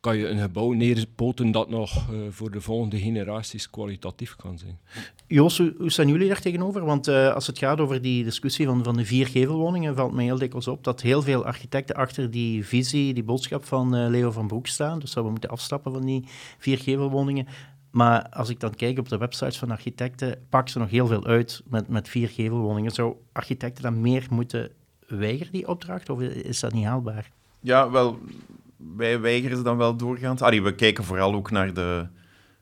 kan 0.00 0.16
je 0.16 0.28
een 0.28 0.38
gebouw 0.38 0.72
neerpoten 0.72 1.50
dat 1.50 1.70
nog 1.70 2.10
uh, 2.10 2.18
voor 2.30 2.50
de 2.50 2.60
volgende 2.60 2.98
generaties 2.98 3.70
kwalitatief 3.70 4.36
kan 4.36 4.58
zijn. 4.58 4.78
Joos, 5.26 5.58
hoe, 5.58 5.90
staan 5.90 6.08
jullie 6.08 6.28
daar 6.28 6.40
tegenover? 6.40 6.84
Want 6.84 7.08
uh, 7.08 7.34
als 7.34 7.46
het 7.46 7.58
gaat 7.58 7.80
over 7.80 8.02
die 8.02 8.24
discussie 8.24 8.66
van, 8.66 8.84
van 8.84 8.96
de 8.96 9.04
vier 9.04 9.26
gevelwoningen, 9.26 9.96
valt 9.96 10.12
me 10.12 10.22
heel 10.22 10.38
dikwijls 10.38 10.68
op 10.68 10.84
dat 10.84 11.00
heel 11.00 11.22
veel 11.22 11.44
architecten 11.44 11.96
achter 11.96 12.30
die 12.30 12.66
visie, 12.66 13.14
die 13.14 13.22
boodschap 13.22 13.64
van 13.64 14.10
Leo 14.10 14.30
van 14.30 14.46
Broek 14.46 14.66
staan. 14.66 14.98
Dus 14.98 15.12
dat 15.12 15.24
we 15.24 15.30
moeten 15.30 15.50
afstappen 15.50 15.92
van 15.92 16.06
die 16.06 16.24
vier 16.58 16.78
gevelwoningen. 16.78 17.46
Maar 17.90 18.28
als 18.28 18.48
ik 18.48 18.60
dan 18.60 18.74
kijk 18.74 18.98
op 18.98 19.08
de 19.08 19.18
websites 19.18 19.58
van 19.58 19.70
architecten, 19.70 20.46
pakken 20.48 20.72
ze 20.72 20.78
nog 20.78 20.90
heel 20.90 21.06
veel 21.06 21.26
uit 21.26 21.62
met, 21.66 21.88
met 21.88 22.08
vier 22.08 22.28
gevelwoningen. 22.28 22.90
Zou 22.90 23.14
architecten 23.32 23.82
dan 23.82 24.00
meer 24.00 24.26
moeten 24.30 24.70
weigeren, 25.06 25.52
die 25.52 25.68
opdracht? 25.68 26.08
Of 26.08 26.20
is 26.20 26.60
dat 26.60 26.72
niet 26.72 26.84
haalbaar? 26.84 27.30
Ja, 27.60 27.90
wel, 27.90 28.18
wij 28.96 29.20
weigeren 29.20 29.56
ze 29.56 29.62
dan 29.62 29.76
wel 29.76 29.96
doorgaans. 29.96 30.42
Allee, 30.42 30.62
we 30.62 30.74
kijken 30.74 31.04
vooral 31.04 31.34
ook 31.34 31.50
naar 31.50 31.74
de, 31.74 32.06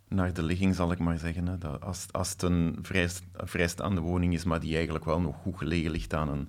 naar 0.09 0.33
de 0.33 0.43
ligging, 0.43 0.75
zal 0.75 0.93
ik 0.93 0.99
maar 0.99 1.19
zeggen. 1.19 1.47
Hè. 1.47 1.59
Dat 1.59 1.85
als, 1.85 2.07
als 2.11 2.31
het 2.31 2.43
een 2.43 2.79
vrij, 2.83 3.09
vrijstaande 3.35 4.01
woning 4.01 4.35
is, 4.35 4.45
maar 4.45 4.61
die 4.61 4.75
eigenlijk 4.75 5.05
wel 5.05 5.21
nog 5.21 5.37
goed 5.37 5.59
gelegen 5.59 5.91
ligt 5.91 6.15
aan 6.15 6.29
een, 6.29 6.49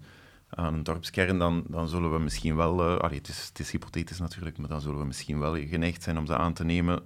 aan 0.50 0.74
een 0.74 0.84
dorpskern, 0.84 1.38
dan, 1.38 1.64
dan 1.68 1.88
zullen 1.88 2.12
we 2.12 2.20
misschien 2.20 2.56
wel... 2.56 3.00
Allee, 3.00 3.18
het, 3.18 3.28
is, 3.28 3.48
het 3.48 3.60
is 3.60 3.72
hypothetisch 3.72 4.20
natuurlijk, 4.20 4.58
maar 4.58 4.70
dan 4.70 4.82
zullen 4.82 5.00
we 5.00 5.06
misschien 5.06 5.40
wel 5.40 5.56
geneigd 5.56 6.04
zijn 6.04 6.18
om 6.18 6.26
ze 6.26 6.38
aan 6.38 6.54
te 6.54 6.64
nemen 6.64 7.02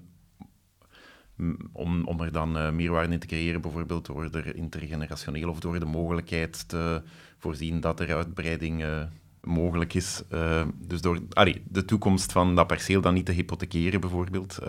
om, 1.72 2.06
om 2.06 2.22
er 2.22 2.32
dan 2.32 2.58
uh, 2.58 2.70
meerwaarde 2.70 3.14
in 3.14 3.20
te 3.20 3.28
creëren, 3.28 3.62
bijvoorbeeld 3.62 4.06
door 4.06 4.30
er 4.32 4.56
intergenerationeel 4.56 5.50
of 5.50 5.60
door 5.60 5.80
de 5.80 5.86
mogelijkheid 5.86 6.68
te 6.68 7.02
voorzien 7.38 7.80
dat 7.80 8.00
er 8.00 8.16
uitbreiding 8.16 8.82
uh, 8.82 9.02
mogelijk 9.42 9.94
is. 9.94 10.24
Uh, 10.34 10.62
dus 10.76 11.02
door 11.02 11.20
de 11.64 11.86
toekomst 11.86 12.32
van 12.32 12.56
dat 12.56 12.68
perceel 12.68 13.02
dan 13.02 13.14
niet 13.14 13.26
te 13.26 13.32
hypothekeren, 13.32 14.00
bijvoorbeeld, 14.00 14.60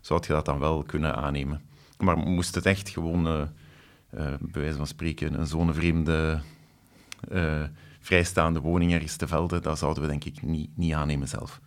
zou 0.00 0.22
je 0.26 0.32
dat 0.32 0.44
dan 0.44 0.58
wel 0.58 0.82
kunnen 0.82 1.14
aannemen. 1.14 1.62
Maar 1.98 2.16
moest 2.16 2.54
het 2.54 2.66
echt 2.66 2.88
gewoon, 2.88 3.22
bij 4.40 4.62
wijze 4.62 4.76
van 4.76 4.86
spreken, 4.86 5.40
een 5.40 5.46
zonevreemde 5.46 6.40
vrijstaande 8.00 8.60
woning 8.60 8.92
ergens 8.92 9.16
te 9.16 9.26
velden, 9.26 9.62
dat 9.62 9.78
zouden 9.78 10.02
we 10.02 10.08
denk 10.08 10.24
ik 10.24 10.42
niet, 10.42 10.70
niet 10.74 10.92
aannemen 10.92 11.28
zelf. 11.28 11.60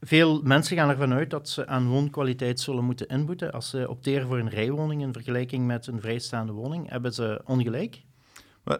Veel 0.00 0.42
mensen 0.42 0.76
gaan 0.76 0.88
ervan 0.88 1.12
uit 1.12 1.30
dat 1.30 1.48
ze 1.48 1.66
aan 1.66 1.88
woonkwaliteit 1.88 2.60
zullen 2.60 2.84
moeten 2.84 3.06
inboeten 3.06 3.52
als 3.52 3.70
ze 3.70 3.88
opteren 3.88 4.26
voor 4.26 4.38
een 4.38 4.50
rijwoning 4.50 5.02
in 5.02 5.12
vergelijking 5.12 5.66
met 5.66 5.86
een 5.86 6.00
vrijstaande 6.00 6.52
woning. 6.52 6.90
Hebben 6.90 7.14
ze 7.14 7.40
ongelijk? 7.44 8.02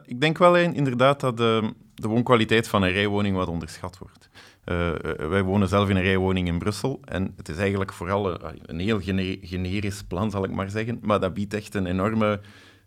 Ik 0.05 0.21
denk 0.21 0.39
wel 0.39 0.57
inderdaad 0.57 1.21
dat 1.21 1.37
de, 1.37 1.73
de 1.95 2.09
woonkwaliteit 2.09 2.69
van 2.69 2.83
een 2.83 2.93
rijwoning 2.93 3.37
wat 3.37 3.49
onderschat 3.49 3.99
wordt. 3.99 4.29
Uh, 4.65 4.93
wij 5.29 5.43
wonen 5.43 5.69
zelf 5.69 5.89
in 5.89 5.97
een 5.97 6.03
rijwoning 6.03 6.49
in 6.49 6.59
Brussel 6.59 7.01
en 7.05 7.33
het 7.37 7.49
is 7.49 7.57
eigenlijk 7.57 7.93
vooral 7.93 8.45
een, 8.45 8.61
een 8.63 8.79
heel 8.79 9.01
generisch 9.41 10.03
plan, 10.03 10.31
zal 10.31 10.45
ik 10.45 10.51
maar 10.51 10.71
zeggen, 10.71 10.99
maar 11.03 11.21
dat 11.21 11.35
biedt 11.35 11.55
echt 11.55 11.75
een 11.75 11.87
enorme 11.87 12.41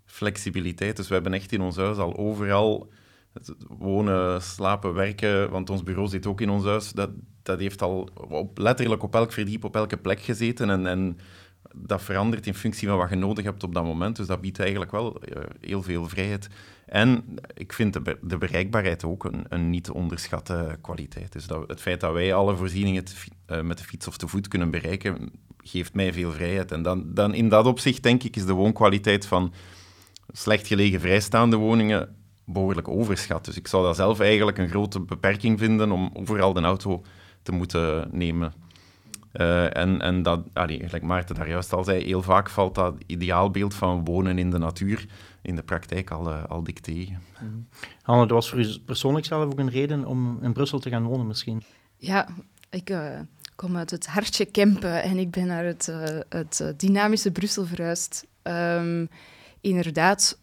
flexibiliteit. 0.05 0.95
Dus 0.95 1.07
we 1.07 1.13
hebben 1.13 1.33
echt 1.33 1.51
in 1.51 1.61
ons 1.61 1.75
huis 1.75 1.97
al 1.97 2.17
overal 2.17 2.89
wonen, 3.67 4.41
slapen, 4.41 4.93
werken, 4.93 5.49
want 5.49 5.69
ons 5.69 5.83
bureau 5.83 6.07
zit 6.07 6.25
ook 6.25 6.41
in 6.41 6.49
ons 6.49 6.65
huis. 6.65 6.91
Dat, 6.91 7.09
dat 7.43 7.59
heeft 7.59 7.81
al 7.81 8.09
letterlijk 8.55 9.03
op 9.03 9.15
elk 9.15 9.31
verdiep, 9.31 9.63
op 9.63 9.75
elke 9.75 9.97
plek 9.97 10.19
gezeten 10.19 10.69
en, 10.69 10.87
en 10.87 11.17
dat 11.75 12.01
verandert 12.01 12.47
in 12.47 12.53
functie 12.53 12.87
van 12.87 12.97
wat 12.97 13.09
je 13.09 13.15
nodig 13.15 13.43
hebt 13.43 13.63
op 13.63 13.73
dat 13.73 13.83
moment. 13.83 14.15
Dus 14.15 14.27
dat 14.27 14.41
biedt 14.41 14.59
eigenlijk 14.59 14.91
wel 14.91 15.21
uh, 15.23 15.43
heel 15.61 15.83
veel 15.83 16.07
vrijheid. 16.07 16.49
En 16.85 17.23
ik 17.53 17.73
vind 17.73 17.93
de, 17.93 18.17
de 18.21 18.37
bereikbaarheid 18.37 19.03
ook 19.03 19.23
een, 19.23 19.45
een, 19.49 19.69
niet 19.69 19.83
te 19.83 19.93
onderschatte 19.93 20.77
kwaliteit. 20.81 21.31
Dus 21.31 21.47
dat, 21.47 21.67
het 21.67 21.81
feit 21.81 21.99
dat 21.99 22.13
wij 22.13 22.33
alle 22.33 22.55
voorzieningen 22.55 23.03
te, 23.03 23.13
uh, 23.47 23.61
met 23.61 23.77
de 23.77 23.83
fiets 23.83 24.07
of 24.07 24.17
te 24.17 24.27
voet 24.27 24.47
kunnen 24.47 24.71
bereiken, 24.71 25.31
geeft 25.57 25.93
mij 25.93 26.13
veel 26.13 26.31
vrijheid. 26.31 26.71
En 26.71 26.81
dan, 26.81 27.13
dan 27.13 27.33
in 27.33 27.49
dat 27.49 27.65
opzicht, 27.65 28.03
denk 28.03 28.23
ik, 28.23 28.35
is 28.35 28.45
de 28.45 28.53
woonkwaliteit 28.53 29.25
van 29.25 29.53
slecht 30.31 30.67
gelegen 30.67 30.99
vrijstaande 30.99 31.55
woningen 31.55 32.15
behoorlijk 32.45 32.87
overschat. 32.87 33.45
Dus 33.45 33.57
ik 33.57 33.67
zou 33.67 33.83
dat 33.83 33.95
zelf 33.95 34.19
eigenlijk 34.19 34.57
een 34.57 34.69
grote 34.69 34.99
beperking 34.99 35.59
vinden 35.59 35.91
om 35.91 36.09
overal 36.13 36.53
de 36.53 36.61
auto 36.61 37.03
te 37.43 37.51
moeten 37.51 38.09
nemen. 38.11 38.53
Uh, 39.33 39.77
en, 39.77 40.01
en 40.01 40.23
dat, 40.23 40.39
allee, 40.53 40.79
gelijk 40.79 41.03
Maarten 41.03 41.35
daar 41.35 41.49
juist 41.49 41.73
al 41.73 41.83
zei, 41.83 42.03
heel 42.03 42.21
vaak 42.21 42.49
valt 42.49 42.75
dat 42.75 42.95
ideaalbeeld 43.05 43.73
van 43.73 44.05
wonen 44.05 44.37
in 44.37 44.49
de 44.49 44.57
natuur 44.57 45.05
in 45.41 45.55
de 45.55 45.63
praktijk 45.63 46.11
al, 46.11 46.27
uh, 46.27 46.43
al 46.45 46.63
dik 46.63 46.79
tegen. 46.79 47.21
Mm. 47.41 47.67
Hanne, 48.01 48.21
dat 48.21 48.31
was 48.31 48.49
voor 48.49 48.59
u 48.59 48.79
persoonlijk 48.85 49.25
zelf 49.25 49.45
ook 49.45 49.59
een 49.59 49.69
reden 49.69 50.05
om 50.05 50.39
in 50.41 50.53
Brussel 50.53 50.79
te 50.79 50.89
gaan 50.89 51.03
wonen 51.03 51.27
misschien? 51.27 51.63
Ja, 51.97 52.27
ik 52.69 52.89
uh, 52.89 53.19
kom 53.55 53.77
uit 53.77 53.91
het 53.91 54.07
hartje 54.07 54.45
Kempen 54.45 55.03
en 55.03 55.17
ik 55.17 55.31
ben 55.31 55.47
naar 55.47 55.65
het, 55.65 55.93
het 56.29 56.73
dynamische 56.77 57.31
Brussel 57.31 57.65
verhuisd. 57.65 58.27
Um, 58.43 59.09
inderdaad, 59.61 60.39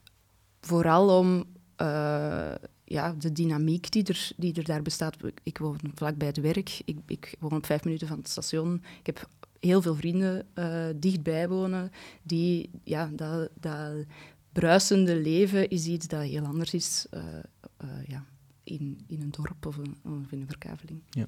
vooral 0.60 1.18
om 1.18 1.44
ja, 2.88 3.14
de 3.18 3.32
dynamiek 3.32 3.90
die 3.90 4.04
er, 4.04 4.30
die 4.36 4.54
er 4.54 4.64
daar 4.64 4.82
bestaat. 4.82 5.16
Ik 5.42 5.58
woon 5.58 5.78
vlak 5.94 6.16
bij 6.16 6.26
het 6.26 6.40
werk. 6.40 6.80
Ik, 6.84 6.98
ik 7.06 7.34
woon 7.38 7.52
op 7.52 7.66
vijf 7.66 7.84
minuten 7.84 8.08
van 8.08 8.18
het 8.18 8.28
station. 8.28 8.82
Ik 8.98 9.06
heb 9.06 9.28
heel 9.60 9.82
veel 9.82 9.94
vrienden 9.94 10.46
uh, 10.54 10.86
dichtbij 10.96 11.48
wonen. 11.48 11.90
Die, 12.22 12.70
ja, 12.84 13.10
dat, 13.12 13.48
dat 13.60 13.92
bruisende 14.52 15.16
leven 15.16 15.68
is 15.68 15.86
iets 15.86 16.06
dat 16.06 16.22
heel 16.22 16.44
anders 16.44 16.74
is. 16.74 17.06
Uh, 17.14 17.22
uh, 17.84 18.06
ja 18.06 18.26
in, 18.68 18.98
in 19.06 19.20
een 19.20 19.30
dorp 19.30 19.66
of, 19.66 19.76
een, 19.76 19.96
of 20.04 20.30
in 20.32 20.40
een 20.40 20.46
verkaveling. 20.46 21.00
Ja. 21.10 21.24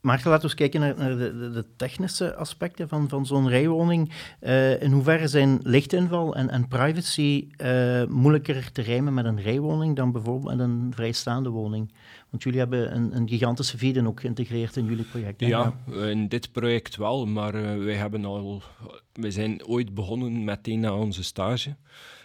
Maarten, 0.00 0.30
laten 0.30 0.42
we 0.42 0.48
eens 0.48 0.70
kijken 0.70 0.80
naar, 0.80 0.96
naar 0.96 1.16
de, 1.18 1.50
de, 1.52 1.64
technische 1.76 2.34
aspecten 2.34 2.88
van, 2.88 3.08
van 3.08 3.26
zo'n 3.26 3.48
rijwoning. 3.48 4.12
Uh, 4.40 4.82
in 4.82 4.92
hoeverre 4.92 5.28
zijn 5.28 5.60
lichtinval 5.62 6.34
en, 6.34 6.50
en 6.50 6.68
privacy 6.68 7.48
uh, 7.56 8.04
moeilijker 8.04 8.72
te 8.72 8.82
rijmen 8.82 9.14
met 9.14 9.24
een 9.24 9.40
rijwoning 9.40 9.96
dan 9.96 10.12
bijvoorbeeld 10.12 10.56
met 10.56 10.66
een 10.66 10.92
vrijstaande 10.94 11.48
woning? 11.48 11.92
Want 12.30 12.42
jullie 12.42 12.58
hebben 12.58 12.94
een, 12.94 13.16
een 13.16 13.28
gigantische 13.28 13.78
vieden 13.78 14.06
ook 14.06 14.20
geïntegreerd 14.20 14.76
in 14.76 14.84
jullie 14.84 15.04
project. 15.04 15.40
Ja, 15.40 15.74
in 15.86 16.28
dit 16.28 16.52
project 16.52 16.96
wel, 16.96 17.26
maar 17.26 17.54
uh, 17.54 17.84
wij, 17.84 17.94
hebben 17.94 18.24
al, 18.24 18.62
wij 19.12 19.30
zijn 19.30 19.66
ooit 19.66 19.94
begonnen 19.94 20.44
meteen 20.44 20.80
na 20.80 20.94
onze 20.94 21.24
stage. 21.24 21.76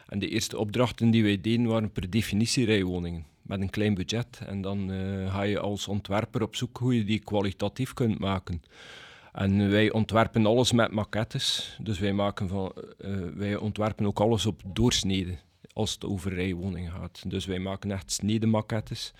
En 0.07 0.19
de 0.19 0.27
eerste 0.27 0.57
opdrachten 0.57 1.11
die 1.11 1.23
wij 1.23 1.41
deden 1.41 1.65
waren 1.65 1.91
per 1.91 2.09
definitie 2.09 2.65
rijwoningen 2.65 3.25
met 3.47 3.61
een 3.61 3.69
klein 3.69 3.93
budget. 3.93 4.39
En 4.45 4.61
dan 4.61 4.91
uh, 4.91 5.33
ga 5.33 5.41
je 5.41 5.59
als 5.59 5.87
ontwerper 5.87 6.41
op 6.41 6.55
zoek 6.55 6.77
hoe 6.77 6.97
je 6.97 7.03
die 7.03 7.19
kwalitatief 7.19 7.93
kunt 7.93 8.19
maken. 8.19 8.61
En 9.33 9.69
wij 9.69 9.91
ontwerpen 9.91 10.45
alles 10.45 10.71
met 10.71 10.91
maquettes. 10.91 11.77
Dus 11.81 11.99
wij, 11.99 12.13
maken 12.13 12.47
van, 12.47 12.73
uh, 12.99 13.17
wij 13.35 13.55
ontwerpen 13.55 14.05
ook 14.05 14.19
alles 14.19 14.45
op 14.45 14.61
doorsnede 14.65 15.35
als 15.73 15.93
het 15.93 16.05
over 16.05 16.33
rijwoningen 16.33 16.91
gaat. 16.91 17.23
Dus 17.27 17.45
wij 17.45 17.59
maken 17.59 17.91
echt 17.91 18.11
snedemaquettes. 18.11 19.13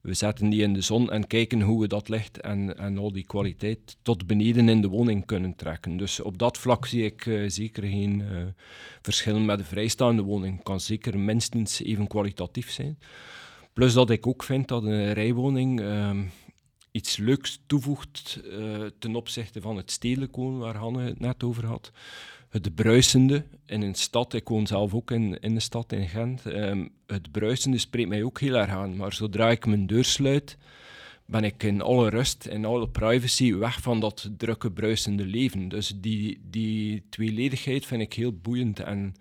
We 0.00 0.14
zetten 0.14 0.48
die 0.48 0.62
in 0.62 0.72
de 0.72 0.80
zon 0.80 1.10
en 1.10 1.26
kijken 1.26 1.60
hoe 1.60 1.80
we 1.80 1.86
dat 1.86 2.08
licht 2.08 2.40
en, 2.40 2.78
en 2.78 2.98
al 2.98 3.12
die 3.12 3.26
kwaliteit 3.26 3.96
tot 4.02 4.26
beneden 4.26 4.68
in 4.68 4.80
de 4.80 4.88
woning 4.88 5.26
kunnen 5.26 5.56
trekken. 5.56 5.96
Dus 5.96 6.20
op 6.20 6.38
dat 6.38 6.58
vlak 6.58 6.86
zie 6.86 7.04
ik 7.04 7.30
zeker 7.46 7.82
geen 7.82 8.20
uh, 8.20 8.42
verschil 9.02 9.40
met 9.40 9.58
de 9.58 9.64
vrijstaande 9.64 10.22
woning. 10.22 10.62
kan 10.62 10.80
zeker 10.80 11.18
minstens 11.18 11.82
even 11.82 12.06
kwalitatief 12.06 12.70
zijn. 12.70 12.98
Plus 13.78 13.92
dat 13.92 14.10
ik 14.10 14.26
ook 14.26 14.42
vind 14.42 14.68
dat 14.68 14.84
een 14.84 15.12
rijwoning 15.12 15.80
uh, 15.80 16.10
iets 16.90 17.16
leuks 17.16 17.60
toevoegt 17.66 18.40
uh, 18.44 18.86
ten 18.98 19.14
opzichte 19.14 19.60
van 19.60 19.76
het 19.76 19.90
stedelijk 19.90 20.36
wonen 20.36 20.58
waar 20.58 20.76
Hanne 20.76 21.02
het 21.02 21.20
net 21.20 21.42
over 21.42 21.66
had. 21.66 21.92
Het 22.48 22.74
bruisende 22.74 23.44
in 23.66 23.82
een 23.82 23.94
stad, 23.94 24.34
ik 24.34 24.48
woon 24.48 24.66
zelf 24.66 24.94
ook 24.94 25.10
in, 25.10 25.40
in 25.40 25.54
de 25.54 25.60
stad 25.60 25.92
in 25.92 26.08
Gent. 26.08 26.44
Um, 26.44 26.90
het 27.06 27.30
bruisende 27.30 27.78
spreekt 27.78 28.08
mij 28.08 28.22
ook 28.22 28.40
heel 28.40 28.54
erg 28.54 28.70
aan, 28.70 28.96
maar 28.96 29.12
zodra 29.12 29.50
ik 29.50 29.66
mijn 29.66 29.86
deur 29.86 30.04
sluit, 30.04 30.56
ben 31.26 31.44
ik 31.44 31.62
in 31.62 31.80
alle 31.80 32.08
rust 32.08 32.46
en 32.46 32.64
alle 32.64 32.88
privacy 32.88 33.54
weg 33.54 33.80
van 33.80 34.00
dat 34.00 34.30
drukke, 34.36 34.72
bruisende 34.72 35.26
leven. 35.26 35.68
Dus 35.68 35.92
die, 35.96 36.40
die 36.50 37.02
tweeledigheid 37.10 37.86
vind 37.86 38.02
ik 38.02 38.12
heel 38.12 38.32
boeiend. 38.32 38.80
En 38.80 39.14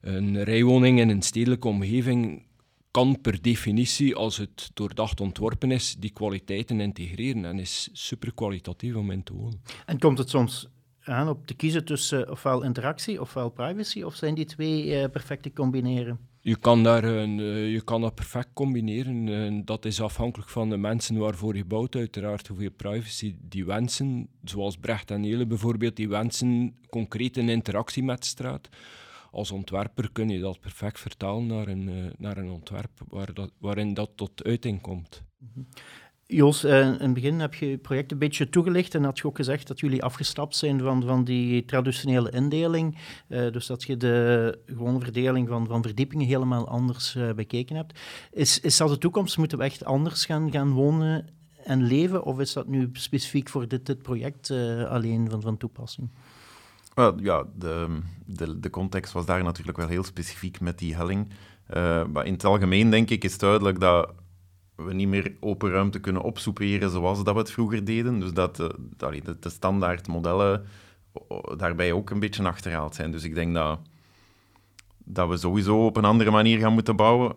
een 0.00 0.42
rijwoning 0.44 1.00
in 1.00 1.08
een 1.08 1.22
stedelijke 1.22 1.68
omgeving 1.68 2.48
kan 2.90 3.20
per 3.20 3.42
definitie, 3.42 4.16
als 4.16 4.36
het 4.36 4.70
doordacht 4.74 5.20
ontworpen 5.20 5.70
is, 5.70 5.96
die 5.98 6.10
kwaliteiten 6.10 6.80
integreren 6.80 7.44
en 7.44 7.58
is 7.58 7.88
super 7.92 8.34
kwalitatief 8.34 8.94
om 8.94 9.10
in 9.10 9.22
te 9.22 9.32
wonen. 9.32 9.62
En 9.86 9.98
komt 9.98 10.18
het 10.18 10.30
soms 10.30 10.68
aan 11.02 11.28
op 11.28 11.46
te 11.46 11.54
kiezen 11.54 11.84
tussen 11.84 12.30
ofwel 12.30 12.62
interactie 12.62 13.20
ofwel 13.20 13.50
privacy, 13.50 14.02
of 14.02 14.14
zijn 14.14 14.34
die 14.34 14.44
twee 14.44 14.86
uh, 14.86 15.04
perfect 15.12 15.42
te 15.42 15.52
combineren? 15.52 16.18
Je 16.42 16.56
kan, 16.56 16.82
daar 16.82 17.04
een, 17.04 17.38
uh, 17.38 17.72
je 17.72 17.80
kan 17.80 18.00
dat 18.00 18.14
perfect 18.14 18.48
combineren. 18.52 19.26
Uh, 19.26 19.62
dat 19.64 19.84
is 19.84 20.00
afhankelijk 20.00 20.50
van 20.50 20.70
de 20.70 20.76
mensen 20.76 21.16
waarvoor 21.16 21.56
je 21.56 21.64
bouwt, 21.64 21.94
uiteraard, 21.94 22.46
hoeveel 22.46 22.70
privacy 22.70 23.36
die 23.40 23.64
wensen. 23.64 24.28
Zoals 24.44 24.76
Brecht 24.76 25.10
en 25.10 25.20
Nele 25.20 25.46
bijvoorbeeld, 25.46 25.96
die 25.96 26.08
wensen 26.08 26.74
concreet 26.90 27.36
een 27.36 27.48
interactie 27.48 28.02
met 28.02 28.20
de 28.20 28.26
straat 28.26 28.68
als 29.30 29.50
ontwerper 29.50 30.12
kun 30.12 30.28
je 30.28 30.40
dat 30.40 30.60
perfect 30.60 31.00
vertalen 31.00 31.46
naar 31.46 31.68
een, 31.68 31.88
uh, 31.88 32.10
naar 32.18 32.36
een 32.36 32.50
ontwerp 32.50 32.90
waar 33.08 33.34
dat, 33.34 33.50
waarin 33.58 33.94
dat 33.94 34.10
tot 34.14 34.44
uiting 34.44 34.80
komt. 34.80 35.22
Mm 35.38 35.66
Jos, 36.32 36.64
uh, 36.64 36.80
in 36.80 36.86
het 36.86 37.14
begin 37.14 37.40
heb 37.40 37.54
je 37.54 37.66
je 37.66 37.78
project 37.78 38.12
een 38.12 38.18
beetje 38.18 38.48
toegelicht 38.48 38.94
en 38.94 39.04
had 39.04 39.18
je 39.18 39.24
ook 39.24 39.36
gezegd 39.36 39.66
dat 39.66 39.80
jullie 39.80 40.02
afgestapt 40.02 40.56
zijn 40.56 40.80
van, 40.80 41.02
van 41.02 41.24
die 41.24 41.64
traditionele 41.64 42.30
indeling. 42.30 42.98
Uh, 43.28 43.52
dus 43.52 43.66
dat 43.66 43.82
je 43.82 43.96
de 43.96 44.58
gewone 44.66 45.00
verdeling 45.00 45.48
van, 45.48 45.66
van 45.66 45.82
verdiepingen 45.82 46.26
helemaal 46.26 46.68
anders 46.68 47.16
bekeken 47.36 47.76
hebt. 47.76 47.98
Is, 48.32 48.60
is 48.60 48.76
dat 48.76 48.88
de 48.88 48.98
toekomst? 48.98 49.38
Moeten 49.38 49.58
we 49.58 49.64
echt 49.64 49.84
anders 49.84 50.24
gaan, 50.24 50.50
gaan 50.50 50.72
wonen 50.72 51.26
en 51.64 51.82
leven? 51.82 52.24
Of 52.24 52.40
is 52.40 52.52
dat 52.52 52.66
nu 52.66 52.90
specifiek 52.92 53.48
voor 53.48 53.68
dit, 53.68 53.86
dit 53.86 54.02
project 54.02 54.50
alleen 54.88 55.30
van, 55.30 55.40
van 55.40 55.56
toepassing? 55.56 56.10
Ja, 57.16 57.44
de, 57.54 58.00
de, 58.26 58.60
de 58.60 58.70
context 58.70 59.12
was 59.12 59.26
daar 59.26 59.44
natuurlijk 59.44 59.76
wel 59.76 59.88
heel 59.88 60.04
specifiek 60.04 60.60
met 60.60 60.78
die 60.78 60.96
helling. 60.96 61.28
Uh, 61.74 62.04
maar 62.06 62.26
in 62.26 62.32
het 62.32 62.44
algemeen 62.44 62.90
denk 62.90 63.10
ik 63.10 63.24
is 63.24 63.38
duidelijk 63.38 63.80
dat 63.80 64.12
we 64.76 64.94
niet 64.94 65.08
meer 65.08 65.34
open 65.40 65.70
ruimte 65.70 66.00
kunnen 66.00 66.22
opsoeperen 66.22 66.90
zoals 66.90 67.24
dat 67.24 67.34
we 67.34 67.40
het 67.40 67.50
vroeger 67.50 67.84
deden. 67.84 68.20
Dus 68.20 68.32
dat 68.32 68.56
de, 68.56 68.74
de, 68.96 69.36
de 69.40 69.50
standaard 69.50 70.08
modellen 70.08 70.64
daarbij 71.56 71.92
ook 71.92 72.10
een 72.10 72.20
beetje 72.20 72.48
achterhaald 72.48 72.94
zijn. 72.94 73.10
Dus 73.10 73.24
ik 73.24 73.34
denk 73.34 73.54
dat, 73.54 73.80
dat 74.98 75.28
we 75.28 75.36
sowieso 75.36 75.86
op 75.86 75.96
een 75.96 76.04
andere 76.04 76.30
manier 76.30 76.58
gaan 76.58 76.72
moeten 76.72 76.96
bouwen 76.96 77.34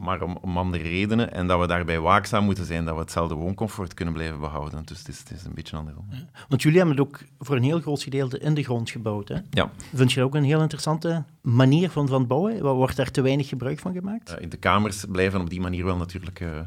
maar 0.00 0.22
om, 0.22 0.38
om, 0.40 0.56
andere 0.56 0.82
redenen. 0.82 1.32
En 1.32 1.46
dat 1.46 1.60
we 1.60 1.66
daarbij 1.66 2.00
waakzaam 2.00 2.44
moeten 2.44 2.64
zijn 2.64 2.84
dat 2.84 2.94
we 2.94 3.00
hetzelfde 3.00 3.34
wooncomfort 3.34 3.94
kunnen 3.94 4.14
blijven 4.14 4.40
behouden. 4.40 4.84
Dus 4.84 4.98
het 4.98 5.08
is, 5.08 5.18
het 5.18 5.30
is 5.30 5.44
een 5.44 5.54
beetje 5.54 5.76
andersom. 5.76 6.06
Ja. 6.10 6.28
Want 6.48 6.62
jullie 6.62 6.78
hebben 6.78 6.96
het 6.96 7.06
ook 7.06 7.20
voor 7.38 7.56
een 7.56 7.62
heel 7.62 7.80
groot 7.80 8.02
gedeelte 8.02 8.38
in 8.38 8.54
de 8.54 8.62
grond 8.62 8.90
gebouwd. 8.90 9.28
Hè? 9.28 9.36
Ja. 9.50 9.70
Vind 9.94 10.12
je 10.12 10.16
dat 10.16 10.28
ook 10.28 10.34
een 10.34 10.44
heel 10.44 10.60
interessante 10.60 11.24
manier 11.40 11.90
van, 11.90 12.08
van 12.08 12.26
bouwen? 12.26 12.62
Wordt 12.62 12.96
daar 12.96 13.10
te 13.10 13.20
weinig 13.20 13.48
gebruik 13.48 13.78
van 13.78 13.92
gemaakt? 13.92 14.36
Uh, 14.40 14.50
de 14.50 14.56
kamers 14.56 15.04
blijven 15.08 15.40
op 15.40 15.50
die 15.50 15.60
manier 15.60 15.84
wel 15.84 15.96
natuurlijk 15.96 16.40
uh, 16.40 16.60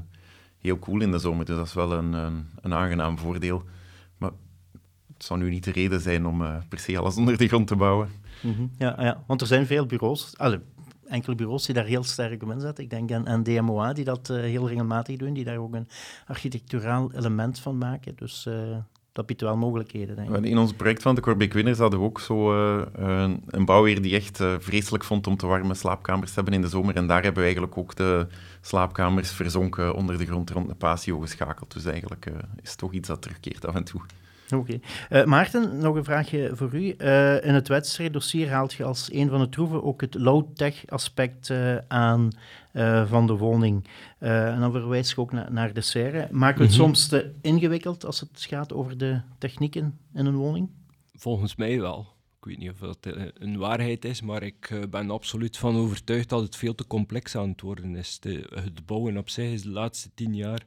heel 0.60 0.80
cool 0.80 1.02
in 1.02 1.12
de 1.12 1.19
zomer. 1.19 1.46
Dus 1.46 1.56
dat 1.56 1.67
is 1.67 1.74
wel 1.74 1.93
een, 1.93 2.13
een, 2.13 2.48
een, 2.62 2.74
aangenaam 2.74 3.17
voordeel. 3.17 3.63
Maar 4.17 4.32
het 5.13 5.24
zou 5.24 5.39
nu 5.39 5.50
niet 5.50 5.63
de 5.63 5.72
reden 5.72 6.02
zijn 6.02 6.26
om 6.26 6.41
uh, 6.41 6.56
per 6.69 6.80
se 6.80 6.98
alles 6.98 7.17
onder 7.22 7.38
de 7.38 7.48
grond 7.48 7.67
te 7.67 7.76
bouwen. 7.76 8.10
Mm 8.41 8.54
-hmm. 8.54 8.72
ja, 8.78 8.96
ja, 9.00 9.24
want 9.28 9.41
er 9.41 9.48
zijn 9.48 9.65
veel 9.65 9.86
bureaus. 9.86 10.38
Allee, 10.38 10.60
enkele 11.13 11.36
bureaus 11.36 11.65
die 11.65 11.76
daar 11.76 11.86
heel 11.86 12.04
sterk 12.04 12.43
op 12.43 12.52
inzetten. 12.52 12.84
Ik 12.84 12.89
denk 12.89 13.12
aan, 13.12 13.28
aan 13.28 13.43
DMOA, 13.43 13.93
die 13.93 14.06
dat 14.06 14.30
uh, 14.30 14.38
heel 14.38 14.67
regelmatig 14.67 15.17
doen, 15.17 15.34
die 15.34 15.43
daar 15.43 15.58
ook 15.58 15.73
een 15.73 15.88
architecturaal 16.28 17.12
element 17.13 17.60
van 17.60 17.78
maken. 17.78 18.13
Dus 18.15 18.45
uh, 18.49 18.78
dat 19.12 19.26
biedt 19.26 19.41
wel 19.41 19.58
mogelijkheden, 19.58 20.15
denk 20.15 20.36
ik. 20.36 20.45
In 20.45 20.58
ons 20.58 20.73
project 20.73 21.02
van 21.02 21.15
de 21.15 21.21
Corbeek 21.21 21.54
Winners 21.54 21.78
hadden 21.78 21.99
we 21.99 22.06
ook 22.06 22.19
zo 22.19 22.54
uh, 22.54 22.86
een, 22.93 23.43
een 23.47 24.02
die 24.02 24.15
echt 24.15 24.43
vreselijk 24.60 25.04
vond 25.04 25.28
om 25.28 25.38
te 25.38 25.47
warme 25.47 25.73
slaapkamers 25.73 26.30
te 26.30 26.36
hebben 26.36 26.54
in 26.54 26.62
de 26.62 26.67
zomer. 26.67 26.95
En 26.95 27.08
daar 27.08 27.23
hebben 27.23 27.43
we 27.43 27.47
eigenlijk 27.47 27.78
ook 27.78 27.95
de 27.95 28.28
slaapkamers 28.62 29.32
verzonken 29.32 29.95
onder 29.95 30.17
de 30.17 30.26
grond 30.26 30.49
rond 30.49 30.67
de 30.67 30.76
patio 30.76 31.19
geschakeld. 31.19 31.73
Dus 31.73 31.86
eigenlijk 31.86 32.26
is 32.62 32.69
het 32.69 32.78
toch 32.78 32.91
iets 32.91 33.08
dat 33.08 33.21
terugkeert 33.21 33.65
af 33.65 33.76
en 33.76 33.84
toe. 33.84 34.02
Oké. 34.49 34.56
Okay. 34.56 35.21
Uh, 35.21 35.27
Maarten, 35.27 35.77
nog 35.77 35.95
een 35.95 36.03
vraagje 36.03 36.51
voor 36.53 36.73
u. 36.73 36.95
Uh, 36.97 37.45
in 37.45 37.53
het 37.53 37.67
wedstrijddossier 37.67 38.49
haalt 38.49 38.73
je 38.73 38.84
als 38.84 39.13
een 39.13 39.29
van 39.29 39.39
de 39.39 39.49
troeven 39.49 39.84
ook 39.84 40.01
het 40.01 40.13
low-tech 40.13 40.84
aspect 40.88 41.49
uh, 41.49 41.77
aan 41.88 42.32
van 43.06 43.27
de 43.27 43.34
woning. 43.34 43.88
en 44.19 44.60
dan 44.60 44.71
verwijs 44.71 45.12
ik 45.12 45.19
ook 45.19 45.32
na 45.32 45.49
naar 45.49 45.73
de 45.73 45.82
serre. 45.82 46.27
Maakt 46.32 46.60
het 46.60 46.69
mm 46.69 46.75
-hmm. 46.75 46.84
soms 46.84 47.08
te 47.08 47.32
ingewikkeld 47.41 48.06
als 48.06 48.19
het 48.19 48.45
gaat 48.49 48.73
over 48.73 48.97
de 48.97 49.21
technieken 49.38 49.99
in 50.13 50.25
een 50.25 50.36
woning? 50.36 50.69
Volgens 51.15 51.56
mij 51.56 51.79
wel. 51.79 52.08
Ik 52.39 52.45
weet 52.49 52.58
niet 52.58 52.71
of 52.71 52.77
dat 52.77 52.97
een 53.34 53.58
waarheid 53.58 54.06
is, 54.06 54.21
maar 54.21 54.43
ik 54.43 54.88
ben 54.89 55.10
absoluut 55.10 55.58
van 55.58 55.75
overtuigd 55.75 56.29
dat 56.29 56.41
het 56.41 56.56
veel 56.56 56.75
te 56.75 56.88
complex 56.88 57.36
aan 57.36 57.49
het 57.49 57.62
worden 57.62 57.95
is. 57.95 58.19
De, 58.19 58.49
het 58.53 58.86
bouwen 58.86 59.17
op 59.17 59.29
zich 59.29 59.51
is 59.51 59.62
de 59.62 59.69
laatste 59.69 60.10
tien 60.13 60.36
jaar 60.36 60.65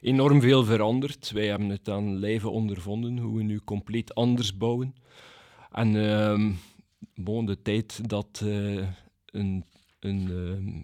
enorm 0.00 0.40
veel 0.40 0.64
veranderd. 0.64 1.30
Wij 1.30 1.46
hebben 1.46 1.68
het 1.68 1.88
aan 1.88 2.18
lijve 2.18 2.48
ondervonden, 2.48 3.18
hoe 3.18 3.36
we 3.36 3.42
nu 3.42 3.60
compleet 3.64 4.14
anders 4.14 4.56
bouwen. 4.56 4.94
En 5.70 5.94
uh, 5.94 7.46
de 7.46 7.62
tijd 7.62 8.08
dat 8.08 8.42
uh, 8.44 8.86
een, 9.26 9.64
een 10.00 10.28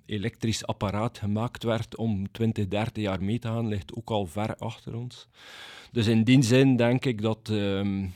eh, 0.06 0.16
elektrisch 0.16 0.66
apparaat 0.66 1.18
gemaakt 1.18 1.62
werd 1.62 1.96
om 1.96 2.32
20, 2.32 2.68
30 2.68 3.02
jaar 3.02 3.22
mee 3.22 3.38
te 3.38 3.48
gaan, 3.48 3.68
ligt 3.68 3.94
ook 3.94 4.10
al 4.10 4.26
ver 4.26 4.56
achter 4.56 4.94
ons. 4.96 5.28
Dus 5.92 6.06
in 6.06 6.24
die 6.24 6.42
zin 6.42 6.76
denk 6.76 7.04
ik 7.04 7.22
dat, 7.22 7.48
ehm, 7.48 8.06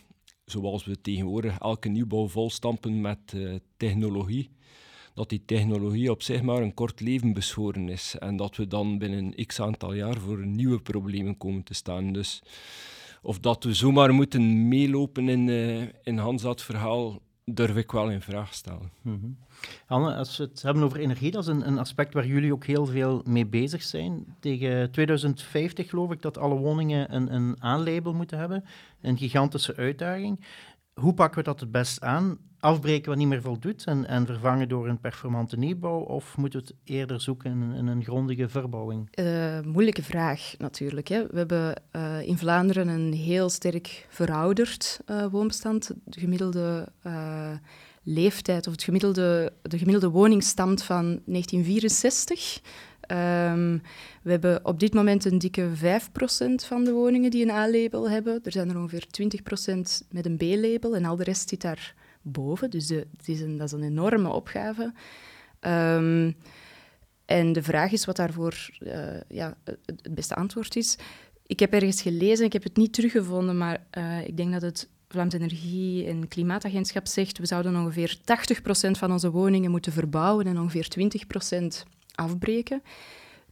zoals 0.44 0.84
we 0.84 1.00
tegenwoordig 1.00 1.58
elke 1.58 1.88
nieuwbouw 1.88 2.28
volstampen 2.28 3.00
met 3.00 3.32
uh, 3.34 3.54
technologie, 3.76 4.50
dat 5.18 5.28
die 5.28 5.42
technologie 5.44 6.10
op 6.10 6.22
zich 6.22 6.42
maar 6.42 6.62
een 6.62 6.74
kort 6.74 7.00
leven 7.00 7.32
beschoren 7.32 7.88
is. 7.88 8.16
En 8.18 8.36
dat 8.36 8.56
we 8.56 8.66
dan 8.66 8.98
binnen 8.98 9.46
x 9.46 9.60
aantal 9.60 9.92
jaar 9.94 10.16
voor 10.16 10.46
nieuwe 10.46 10.80
problemen 10.80 11.36
komen 11.36 11.62
te 11.62 11.74
staan. 11.74 12.12
Dus 12.12 12.42
of 13.22 13.38
dat 13.38 13.64
we 13.64 13.74
zomaar 13.74 14.14
moeten 14.14 14.68
meelopen 14.68 15.28
in, 15.28 15.48
uh, 15.48 15.82
in 16.02 16.18
Hans 16.18 16.42
dat 16.42 16.62
verhaal, 16.62 17.22
durf 17.44 17.76
ik 17.76 17.92
wel 17.92 18.10
in 18.10 18.20
vraag 18.20 18.54
stellen. 18.54 18.90
Mm 19.02 19.38
Anne, 19.86 20.14
als 20.14 20.36
we 20.36 20.44
het 20.44 20.62
hebben 20.62 20.82
over 20.82 21.00
energie, 21.00 21.30
dat 21.30 21.42
is 21.42 21.48
een, 21.48 21.66
een, 21.66 21.78
aspect 21.78 22.14
waar 22.14 22.26
jullie 22.26 22.52
ook 22.52 22.64
heel 22.64 22.86
veel 22.86 23.22
mee 23.24 23.46
bezig 23.46 23.82
zijn. 23.82 24.36
Tegen 24.40 24.90
2050 24.90 25.88
geloof 25.88 26.12
ik 26.12 26.22
dat 26.22 26.38
alle 26.38 26.54
woningen 26.54 27.14
een, 27.14 27.34
een 27.34 27.56
A-label 27.62 28.14
moeten 28.14 28.38
hebben. 28.38 28.64
Een 29.00 29.16
gigantische 29.16 29.76
uitdaging. 29.76 30.44
Hoe 30.94 31.14
pakken 31.14 31.38
we 31.38 31.44
dat 31.44 31.60
het 31.60 31.70
best 31.70 32.00
aan? 32.00 32.38
Afbreken 32.60 33.08
wat 33.08 33.18
niet 33.18 33.28
meer 33.28 33.42
voldoet 33.42 33.84
en, 33.84 34.06
en 34.06 34.26
vervangen 34.26 34.68
door 34.68 34.88
een 34.88 35.00
performante 35.00 35.58
nieuwbouw? 35.58 36.00
Of 36.00 36.36
moeten 36.36 36.60
we 36.60 36.66
het 36.66 36.76
eerder 36.84 37.20
zoeken 37.20 37.74
in, 37.76 37.86
een 37.86 38.04
grondige 38.04 38.48
verbouwing? 38.48 39.08
Uh, 39.14 39.60
moeilijke 39.60 40.02
vraag 40.02 40.54
natuurlijk. 40.58 41.08
Hè. 41.08 41.26
We 41.26 41.36
hebben 41.38 41.82
uh, 41.96 42.20
in 42.20 42.38
Vlaanderen 42.38 42.88
een 42.88 43.12
heel 43.12 43.48
sterk 43.48 44.06
verouderd 44.08 45.00
uh, 45.10 45.26
woonbestand. 45.26 45.90
De 46.04 46.20
gemiddelde 46.20 46.88
leeftijd 48.02 48.66
of 48.66 48.72
het 48.72 48.82
gemiddelde, 48.82 49.52
de 49.62 49.78
gemiddelde 49.78 50.08
woning 50.08 50.42
stamt 50.42 50.82
van 50.82 51.04
1964. 51.04 52.60
Um, 53.10 53.82
we 54.22 54.30
hebben 54.30 54.64
op 54.64 54.80
dit 54.80 54.94
moment 54.94 55.24
een 55.24 55.38
dikke 55.38 55.68
5% 55.76 55.80
van 56.66 56.84
de 56.84 56.92
woningen 56.92 57.30
die 57.30 57.42
een 57.42 57.50
A-label 57.50 58.10
hebben. 58.10 58.40
Er 58.42 58.52
zijn 58.52 58.70
er 58.70 58.76
ongeveer 58.76 59.06
20% 60.04 60.06
met 60.10 60.26
een 60.26 60.36
B-label 60.36 60.96
en 60.96 61.04
al 61.04 61.16
de 61.16 61.24
rest 61.24 61.48
zit 61.48 61.60
daar 61.60 61.94
boven. 62.22 62.70
Dus 62.70 62.86
de, 62.86 63.06
het 63.16 63.28
is 63.28 63.40
dat 63.40 63.66
is 63.66 63.72
een 63.72 63.82
enorme 63.82 64.28
opgave. 64.28 64.92
Um, 65.60 66.36
en 67.24 67.52
de 67.52 67.62
vraag 67.62 67.92
is 67.92 68.04
wat 68.04 68.16
daarvoor 68.16 68.68
uh, 68.80 69.20
ja, 69.28 69.56
het 69.64 70.14
beste 70.14 70.34
antwoord 70.34 70.76
is. 70.76 70.96
Ik 71.46 71.60
heb 71.60 71.72
ergens 71.72 72.02
gelezen, 72.02 72.44
ik 72.44 72.52
heb 72.52 72.62
het 72.62 72.76
niet 72.76 72.92
teruggevonden, 72.92 73.58
maar 73.58 73.86
uh, 73.98 74.26
ik 74.26 74.36
denk 74.36 74.52
dat 74.52 74.62
het 74.62 74.88
Vlaams 75.08 75.34
Energie- 75.34 76.06
en 76.06 76.28
Klimaatagentschap 76.28 77.06
zegt 77.06 77.38
we 77.38 77.46
zouden 77.46 77.76
ongeveer 77.76 78.16
80% 78.16 78.20
van 78.90 79.12
onze 79.12 79.30
woningen 79.30 79.70
moeten 79.70 79.92
verbouwen 79.92 80.46
en 80.46 80.58
ongeveer 80.58 80.88
20% 81.56 81.66
afbreken. 82.14 82.82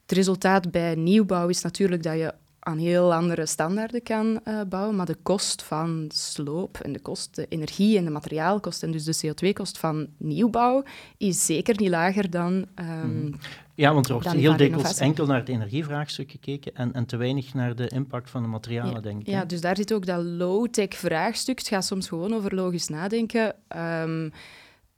Het 0.02 0.12
resultaat 0.12 0.70
bij 0.70 0.94
nieuwbouw 0.94 1.48
is 1.48 1.62
natuurlijk 1.62 2.02
dat 2.02 2.16
je 2.16 2.34
aan 2.66 2.78
heel 2.78 3.14
andere 3.14 3.46
standaarden 3.46 4.02
kan 4.02 4.40
uh, 4.44 4.60
bouwen, 4.68 4.96
maar 4.96 5.06
de 5.06 5.16
kost 5.22 5.62
van 5.62 6.04
sloop 6.08 6.78
en 6.78 6.92
de 6.92 7.00
kost, 7.00 7.34
de 7.34 7.46
energie 7.48 7.98
en 7.98 8.04
de 8.04 8.10
materiaalkost 8.10 8.82
en 8.82 8.90
dus 8.90 9.04
de 9.04 9.26
CO2-kost 9.26 9.78
van 9.78 10.06
nieuwbouw 10.16 10.82
is 11.16 11.46
zeker 11.46 11.74
niet 11.78 11.88
lager 11.88 12.30
dan. 12.30 12.66
Um, 13.02 13.34
ja, 13.74 13.94
want 13.94 14.06
er 14.06 14.12
wordt 14.12 14.32
heel 14.32 14.56
dikwijls 14.56 14.98
enkel 14.98 15.26
naar 15.26 15.38
het 15.38 15.48
energievraagstuk 15.48 16.30
gekeken 16.30 16.74
en, 16.74 16.92
en 16.92 17.06
te 17.06 17.16
weinig 17.16 17.54
naar 17.54 17.76
de 17.76 17.88
impact 17.88 18.30
van 18.30 18.42
de 18.42 18.48
materialen, 18.48 18.94
ja, 18.94 19.00
denk 19.00 19.20
ik. 19.20 19.26
Ja, 19.26 19.44
dus 19.44 19.60
daar 19.60 19.76
zit 19.76 19.92
ook 19.92 20.06
dat 20.06 20.24
low-tech 20.24 20.94
vraagstuk. 20.94 21.58
Het 21.58 21.68
gaat 21.68 21.84
soms 21.84 22.08
gewoon 22.08 22.34
over 22.34 22.54
logisch 22.54 22.88
nadenken. 22.88 23.54
Um, 23.76 24.32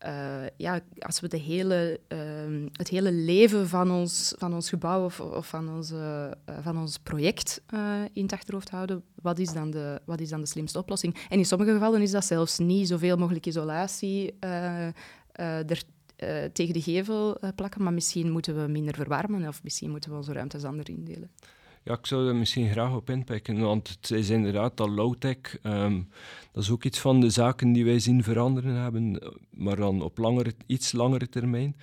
uh, 0.07 0.47
ja, 0.57 0.81
als 0.99 1.21
we 1.21 1.29
de 1.29 1.39
hele, 1.39 2.01
uh, 2.09 2.19
het 2.73 2.89
hele 2.89 3.13
leven 3.13 3.69
van 3.69 3.91
ons, 3.91 4.35
van 4.39 4.55
ons 4.55 4.69
gebouw 4.69 5.05
of, 5.05 5.21
of 5.21 5.49
van, 5.49 5.69
onze, 5.71 6.37
uh, 6.49 6.57
van 6.63 6.79
ons 6.79 6.99
project 6.99 7.63
in 8.13 8.23
het 8.23 8.33
achterhoofd 8.33 8.71
houden, 8.71 9.03
wat 9.23 9.39
is, 9.39 9.53
dan 9.53 9.71
de, 9.71 10.01
wat 10.05 10.21
is 10.21 10.29
dan 10.29 10.41
de 10.41 10.47
slimste 10.47 10.79
oplossing? 10.79 11.17
En 11.29 11.39
in 11.39 11.45
sommige 11.45 11.73
gevallen 11.73 12.03
is 12.03 12.11
dat 12.11 12.25
zelfs 12.25 12.59
niet 12.59 12.89
zoveel 12.89 13.17
mogelijk 13.17 13.47
isolatie 13.47 14.35
er, 14.39 15.83
tegen 16.53 16.75
de 16.75 16.83
gevel 16.83 17.39
plakken, 17.55 17.83
maar 17.83 17.93
misschien 17.93 18.31
moeten 18.31 18.63
we 18.63 18.71
minder 18.71 18.95
verwarmen 18.95 19.49
of 19.49 19.63
misschien 19.63 19.91
moeten 19.91 20.11
we 20.11 20.17
onze 20.17 20.33
ruimtes 20.33 20.65
anders 20.65 20.89
indelen. 20.89 21.31
Ja, 21.85 21.95
ik 21.95 22.07
zou 22.07 22.29
er 22.29 22.37
misschien 22.37 22.71
graag 22.71 22.95
op 22.95 23.11
inpikken, 23.11 23.59
want 23.59 23.89
het 23.89 24.11
is 24.11 24.29
inderdaad 24.29 24.77
dat 24.77 24.89
low-tech. 24.89 25.37
Um, 25.63 26.09
dat 26.53 26.63
is 26.63 26.71
ook 26.71 26.85
iets 26.85 26.99
van 26.99 27.21
de 27.21 27.31
zaken 27.31 27.73
die 27.73 27.85
wij 27.85 27.99
zien 27.99 28.23
veranderen 28.23 28.75
hebben, 28.75 29.23
maar 29.51 29.77
dan 29.77 30.03
op 30.03 30.19
langere, 30.19 30.53
iets 30.67 30.93
langere 30.93 31.29
termijn. 31.29 31.77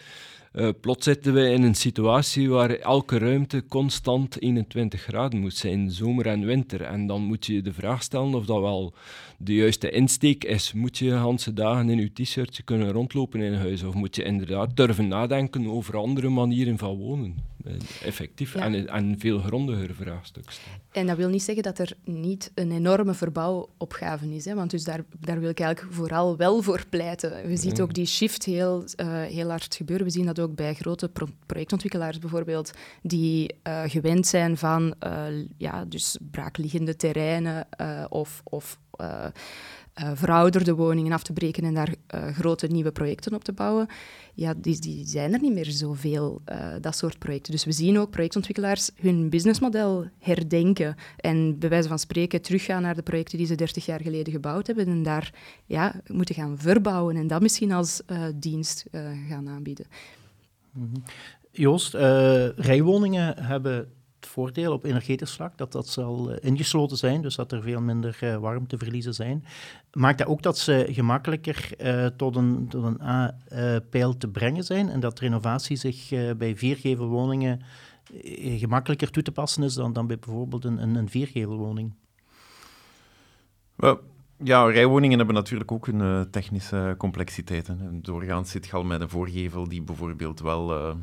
Uh, 0.58 0.70
plots 0.82 1.04
zitten 1.04 1.34
we 1.34 1.50
in 1.50 1.63
een 1.63 1.76
situatie 1.76 2.50
waar 2.50 2.70
elke 2.70 3.18
ruimte 3.18 3.63
constant 3.68 4.41
21 4.41 5.02
graden 5.02 5.39
moet 5.39 5.56
zijn, 5.56 5.91
zomer 5.91 6.28
en 6.28 6.46
winter. 6.46 6.82
En 6.82 7.08
dan 7.08 7.22
moet 7.22 7.46
je 7.46 7.62
de 7.62 7.74
vraag 7.74 8.04
stellen 8.04 8.34
of 8.34 8.46
dat 8.46 8.60
wel 8.60 8.94
de 9.38 9.54
juiste 9.54 9.89
insteek 9.89 10.44
is. 10.44 10.74
Moet 10.74 10.98
je 10.98 11.12
Hanse 11.12 11.54
dagen 11.54 11.89
in 11.89 12.00
je 12.00 12.13
t-shirtje 12.13 12.63
kunnen 12.63 12.91
rondlopen 12.91 13.41
in 13.41 13.54
huis? 13.54 13.84
Of 13.84 13.94
moet 13.94 14.15
je 14.15 14.24
inderdaad 14.24 14.78
durven 14.78 15.08
nadenken 15.08 15.68
over 15.68 15.98
andere 15.98 16.30
manieren 16.30 16.78
van 16.78 16.98
wonen? 16.98 17.36
Eh, 17.65 17.74
effectief 18.04 18.56
en 18.56 19.15
veel 19.20 19.39
grondiger 19.39 19.96
vraagstuk. 19.96 20.46
En 20.91 21.08
dat 21.08 21.18
wil 21.18 21.30
niet 21.30 21.44
zeggen 21.44 21.63
dat 21.63 21.80
er 21.80 21.94
niet 22.04 22.52
een 22.56 22.72
enorme 22.72 23.13
verbouwopgave 23.13 24.36
is. 24.36 24.46
Hè? 24.46 24.56
Want 24.56 24.72
dus 24.72 24.84
daar, 24.84 25.04
daar 25.20 25.39
wil 25.39 25.50
ik 25.50 25.60
eigenlijk 25.60 25.96
vooral 25.96 26.38
wel 26.38 26.62
voor 26.62 26.84
pleiten. 26.89 27.48
We 27.48 27.58
zien 27.58 27.82
ook 27.82 27.94
die 27.94 28.06
shift 28.06 28.46
heel, 28.46 28.84
uh, 29.02 29.22
heel 29.22 29.50
hard 29.50 29.76
gebeuren. 29.76 30.06
We 30.06 30.12
zien 30.12 30.26
dat 30.26 30.39
ook 30.39 30.44
bij 30.49 30.73
grote 30.73 31.10
pro 31.10 31.27
projectontwikkelaars 31.45 32.19
bijvoorbeeld, 32.19 32.71
die 33.01 33.55
uh, 33.67 33.81
gewend 33.86 34.27
zijn 34.27 34.58
van 34.58 34.95
ja, 35.58 35.86
dus 35.86 36.17
braakliggende 36.31 36.95
terreinen 36.95 37.67
of, 38.10 38.41
of 38.43 38.79
uh, 39.01 39.25
verouderde 40.13 40.75
woningen 40.75 41.12
af 41.12 41.23
te 41.23 41.34
breken 41.34 41.63
en 41.63 41.73
daar 41.73 41.95
grote 42.34 42.67
nieuwe 42.67 42.91
projecten 42.91 43.34
op 43.34 43.43
te 43.43 43.53
bouwen. 43.53 43.88
Ja, 44.34 44.53
die, 44.58 44.79
die 44.79 45.05
zijn 45.08 45.34
er 45.34 45.41
niet 45.41 45.53
meer 45.53 45.65
zoveel, 45.65 46.41
dat 46.81 46.95
soort 46.95 47.19
projecten. 47.19 47.51
Dus 47.51 47.65
we 47.65 47.71
zien 47.71 47.99
ook 47.99 48.10
projectontwikkelaars 48.10 48.91
hun 48.95 49.29
businessmodel 49.29 50.05
herdenken 50.19 50.95
en 51.17 51.60
bij 51.60 51.69
wijze 51.69 51.88
van 51.88 51.99
spreken 51.99 52.41
teruggaan 52.41 52.81
naar 52.81 52.95
de 52.95 53.01
projecten 53.01 53.38
die 53.38 53.47
ze 53.47 53.55
30 53.55 53.86
jaar 53.86 54.01
geleden 54.01 54.34
gebouwd 54.34 54.67
hebben 54.67 54.88
en 54.88 55.03
daar 55.03 55.34
ja, 55.65 56.01
moeten 56.08 56.36
gaan 56.36 56.58
verbouwen 56.58 57.15
en 57.15 57.27
dat 57.27 57.41
misschien 57.41 57.71
als 57.71 58.01
dienst 58.36 58.86
gaan 59.29 59.49
aanbieden. 59.49 59.86
-hmm. 60.76 61.04
Joost, 61.52 61.94
rijwoningen 62.56 63.44
hebben 63.44 63.94
voordeel 64.20 64.74
op 64.74 64.84
energetisch 64.84 65.32
vlak, 65.32 65.58
dat 65.58 65.72
dat 65.72 65.88
zal 65.88 66.32
uh, 66.32 66.38
ingesloten 66.42 66.98
zijn, 66.98 67.22
dus 67.22 67.36
dat 67.36 67.52
er 67.52 67.62
veel 67.62 67.82
minder 67.82 68.20
uh, 68.24 68.38
warmteverliezen 68.38 69.14
zijn. 69.14 69.46
Maakt 69.94 70.18
dat 70.18 70.28
ook 70.28 70.42
dat 70.42 70.58
ze 70.58 70.88
gemakkelijker 70.90 71.70
tot 72.16 72.36
een, 72.36 72.68
tot 72.68 72.84
een 72.84 73.02
A-pijl 73.02 74.18
te 74.18 74.28
brengen 74.28 74.64
zijn 74.64 74.90
en 74.90 75.00
dat 75.00 75.20
renovatie 75.20 75.78
zich 75.78 76.10
bij 76.38 76.56
viergevelwoningen 76.56 77.62
gemakkelijker 78.58 79.12
toe 79.12 79.24
te 79.24 79.32
passen 79.32 79.64
is 79.64 79.74
dan, 79.74 79.94
dan 79.94 80.08
bij 80.08 80.20
bijvoorbeeld 80.20 80.66
een, 80.66 80.96
een, 80.96 81.10
viergevelwoning? 81.10 81.94
Ja, 84.43 84.65
rijwoningen 84.69 85.17
hebben 85.17 85.36
natuurlijk 85.36 85.71
ook 85.71 85.88
een 85.88 86.30
technische 86.32 86.95
complexiteit. 86.98 87.69
Doorgaans 87.91 88.52
zit 88.52 88.65
je 88.65 88.71
al 88.71 88.84
met 88.84 89.02
een 89.02 89.10
voorgevel 89.10 89.67
die 89.67 89.82
bijvoorbeeld 89.82 90.39
wel 90.39 90.95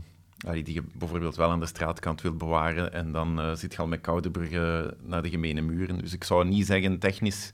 die 0.50 0.74
je 0.74 0.82
bijvoorbeeld 0.94 1.36
wel 1.36 1.50
aan 1.50 1.60
de 1.60 1.66
straatkant 1.66 2.20
wilt 2.20 2.38
bewaren. 2.38 2.92
En 2.92 3.12
dan 3.12 3.40
uh, 3.40 3.54
zit 3.54 3.72
je 3.72 3.78
al 3.78 3.86
met 3.86 4.00
koude 4.00 4.30
bruggen 4.30 4.96
naar 5.02 5.22
de 5.22 5.30
gemene 5.30 5.60
muren. 5.60 5.98
Dus 5.98 6.12
ik 6.12 6.24
zou 6.24 6.44
niet 6.44 6.66
zeggen 6.66 6.98
technisch 6.98 7.52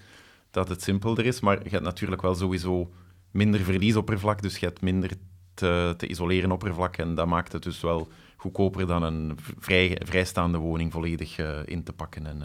dat 0.51 0.69
het 0.69 0.83
simpelder 0.83 1.27
is, 1.27 1.41
maar 1.41 1.63
je 1.63 1.71
hebt 1.71 1.83
natuurlijk 1.83 2.23
wel 2.23 2.35
sowieso 2.35 2.91
minder 3.31 3.61
verliesoppervlak, 3.61 4.43
dus 4.43 4.59
je 4.59 4.67
hebt 4.67 4.81
minder 4.81 5.11
te, 5.55 5.95
te 5.97 6.07
isoleren 6.07 6.53
oppervlak. 6.53 6.97
En 6.97 7.15
dat 7.15 7.27
maakt 7.27 7.53
het 7.53 7.63
dus 7.63 7.81
wel 7.81 8.09
goedkoper 8.37 8.87
dan 8.87 9.03
een 9.03 9.39
vrij, 9.59 10.01
vrijstaande 10.05 10.59
woning 10.59 10.93
volledig 10.93 11.39
in 11.65 11.83
te 11.83 11.93
pakken 11.93 12.27
en 12.27 12.43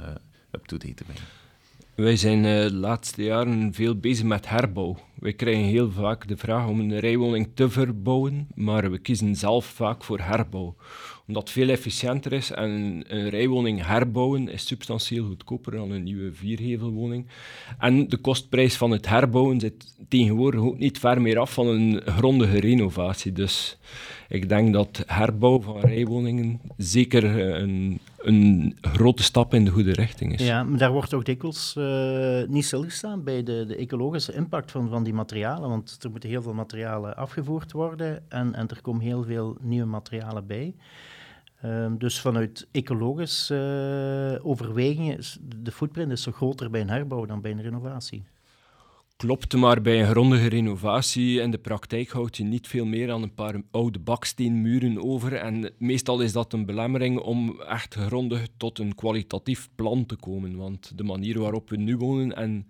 up-to-date 0.51 0.93
te 0.93 1.03
brengen. 1.03 1.42
Wij 1.95 2.15
zijn 2.15 2.37
uh, 2.37 2.43
de 2.43 2.73
laatste 2.73 3.23
jaren 3.23 3.73
veel 3.73 3.95
bezig 3.95 4.25
met 4.25 4.49
herbouw. 4.49 4.97
Wij 5.19 5.33
krijgen 5.33 5.63
heel 5.63 5.91
vaak 5.91 6.27
de 6.27 6.37
vraag 6.37 6.67
om 6.67 6.79
een 6.79 6.99
rijwoning 6.99 7.47
te 7.53 7.69
verbouwen, 7.69 8.47
maar 8.55 8.91
we 8.91 8.97
kiezen 8.97 9.35
zelf 9.35 9.65
vaak 9.65 10.03
voor 10.03 10.19
herbouw. 10.19 10.75
Omdat 11.27 11.43
het 11.43 11.51
veel 11.51 11.69
efficiënter 11.69 12.33
is 12.33 12.51
en 12.51 13.03
een 13.07 13.29
rijwoning 13.29 13.85
herbouwen 13.85 14.49
is 14.49 14.67
substantieel 14.67 15.25
goedkoper 15.25 15.71
dan 15.71 15.91
een 15.91 16.03
nieuwe 16.03 16.33
vierhevelwoning. 16.33 17.27
En 17.79 18.07
de 18.07 18.17
kostprijs 18.17 18.75
van 18.75 18.91
het 18.91 19.09
herbouwen 19.09 19.59
zit 19.59 19.95
tegenwoordig 20.07 20.61
ook 20.61 20.77
niet 20.77 20.99
ver 20.99 21.21
meer 21.21 21.39
af 21.39 21.53
van 21.53 21.67
een 21.67 22.01
grondige 22.05 22.59
renovatie. 22.59 23.31
Dus 23.31 23.77
ik 24.33 24.49
denk 24.49 24.73
dat 24.73 25.03
herbouw 25.07 25.61
van 25.61 25.79
rijwoningen 25.79 26.61
zeker 26.77 27.23
eh, 27.23 27.61
een, 27.61 27.99
een 28.17 28.77
grote 28.81 29.23
stap 29.23 29.53
in 29.53 29.65
de 29.65 29.71
goede 29.71 29.93
richting 29.93 30.33
is. 30.33 30.45
Ja, 30.45 30.63
maar 30.63 30.77
daar 30.77 30.91
wordt 30.91 31.13
ook 31.13 31.25
dikwijls 31.25 31.75
uh, 31.77 32.43
niet 32.47 32.65
stilgestaan 32.65 33.23
bij 33.23 33.43
de, 33.43 33.65
de 33.67 33.75
ecologische 33.75 34.33
impact 34.33 34.71
van, 34.71 34.89
van 34.89 35.03
die 35.03 35.13
materialen, 35.13 35.69
want 35.69 35.97
er 36.01 36.09
moeten 36.09 36.29
heel 36.29 36.41
veel 36.41 36.53
materialen 36.53 37.15
afgevoerd 37.15 37.71
worden 37.71 38.23
en, 38.29 38.55
en 38.55 38.67
er 38.67 38.81
komen 38.81 39.01
heel 39.01 39.23
veel 39.23 39.57
nieuwe 39.61 39.87
materialen 39.87 40.47
bij. 40.47 40.75
Ehm, 41.61 41.97
dus 41.97 42.19
vanuit 42.19 42.67
ecologische 42.71 44.39
uh, 44.39 44.45
overwegingen, 44.45 45.17
is 45.17 45.37
de 45.41 45.71
footprint 45.71 46.11
is 46.11 46.27
groter 46.31 46.69
bij 46.69 46.81
een 46.81 46.89
herbouw 46.89 47.25
dan 47.25 47.41
bij 47.41 47.51
een 47.51 47.61
renovatie. 47.61 48.23
Klopt, 49.15 49.53
maar 49.53 49.81
bij 49.81 50.01
een 50.01 50.07
grondige 50.07 50.47
renovatie 50.47 51.41
in 51.41 51.51
de 51.51 51.57
praktijk 51.57 52.09
houd 52.09 52.37
je 52.37 52.43
niet 52.43 52.67
veel 52.67 52.85
meer 52.85 53.07
dan 53.07 53.21
een 53.21 53.33
paar 53.33 53.61
oude 53.71 53.99
baksteenmuren 53.99 55.03
over. 55.03 55.33
En 55.33 55.71
meestal 55.77 56.21
is 56.21 56.31
dat 56.31 56.53
een 56.53 56.65
belemmering 56.65 57.19
om 57.19 57.61
echt 57.61 57.95
grondig 57.95 58.47
tot 58.57 58.79
een 58.79 58.95
kwalitatief 58.95 59.69
plan 59.75 60.05
te 60.05 60.15
komen. 60.15 60.55
Want 60.57 60.97
de 60.97 61.03
manier 61.03 61.39
waarop 61.39 61.69
we 61.69 61.77
nu 61.77 61.97
wonen 61.97 62.35
en 62.35 62.67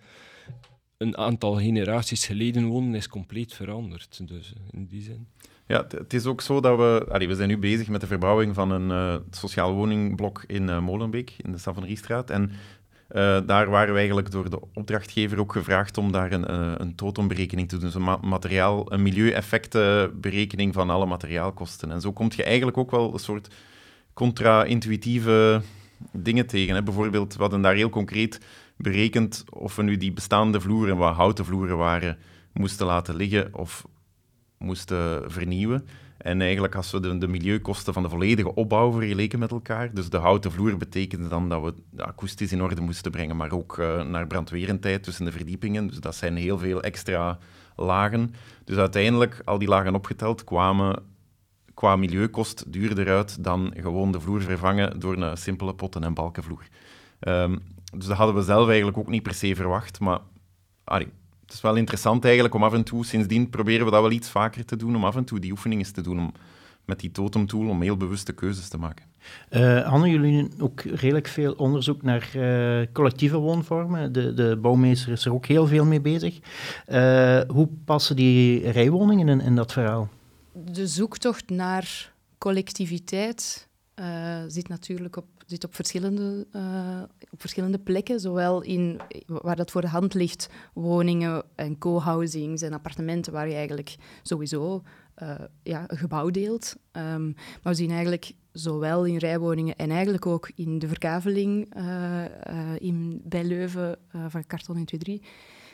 een 0.97 1.17
aantal 1.17 1.55
generaties 1.55 2.25
geleden 2.25 2.65
wonen 2.65 2.95
is 2.95 3.07
compleet 3.07 3.53
veranderd. 3.53 4.27
Dus 4.27 4.53
in 4.71 4.85
die 4.85 5.01
zin. 5.01 5.27
Ja, 5.67 5.85
het 5.87 6.13
is 6.13 6.25
ook 6.25 6.41
zo 6.41 6.59
dat 6.59 6.77
we... 6.77 7.25
We 7.27 7.35
zijn 7.35 7.49
nu 7.49 7.57
bezig 7.57 7.87
met 7.87 8.01
de 8.01 8.07
verbouwing 8.07 8.55
van 8.55 8.71
een 8.71 8.89
uh, 8.89 9.15
sociaal 9.29 9.73
woningblok 9.73 10.43
in 10.47 10.63
uh, 10.63 10.79
Molenbeek, 10.79 11.33
in 11.37 11.51
de 11.51 11.57
Savonriestraat. 11.57 12.29
En 12.29 12.51
uh, 13.13 13.39
daar 13.45 13.69
waren 13.69 13.91
we 13.91 13.97
eigenlijk 13.97 14.31
door 14.31 14.49
de 14.49 14.59
opdrachtgever 14.73 15.39
ook 15.39 15.51
gevraagd 15.51 15.97
om 15.97 16.11
daar 16.11 16.31
een, 16.31 16.51
uh, 16.51 16.73
een 16.77 16.95
totemberekening 16.95 17.69
te 17.69 17.75
doen. 17.75 17.85
Dus 17.85 17.95
een 17.95 18.03
ma 18.03 18.17
materiaal, 18.21 18.91
een 18.91 19.01
milieueffectenberekening 19.01 20.73
van 20.73 20.89
alle 20.89 21.05
materiaalkosten. 21.05 21.91
En 21.91 22.01
zo 22.01 22.13
kom 22.13 22.27
je 22.35 22.43
eigenlijk 22.43 22.77
ook 22.77 22.91
wel 22.91 23.13
een 23.13 23.19
soort 23.19 23.53
contra-intuïtieve 24.13 25.61
dingen 26.11 26.45
tegen. 26.47 26.75
Hè. 26.75 26.83
Bijvoorbeeld, 26.83 27.33
we 27.33 27.41
hadden 27.41 27.61
daar 27.61 27.75
heel 27.75 27.89
concreet 27.89 28.39
berekend 28.77 29.43
of 29.49 29.75
we 29.75 29.83
nu 29.83 29.97
die 29.97 30.13
bestaande 30.13 30.61
vloeren, 30.61 30.97
wat 30.97 31.15
houten 31.15 31.45
vloeren 31.45 31.77
waren, 31.77 32.17
moesten 32.53 32.85
laten 32.85 33.15
liggen 33.15 33.55
of 33.55 33.85
moesten 34.57 35.31
vernieuwen. 35.31 35.87
En 36.23 36.41
eigenlijk 36.41 36.75
als 36.75 36.91
we 36.91 37.17
de, 37.17 37.27
milieukosten 37.27 37.93
van 37.93 38.03
de 38.03 38.09
volledige 38.09 38.55
opbouw 38.55 38.91
vergeleken 38.91 39.39
met 39.39 39.51
elkaar, 39.51 39.93
dus 39.93 40.09
de 40.09 40.17
houten 40.17 40.51
vloer 40.51 40.77
betekende 40.77 41.27
dan 41.27 41.49
dat 41.49 41.63
we 41.63 41.73
de 41.89 42.05
akoestisch 42.05 42.51
in 42.51 42.61
orde 42.61 42.81
moesten 42.81 43.11
brengen, 43.11 43.35
maar 43.35 43.51
ook 43.51 43.77
uh, 43.77 44.03
naar 44.03 44.27
brandwerendtijd 44.27 45.03
tussen 45.03 45.25
de 45.25 45.31
verdiepingen. 45.31 45.87
Dus 45.87 45.97
dat 45.97 46.15
zijn 46.15 46.35
heel 46.35 46.57
veel 46.57 46.81
extra 46.81 47.37
lagen. 47.75 48.33
Dus 48.65 48.77
uiteindelijk, 48.77 49.41
al 49.45 49.57
die 49.57 49.67
lagen 49.67 49.95
opgeteld, 49.95 50.43
kwamen 50.43 51.03
qua 51.73 51.95
milieukost 51.95 52.71
duurder 52.71 53.09
uit 53.09 53.43
dan 53.43 53.73
gewoon 53.77 54.11
de 54.11 54.19
vloer 54.19 54.41
vervangen 54.41 54.99
door 54.99 55.17
een 55.17 55.37
simpele 55.37 55.73
potten- 55.73 56.03
en 56.03 56.13
balkenvloer. 56.13 56.67
Um, 57.19 57.61
dus 57.97 58.05
dat 58.05 58.17
hadden 58.17 58.35
we 58.35 58.41
zelf 58.41 58.67
eigenlijk 58.67 58.97
ook 58.97 59.09
niet 59.09 59.23
per 59.23 59.33
se 59.33 59.55
verwacht, 59.55 59.99
maar 59.99 60.19
allee, 60.83 61.07
het 61.53 61.61
is 61.63 61.69
wel 61.69 61.79
interessant 61.79 62.23
eigenlijk 62.23 62.55
om 62.55 62.63
af 62.63 62.73
en 62.73 62.83
toe, 62.83 63.05
sindsdien 63.05 63.49
proberen 63.49 63.85
we 63.85 63.91
dat 63.91 64.01
wel 64.01 64.11
iets 64.11 64.29
vaker 64.29 64.65
te 64.65 64.75
doen, 64.75 64.95
om 64.95 65.05
af 65.05 65.15
en 65.15 65.23
toe 65.23 65.39
die 65.39 65.51
oefeningen 65.51 65.93
te 65.93 66.01
doen, 66.01 66.19
om 66.19 66.31
met 66.85 66.99
die 66.99 67.11
totemtool, 67.11 67.67
om 67.67 67.81
heel 67.81 67.97
bewuste 67.97 68.33
keuzes 68.33 68.67
te 68.67 68.77
maken. 68.77 69.05
Uh, 69.49 69.87
hadden 69.87 70.09
jullie 70.09 70.47
ook 70.59 70.81
redelijk 70.81 71.27
veel 71.27 71.53
onderzoek 71.53 72.01
naar 72.01 72.29
uh, 72.35 72.85
collectieve 72.93 73.37
woonvormen? 73.37 74.13
De, 74.13 74.33
de 74.33 74.57
bouwmeester 74.61 75.11
is 75.11 75.25
er 75.25 75.33
ook 75.33 75.45
heel 75.45 75.67
veel 75.67 75.85
mee 75.85 76.01
bezig. 76.01 76.39
Uh, 76.87 77.41
hoe 77.47 77.69
passen 77.85 78.15
die 78.15 78.71
rijwoningen 78.71 79.29
in, 79.29 79.41
in 79.41 79.55
dat 79.55 79.71
verhaal? 79.71 80.09
De 80.53 80.87
zoektocht 80.87 81.49
naar 81.49 82.13
collectiviteit 82.37 83.67
zit 84.47 84.67
natuurlijk 84.67 85.15
op 85.17 85.25
zit 85.53 85.63
op 85.63 85.75
verschillende, 85.75 86.47
uh, 86.55 87.01
op 87.31 87.39
verschillende 87.41 87.79
plekken, 87.79 88.19
zowel 88.19 88.61
in 88.61 88.99
waar 89.27 89.55
dat 89.55 89.71
voor 89.71 89.81
de 89.81 89.87
hand 89.87 90.13
ligt, 90.13 90.49
woningen 90.73 91.43
en 91.55 91.77
co-housings 91.77 92.61
en 92.61 92.73
appartementen 92.73 93.33
waar 93.33 93.47
je 93.47 93.55
eigenlijk 93.55 93.95
sowieso 94.21 94.83
uh, 95.23 95.35
ja, 95.63 95.83
een 95.87 95.97
gebouw 95.97 96.29
deelt. 96.29 96.75
Um, 96.91 97.33
maar 97.33 97.73
we 97.73 97.73
zien 97.73 97.89
eigenlijk 97.89 98.31
zowel 98.51 99.05
in 99.05 99.17
rijwoningen 99.17 99.75
en 99.75 99.89
eigenlijk 99.89 100.25
ook 100.25 100.51
in 100.55 100.79
de 100.79 100.87
verkaveling 100.87 101.75
uh, 101.77 102.23
in, 102.77 103.21
bij 103.23 103.43
Leuven 103.43 103.97
van 104.27 104.45
Karton 104.45 104.75
123, 104.75 105.29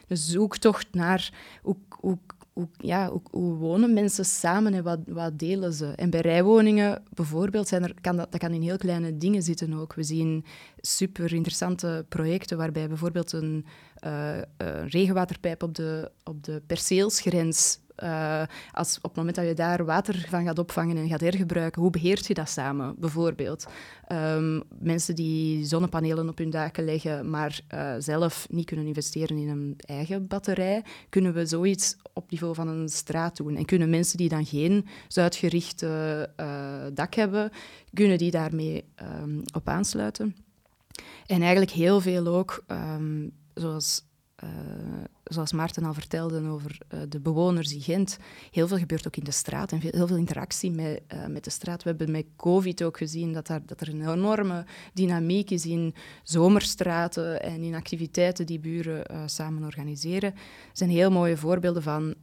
de 0.08 0.16
zoektocht 0.16 0.88
naar 0.94 1.34
hoe 1.62 2.18
hoe, 2.60 2.68
ja, 2.78 3.12
hoe, 3.32 3.54
wonen 3.54 3.94
mensen 3.94 4.26
samen 4.26 4.74
en 4.74 4.84
wat, 4.84 5.00
wat, 5.08 5.40
delen 5.40 5.74
ze? 5.74 5.88
En 5.96 6.10
bij 6.10 6.22
rijwoningen 6.22 7.04
bijvoorbeeld 7.14 7.68
zijn 7.68 7.84
er, 7.84 7.94
kan 8.02 8.16
dat, 8.16 8.32
dat 8.32 8.40
kan 8.40 8.52
in 8.52 8.62
heel 8.62 8.78
kleine 8.78 9.18
dingen 9.18 9.44
zitten 9.44 9.74
ook. 9.74 9.94
We 9.94 10.04
zien 10.04 10.46
super 10.82 11.34
interessante 11.34 12.06
projecten 12.10 12.58
waarbij 12.58 12.88
bijvoorbeeld 12.88 13.32
een, 13.32 13.66
uh, 14.06 14.38
regenwaterpijp 14.88 15.64
op 15.64 15.76
de, 15.76 16.12
op 16.24 16.44
de 16.44 16.62
perceelsgrens 16.68 17.80
uh, 18.04 18.42
als 18.72 18.98
op 18.98 19.04
het 19.04 19.16
moment 19.16 19.36
dat 19.36 19.46
je 19.46 19.54
daar 19.54 19.86
water 19.86 20.26
van 20.30 20.44
gaat 20.44 20.60
opvangen 20.60 20.98
en 20.98 21.08
gaat 21.08 21.20
hergebruiken, 21.20 21.82
hoe 21.82 21.92
beheert 21.92 22.28
je 22.28 22.34
dat 22.34 22.50
samen, 22.50 22.96
bijvoorbeeld? 22.98 23.68
Um, 24.12 24.64
mensen 24.80 25.16
die 25.16 25.66
zonnepanelen 25.66 26.30
op 26.30 26.38
hun 26.38 26.50
daken 26.50 26.86
leggen, 26.86 27.30
maar 27.30 27.60
uh, 27.74 27.94
zelf 27.98 28.48
niet 28.50 28.66
kunnen 28.66 28.86
investeren 28.86 29.38
in 29.38 29.50
een 29.50 29.74
eigen 29.78 30.28
batterij, 30.28 30.84
kunnen 31.10 31.34
we 31.34 31.46
zoiets 31.46 31.96
op 32.14 32.32
niveau 32.32 32.56
van 32.56 32.68
een 32.68 32.90
straat 32.90 33.38
doen. 33.38 33.56
En 33.56 33.66
kunnen 33.66 33.90
mensen 33.90 34.18
die 34.18 34.30
dan 34.30 34.46
geen 34.46 34.88
zuidgerichte 35.08 36.30
dak 36.94 37.14
hebben, 37.14 37.52
kunnen 37.94 38.18
die 38.18 38.32
daarmee 38.32 38.86
um, 39.22 39.42
op 39.54 39.68
aansluiten? 39.68 40.36
En 41.26 41.42
eigenlijk 41.42 41.72
heel 41.72 42.02
veel 42.02 42.28
ook, 42.28 42.64
um, 42.68 43.32
zoals 43.54 44.08
uh, 44.44 44.50
zoals 45.24 45.54
Maarten 45.54 45.84
al 45.84 45.94
vertelde 45.94 46.48
over 46.48 46.78
uh, 46.94 47.00
de 47.10 47.20
bewoners 47.20 47.74
in 47.74 47.82
Gent, 47.82 48.18
heel 48.52 48.68
veel 48.68 48.78
gebeurt 48.78 49.08
ook 49.08 49.16
in 49.16 49.24
de 49.24 49.32
straat 49.32 49.72
en 49.72 49.80
veel, 49.80 49.92
heel 49.94 50.08
veel 50.08 50.18
interactie 50.18 50.72
met, 50.72 51.02
uh, 51.14 51.26
met 51.26 51.44
de 51.44 51.50
straat. 51.50 51.84
We 51.84 51.90
hebben 51.90 52.12
met 52.12 52.26
COVID 52.36 52.84
ook 52.84 52.98
gezien 52.98 53.34
dat, 53.34 53.48
daar, 53.48 53.66
dat 53.66 53.82
er 53.82 53.90
een 53.90 54.10
enorme 54.10 54.66
dynamiek 54.94 55.50
is 55.50 55.66
in 55.66 55.94
zomerstraten 56.24 57.42
en 57.42 57.62
in 57.62 57.76
activiteiten 57.76 58.46
die 58.46 58.60
buren 58.60 59.30
samen 59.30 59.64
organiseren. 59.64 60.34
Er 60.34 60.40
zijn 60.74 60.90
heel 60.90 61.12
mooie 61.12 61.38
voorbeelden 61.38 61.84
van 61.84 62.16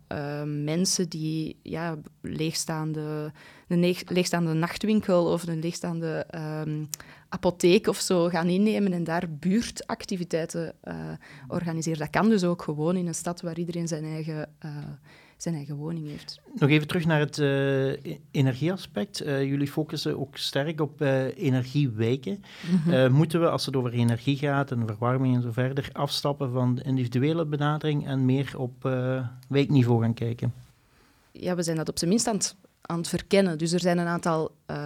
mensen 0.65 1.09
die 1.09 1.59
ja, 1.63 1.99
leegstaande, 2.21 3.33
een 3.69 3.97
leegstaande 4.07 4.53
nachtwinkel 4.53 5.27
of 5.27 5.47
een 5.47 5.61
leegstaande 5.61 6.27
um, 6.67 6.89
apotheek 7.29 7.87
of 7.87 7.99
zo 7.99 8.29
gaan 8.29 8.49
innemen 8.49 8.93
en 8.93 9.05
daar 9.05 9.31
buurtactiviteiten 9.31 10.75
organiseren. 11.49 11.99
Dat 11.99 12.11
kan 12.11 12.29
dus 12.29 12.45
ook 12.45 12.63
gewoon 12.63 12.97
in 12.97 13.07
een 13.07 13.15
stad 13.15 13.41
waar 13.41 13.59
iedereen 13.59 13.89
zijn 13.89 14.05
eigen, 14.05 14.49
uh, 14.65 14.71
zijn 15.37 15.55
eigen 15.55 15.77
woning 15.77 16.09
heeft. 16.09 16.41
Nog 16.55 16.71
even 16.71 16.87
terug 16.87 17.05
naar 17.05 17.21
het 17.21 17.39
uh, 17.39 17.97
energieaspect. 18.31 19.27
Uh, 19.27 19.45
jullie 19.45 19.69
focussen 19.69 20.19
ook 20.19 20.37
sterk 20.37 20.81
op 20.81 21.01
energiewijken. 21.37 22.45
Mm 22.71 22.93
-hmm. 22.93 23.13
moeten 23.13 23.41
we, 23.41 23.51
als 23.51 23.67
het 23.67 23.77
over 23.77 23.93
energie 23.93 24.37
gaat 24.37 24.71
en 24.71 24.87
verwarming 24.87 25.35
en 25.35 25.43
zo 25.43 25.53
verder, 25.53 25.89
afstappen 25.93 26.53
van 26.53 26.75
de 26.75 26.83
individuele 26.83 27.45
benadering 27.45 28.07
en 28.07 28.25
meer 28.25 28.55
op 28.57 28.83
wijkniveau 29.49 30.03
gaan 30.03 30.15
kijken? 30.15 30.53
Ja, 31.33 31.55
we 31.55 31.63
zijn 31.63 31.77
dat 31.77 31.89
op 31.89 31.99
zijn 31.99 32.11
minst 32.11 32.27
aan 32.27 32.35
het 32.35 32.57
aan 32.87 32.99
het 32.99 33.09
verkennen. 33.09 33.59
Dus 33.59 33.73
er 33.73 33.81
zijn 33.81 33.99
een 33.99 34.07
aantal 34.07 34.57
uh, 34.71 34.77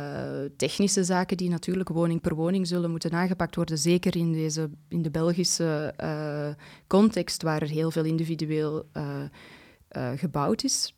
technische 0.57 1.05
zaken 1.05 1.37
die 1.37 1.51
natuurlijk 1.51 1.89
woning 1.89 2.21
per 2.21 2.35
woning 2.35 2.67
zullen 2.67 2.91
moeten 2.91 3.13
aangepakt 3.13 3.57
worden. 3.57 3.79
Zeker 3.79 4.17
in, 4.17 4.33
deze, 4.33 4.71
in 4.89 5.03
de 5.03 5.11
Belgische 5.11 5.95
uh, 6.01 6.49
context, 6.87 7.43
waar 7.43 7.63
er 7.63 7.69
heel 7.69 7.91
veel 7.91 8.05
individueel 8.05 8.87
uh, 8.97 10.11
gebouwd 10.17 10.65
is. 10.65 10.95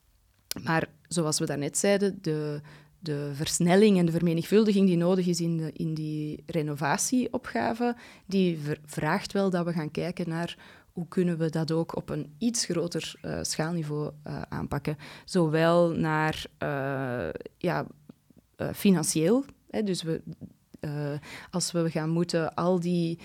Maar 0.62 0.88
zoals 1.08 1.38
we 1.38 1.46
daarnet 1.46 1.78
zeiden, 1.78 2.18
de, 2.20 2.60
de 2.98 3.30
versnelling 3.34 3.98
en 3.98 4.06
de 4.06 4.12
vermenigvuldiging 4.12 4.86
die 4.86 4.96
nodig 4.96 5.26
is 5.26 5.40
in, 5.40 5.56
de, 5.56 5.72
in 5.72 5.94
die 5.94 6.42
renovatieopgave, 6.46 7.96
die 8.26 8.58
vraagt 8.84 9.32
wel 9.32 9.50
dat 9.50 9.64
we 9.64 9.72
gaan 9.72 9.90
kijken 9.90 10.28
naar 10.28 10.56
hoe 10.92 11.08
kunnen 11.08 11.38
we 11.38 11.50
dat 11.50 11.70
ook 11.70 11.96
op 11.96 12.08
een 12.08 12.34
iets 12.38 12.64
groter 12.64 13.14
uh, 13.22 13.38
schaalniveau 13.42 14.10
uh, 14.26 14.42
aanpakken. 14.48 14.96
Zowel 15.24 15.90
naar 15.90 16.44
uh, 16.62 17.28
ja, 17.58 17.86
financieel, 18.74 19.44
hè, 19.70 19.82
dus 19.82 20.02
we, 20.02 20.22
als 21.50 21.72
we 21.72 21.90
gaan 21.90 22.10
moeten 22.10 22.54
al 22.54 22.80
die 22.80 23.18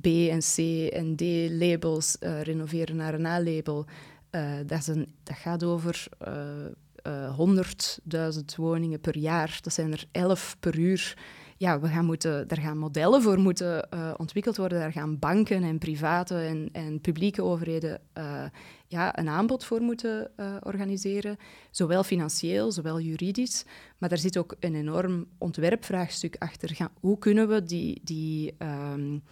B 0.00 0.06
en 0.06 0.38
C 0.38 0.58
en 0.92 1.16
D 1.16 1.20
labels 1.50 2.16
renoveren 2.20 2.96
naar 2.96 3.14
een 3.14 3.26
A-label, 3.26 3.86
dat, 4.66 4.92
dat, 5.22 5.36
gaat 5.36 5.64
over 5.64 6.08
100.000 7.06 8.44
woningen 8.56 9.00
per 9.00 9.16
jaar. 9.16 9.58
Dat 9.62 9.72
zijn 9.72 9.92
er 9.92 10.04
11 10.12 10.56
per 10.60 10.78
uur 10.78 11.16
ja, 11.56 11.80
we 11.80 11.88
gaan 11.88 12.04
moeten, 12.04 12.48
er 12.48 12.60
gaan 12.60 12.78
modellen 12.78 13.22
voor 13.22 13.38
moeten 13.38 13.88
uh, 13.94 14.14
ontwikkeld 14.16 14.56
worden. 14.56 14.78
Daar 14.78 14.92
gaan 14.92 15.18
banken 15.18 15.62
en 15.62 15.78
private 15.78 16.38
en, 16.38 16.68
en 16.72 17.00
publieke 17.00 17.42
overheden 17.42 18.00
uh, 18.18 18.44
ja, 18.86 19.18
een 19.18 19.28
aanbod 19.28 19.64
voor 19.64 19.80
moeten 19.80 20.30
uh, 20.36 20.56
organiseren. 20.62 21.36
Zowel 21.70 22.02
financieel, 22.02 22.72
zowel 22.72 23.00
juridisch. 23.00 23.64
Maar 23.98 24.08
daar 24.08 24.18
zit 24.18 24.36
ook 24.36 24.56
een 24.60 24.74
enorm 24.74 25.26
ontwerpvraagstuk 25.38 26.36
achter. 26.38 26.76
Hoe 27.00 27.18
kunnen 27.18 27.48
we 27.48 27.62
die, 27.62 28.00
die, 28.04 28.54
um, 28.92 29.22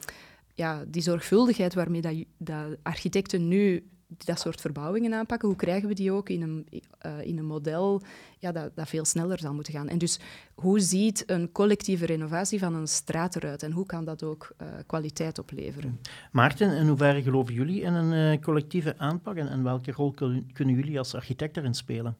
ja, 0.55 0.85
die 0.89 1.03
zorgvuldigheid 1.03 1.75
waarmee 1.75 2.01
dat, 2.01 2.25
dat 2.39 2.77
architecten 2.83 3.49
nu 3.49 3.91
dat 4.17 4.41
soort 4.41 4.61
verbouwingen 4.61 5.15
aanpakken, 5.15 5.49
hoe 5.49 5.57
krijgen 5.57 5.89
we 5.89 5.95
die 5.95 6.13
ook 6.13 6.29
in 6.29 6.43
een, 6.43 6.67
uh, 7.07 7.27
in 7.27 7.39
een 7.39 7.47
model 7.47 8.03
ja, 8.39 8.53
dat, 8.53 8.77
dat 8.77 8.89
veel 8.89 9.05
sneller 9.05 9.39
zal 9.39 9.55
moeten 9.55 9.73
gaan? 9.73 9.89
En 9.89 9.99
dus 9.99 10.19
hoe 10.55 10.81
ziet 10.81 11.25
een 11.27 11.53
collectieve 11.53 12.07
renovatie 12.07 12.59
van 12.59 12.75
een 12.75 12.89
straat 12.89 13.37
eruit 13.37 13.63
en 13.63 13.73
hoe 13.73 13.87
kan 13.87 14.05
dat 14.05 14.23
ook 14.23 14.55
uh, 14.63 14.69
kwaliteit 14.87 15.39
opleveren? 15.39 16.01
Maarten, 16.33 16.77
in 16.77 16.89
hoeverre 16.89 17.23
geloven 17.23 17.55
jullie 17.55 17.81
in 17.81 17.93
een 17.93 18.33
uh, 18.35 18.41
collectieve 18.41 18.99
aanpak 18.99 19.37
en, 19.37 19.49
en 19.49 19.63
welke 19.63 19.93
rol 19.93 20.15
kunnen 20.53 20.75
jullie 20.75 20.99
als 20.99 21.15
architect 21.15 21.57
erin 21.57 21.75
spelen? 21.75 22.17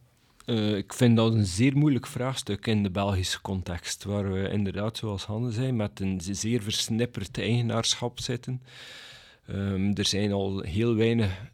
Uh, 0.47 0.77
ik 0.77 0.93
vind 0.93 1.17
dat 1.17 1.35
een 1.35 1.47
zeer 1.47 1.77
moeilijk 1.77 2.07
vraagstuk 2.07 2.67
in 2.67 2.83
de 2.83 2.91
Belgische 2.91 3.41
context, 3.41 4.05
waar 4.05 4.33
we 4.33 4.49
inderdaad, 4.49 4.97
zoals 4.97 5.25
Hanne 5.25 5.51
zei, 5.51 5.73
met 5.73 6.01
een 6.01 6.21
zeer 6.21 6.63
versnipperd 6.63 7.39
eigenaarschap 7.39 8.21
zitten. 8.21 8.63
Um, 9.51 9.95
er 9.95 10.07
zijn 10.07 10.33
al 10.33 10.61
heel 10.61 10.95
weinig 10.95 11.51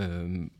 um, 0.00 0.50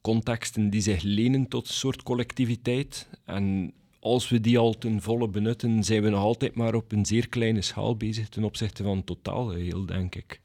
contexten 0.00 0.70
die 0.70 0.80
zich 0.80 1.02
lenen 1.02 1.48
tot 1.48 1.68
een 1.68 1.74
soort 1.74 2.02
collectiviteit. 2.02 3.08
En 3.24 3.72
als 4.00 4.28
we 4.28 4.40
die 4.40 4.58
al 4.58 4.78
ten 4.78 5.02
volle 5.02 5.28
benutten, 5.28 5.84
zijn 5.84 6.02
we 6.02 6.08
nog 6.08 6.20
altijd 6.20 6.54
maar 6.54 6.74
op 6.74 6.92
een 6.92 7.06
zeer 7.06 7.28
kleine 7.28 7.62
schaal 7.62 7.96
bezig 7.96 8.28
ten 8.28 8.44
opzichte 8.44 8.82
van 8.82 8.96
het 8.96 9.06
totale 9.06 9.58
heel, 9.58 9.86
denk 9.86 10.14
ik. 10.14 10.40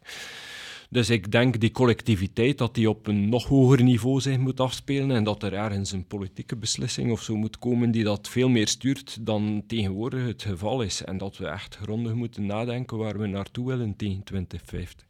Dus 0.90 1.10
ik 1.10 1.32
denk 1.32 1.60
die 1.60 1.72
collectiviteit 1.72 2.58
dat 2.58 2.76
die 2.76 2.90
op 2.90 3.08
een 3.08 3.30
nog 3.30 3.48
hoger 3.48 3.84
niveau 3.84 4.22
zich 4.22 4.38
moet 4.38 4.60
afspelen 4.60 5.12
en 5.12 5.24
dat 5.24 5.44
er 5.44 5.54
ergens 5.54 5.92
een 5.92 6.08
politieke 6.08 6.56
beslissing 6.56 7.12
of 7.12 7.22
zo 7.22 7.36
moet 7.36 7.60
komen 7.60 7.92
die 7.92 8.04
dat 8.04 8.30
veel 8.30 8.50
meer 8.50 8.68
stuurt 8.68 9.26
dan 9.26 9.64
tegenwoordig 9.68 10.26
het 10.26 10.44
geval 10.44 10.82
is. 10.82 11.04
En 11.04 11.18
dat 11.18 11.38
we 11.38 11.48
echt 11.48 11.76
grondig 11.76 12.14
moeten 12.14 12.46
nadenken 12.46 12.98
waar 12.98 13.18
we 13.18 13.28
naartoe 13.28 13.68
willen 13.68 13.96
tegen 13.96 14.24
2050. 14.24 15.08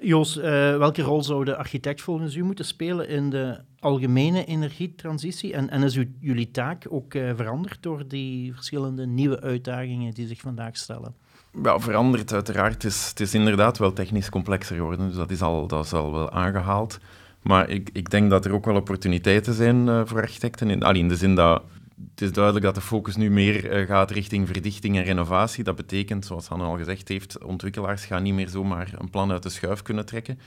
Joos, 0.00 0.36
uh, 0.36 0.42
welke 0.76 1.02
rol 1.02 1.22
zou 1.22 1.44
de 1.44 1.56
architect 1.56 2.00
volgens 2.00 2.34
u 2.34 2.42
moeten 2.42 2.64
spelen 2.64 3.08
in 3.08 3.30
de 3.30 3.60
algemene 3.78 4.44
energietransitie? 4.44 5.52
En, 5.52 5.70
en 5.70 5.82
is 5.82 5.98
jullie 6.20 6.50
taak 6.50 6.86
ook 6.88 7.14
uh, 7.14 7.32
veranderd 7.36 7.82
door 7.82 8.08
die 8.08 8.54
verschillende 8.54 9.06
nieuwe 9.06 9.40
uitdagingen 9.40 10.14
die 10.14 10.26
zich 10.26 10.40
vandaag 10.40 10.76
stellen? 10.76 11.14
Ja, 11.62 11.78
veranderd 11.78 12.32
uiteraard. 12.32 12.72
Het 12.72 12.84
is, 12.84 13.08
het 13.08 13.20
is 13.20 13.34
inderdaad 13.34 13.78
wel 13.78 13.92
technisch 13.92 14.28
complexer 14.30 14.76
geworden, 14.76 15.06
dus 15.08 15.16
dat 15.16 15.30
is 15.30 15.42
al, 15.42 15.66
dat 15.66 15.84
is 15.84 15.92
al 15.92 16.12
wel 16.12 16.30
aangehaald. 16.30 16.98
Maar 17.42 17.68
ik, 17.68 17.90
ik 17.92 18.10
denk 18.10 18.30
dat 18.30 18.44
er 18.44 18.52
ook 18.52 18.64
wel 18.64 18.76
opportuniteiten 18.76 19.54
zijn 19.54 19.86
uh, 19.86 20.00
voor 20.04 20.20
architecten. 20.20 20.70
In, 20.70 20.82
allee, 20.82 21.00
in 21.00 21.08
de 21.08 21.16
zin 21.16 21.34
dat 21.34 21.62
het 22.10 22.20
is 22.20 22.32
duidelijk 22.32 22.64
dat 22.64 22.74
de 22.74 22.80
focus 22.80 23.16
nu 23.16 23.30
meer 23.30 23.80
uh, 23.80 23.86
gaat 23.86 24.10
richting 24.10 24.46
verdichting 24.46 24.96
en 24.96 25.04
renovatie. 25.04 25.64
Dat 25.64 25.76
betekent, 25.76 26.26
zoals 26.26 26.46
Hanne 26.46 26.64
al 26.64 26.76
gezegd 26.76 27.08
heeft, 27.08 27.44
ontwikkelaars 27.44 28.04
gaan 28.04 28.22
niet 28.22 28.34
meer 28.34 28.48
zomaar 28.48 28.94
een 28.98 29.10
plan 29.10 29.30
uit 29.30 29.42
de 29.42 29.48
schuif 29.48 29.82
kunnen 29.82 30.06
trekken. 30.06 30.38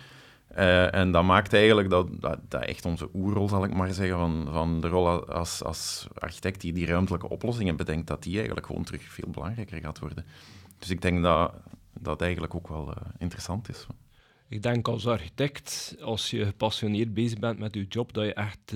Uh, 0.58 0.94
en 0.94 1.12
dat 1.12 1.24
maakt 1.24 1.54
eigenlijk 1.54 1.90
dat, 1.90 2.08
dat, 2.20 2.38
echt 2.50 2.86
onze 2.86 3.10
oerrol, 3.14 3.50
zal 3.50 3.64
ik 3.64 3.74
maar 3.74 3.94
zeggen, 3.94 4.18
van, 4.18 4.48
van 4.52 4.82
de 4.82 4.88
rol 4.88 5.28
als, 5.28 5.64
als 5.64 6.08
architect 6.14 6.62
die 6.62 6.74
die 6.74 6.86
ruimtelijke 6.86 7.30
oplossingen 7.30 7.76
bedenkt, 7.76 8.08
dat 8.08 8.24
die 8.24 8.36
eigenlijk 8.36 8.66
gewoon 8.66 8.84
terug 8.84 9.02
veel 9.04 9.30
belangrijker 9.30 9.80
gaat 9.80 10.00
worden. 10.00 10.26
Dus 10.80 10.90
ik 10.90 11.02
denk 11.02 11.24
dat 11.24 11.54
dat 12.00 12.22
eigenlijk 12.22 12.56
ook 12.56 12.68
wel 12.68 12.90
uh, 12.90 12.96
interessant 13.18 13.70
is. 13.70 13.88
Ik 14.48 14.64
denk 14.64 14.88
als 14.88 15.08
architect, 15.08 15.96
als 16.02 16.30
je 16.30 16.46
gepassioneerd 16.46 17.14
bezig 17.14 17.40
bent 17.40 17.60
met 17.60 17.74
je 17.74 17.86
job, 17.88 18.14
dat 18.14 18.26
je 18.26 18.34
echt 18.34 18.74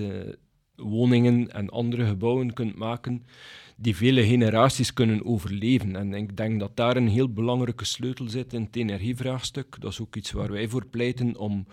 woningen 0.82 1.52
en 1.52 1.70
andere 1.70 2.06
gebouwen 2.06 2.54
kunt 2.54 2.76
maken 2.76 3.24
die 3.82 3.96
vele 3.96 4.26
generaties 4.26 4.94
kunnen 4.94 5.26
overleven. 5.26 5.96
En 5.96 6.14
ik 6.14 6.38
denk 6.38 6.60
dat 6.60 6.76
daar 6.76 6.96
een 6.96 7.08
heel 7.08 7.34
belangrijke 7.34 7.86
sleutel 7.86 8.30
zit 8.30 8.54
in 8.54 8.62
het 8.62 8.76
energievraagstuk. 8.76 9.76
Dat 9.80 9.92
is 9.92 10.00
ook 10.00 10.16
iets 10.16 10.32
waar 10.32 10.52
wij 10.52 10.68
voor 10.68 10.86
pleiten 10.86 11.38
om 11.38 11.66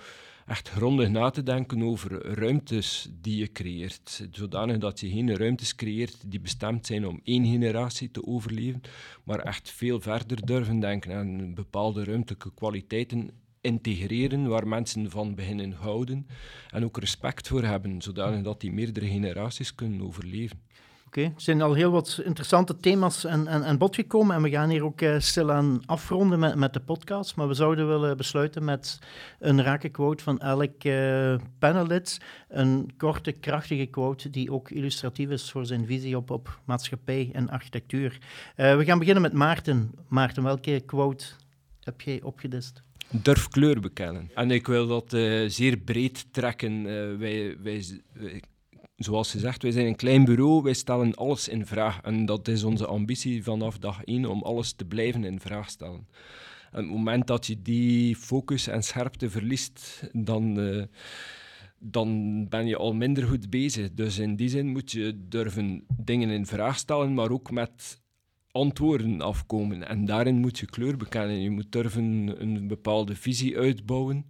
echt 0.47 0.69
grondig 0.69 1.09
na 1.09 1.31
te 1.31 1.43
denken 1.43 1.83
over 1.83 2.35
ruimtes 2.35 3.09
die 3.21 3.37
je 3.37 3.53
creëert. 3.53 4.29
Zodanig 4.31 4.79
dat 4.79 5.01
je 5.01 5.09
geen 5.11 5.37
ruimtes 5.37 5.75
creëert 5.75 6.31
die 6.31 6.41
bestemd 6.41 6.87
zijn 6.87 7.07
om 7.07 7.21
één 7.25 7.47
generatie 7.47 8.11
te 8.11 8.27
overleven, 8.27 8.81
maar 9.25 9.39
echt 9.39 9.71
veel 9.71 10.01
verder 10.01 10.47
durven 10.47 10.81
denken 10.81 11.17
aan 11.17 11.55
bepaalde 11.55 12.05
ruimtelijke 12.05 12.55
kwaliteiten 12.55 13.31
integreren 13.67 14.49
waar 14.49 14.69
mensen 14.69 15.11
van 15.11 15.35
beginnen 15.35 15.73
houden 15.73 16.27
en 16.71 16.85
ook 16.85 16.99
respect 16.99 17.49
voor 17.49 17.63
hebben, 17.63 18.03
zodanig 18.03 18.43
dat 18.43 18.61
die 18.61 18.73
meerdere 18.73 19.07
generaties 19.07 19.75
kunnen 19.75 20.03
overleven. 20.03 20.65
Oké, 21.07 21.23
er 21.23 21.33
zijn 21.37 21.63
al 21.63 21.75
heel 21.75 21.91
wat 21.91 22.21
interessante 22.25 22.77
thema's 22.77 23.27
aan, 23.27 23.49
aan, 23.49 23.65
aan 23.65 23.79
bod 23.79 23.95
gekomen 23.95 24.37
en 24.37 24.43
we 24.43 24.51
gaan 24.51 24.71
hier 24.71 24.85
ook 24.85 25.01
uh, 25.01 25.19
stilaan 25.19 25.83
afronden 25.87 26.39
met, 26.39 26.55
met 26.55 26.73
de 26.73 26.81
podcast. 26.81 27.37
Maar 27.37 27.49
we 27.49 27.55
zouden 27.55 27.89
willen 27.89 28.17
besluiten 28.17 28.65
met 28.65 28.99
een 29.39 29.63
rake 29.63 29.89
quote 29.89 30.23
van 30.23 30.39
elk 30.41 30.85
uh, 30.85 31.37
panelid. 31.59 32.21
Een 32.49 32.91
korte, 32.97 33.33
krachtige 33.33 33.87
quote 33.87 34.31
die 34.31 34.53
ook 34.53 34.71
illustratief 34.71 35.31
is 35.31 35.51
voor 35.51 35.67
zijn 35.67 35.87
visie 35.87 36.17
op, 36.17 36.31
op 36.31 36.61
maatschappij 36.65 37.31
en 37.33 37.51
architectuur. 37.51 38.19
Uh, 38.57 38.77
we 38.77 38.85
gaan 38.85 38.99
beginnen 38.99 39.23
met 39.23 39.33
Maarten. 39.33 39.91
Maarten, 40.09 40.43
welke 40.43 40.83
quote 40.87 41.27
heb 41.83 42.01
jij 42.01 42.23
opgedist? 42.23 42.83
Durf 43.11 43.49
kleur 43.49 43.81
bekennen. 43.81 44.31
En 44.35 44.51
ik 44.51 44.67
wil 44.67 44.87
dat 44.87 45.11
zeer 45.53 45.77
breed 45.77 46.33
trekken. 46.33 46.83
wij, 47.19 47.19
wij, 47.19 47.85
wij 48.13 48.43
zoals 48.97 49.31
gezegd, 49.31 49.63
wij 49.63 49.71
zijn 49.71 49.87
een 49.87 49.97
klein 49.97 50.25
bureau, 50.25 50.63
wij 50.63 50.73
stellen 50.73 51.15
alles 51.15 51.49
in 51.49 51.67
vraag. 51.67 52.01
En 52.01 52.27
dat 52.27 52.49
is 52.49 52.65
onze 52.65 52.87
ambitie 52.87 53.43
vanaf 53.43 53.79
dag 53.79 54.05
één, 54.05 54.25
om 54.25 54.43
alles 54.43 54.73
te 54.73 54.85
blijven 54.85 55.25
in 55.25 55.41
vraag 55.41 55.71
stellen. 55.71 56.09
En 56.73 56.83
op 56.83 56.89
het 56.89 56.97
moment 56.97 57.27
dat 57.27 57.47
je 57.47 57.63
die 57.63 58.17
focus 58.17 58.67
en 58.67 58.83
scherpte 58.83 59.31
verliest, 59.31 60.03
dan, 60.13 60.59
uh, 60.59 60.83
dan 61.79 62.49
ben 62.49 62.67
je 62.67 62.77
al 62.77 62.95
minder 62.95 63.27
goed 63.27 63.51
bezig. 63.51 63.93
Dus 63.93 64.19
in 64.19 64.37
die 64.37 64.49
zin 64.49 64.67
moet 64.67 64.93
je 64.93 65.27
durven 65.29 65.85
dingen 65.97 66.31
in 66.31 66.47
vraag 66.47 66.79
stellen, 66.79 67.15
maar 67.15 67.31
ook 67.31 67.51
met 67.51 68.01
antwoorden 68.57 69.21
afkomen. 69.21 69.89
En 69.89 70.05
daarin 70.05 70.39
moet 70.39 70.59
je 70.59 70.67
kleur 70.67 70.97
bekennen. 70.97 71.41
Je 71.41 71.51
moet 71.51 71.73
durven 71.73 72.35
een 72.39 72.69
bepaalde 72.69 73.15
visie 73.15 73.59
uitbouwen 73.59 74.25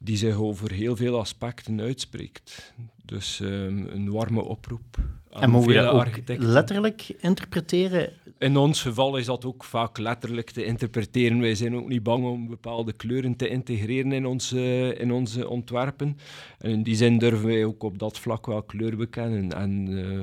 die 0.00 0.16
zich 0.16 0.36
over 0.36 0.72
heel 0.72 0.96
veel 0.96 1.18
aspecten 1.18 1.80
uitspreekt. 1.80 2.74
Dus 3.04 3.40
um, 3.42 3.86
een 3.88 4.10
warme 4.10 4.42
oproep. 4.42 4.96
en 5.30 5.50
mogen 5.50 5.68
we 5.68 5.74
dat 5.74 5.92
ook 5.92 6.38
letterlijk 6.38 7.08
interpreteren? 7.20 8.12
In 8.38 8.56
ons 8.56 8.82
geval 8.82 9.16
is 9.16 9.26
dat 9.26 9.44
ook 9.44 9.64
vaak 9.64 9.98
letterlijk 9.98 10.50
te 10.50 10.64
interpreteren. 10.64 11.40
Wij 11.40 11.54
zijn 11.54 11.76
ook 11.76 11.88
niet 11.88 12.02
bang 12.02 12.24
om 12.24 12.48
bepaalde 12.48 12.92
kleuren 12.92 13.36
te 13.36 13.48
integreren 13.48 14.12
in 14.12 14.26
onze, 14.26 14.94
in 14.98 15.12
onze 15.12 15.48
ontwerpen. 15.48 16.18
En 16.58 16.70
in 16.70 16.82
die 16.82 16.96
zin 16.96 17.18
durven 17.18 17.46
wij 17.46 17.64
ook 17.64 17.82
op 17.82 17.98
dat 17.98 18.18
vlak 18.18 18.46
wel 18.46 18.62
kleur 18.62 18.96
bekennen. 18.96 19.52
En 19.52 19.90
uh, 19.90 20.22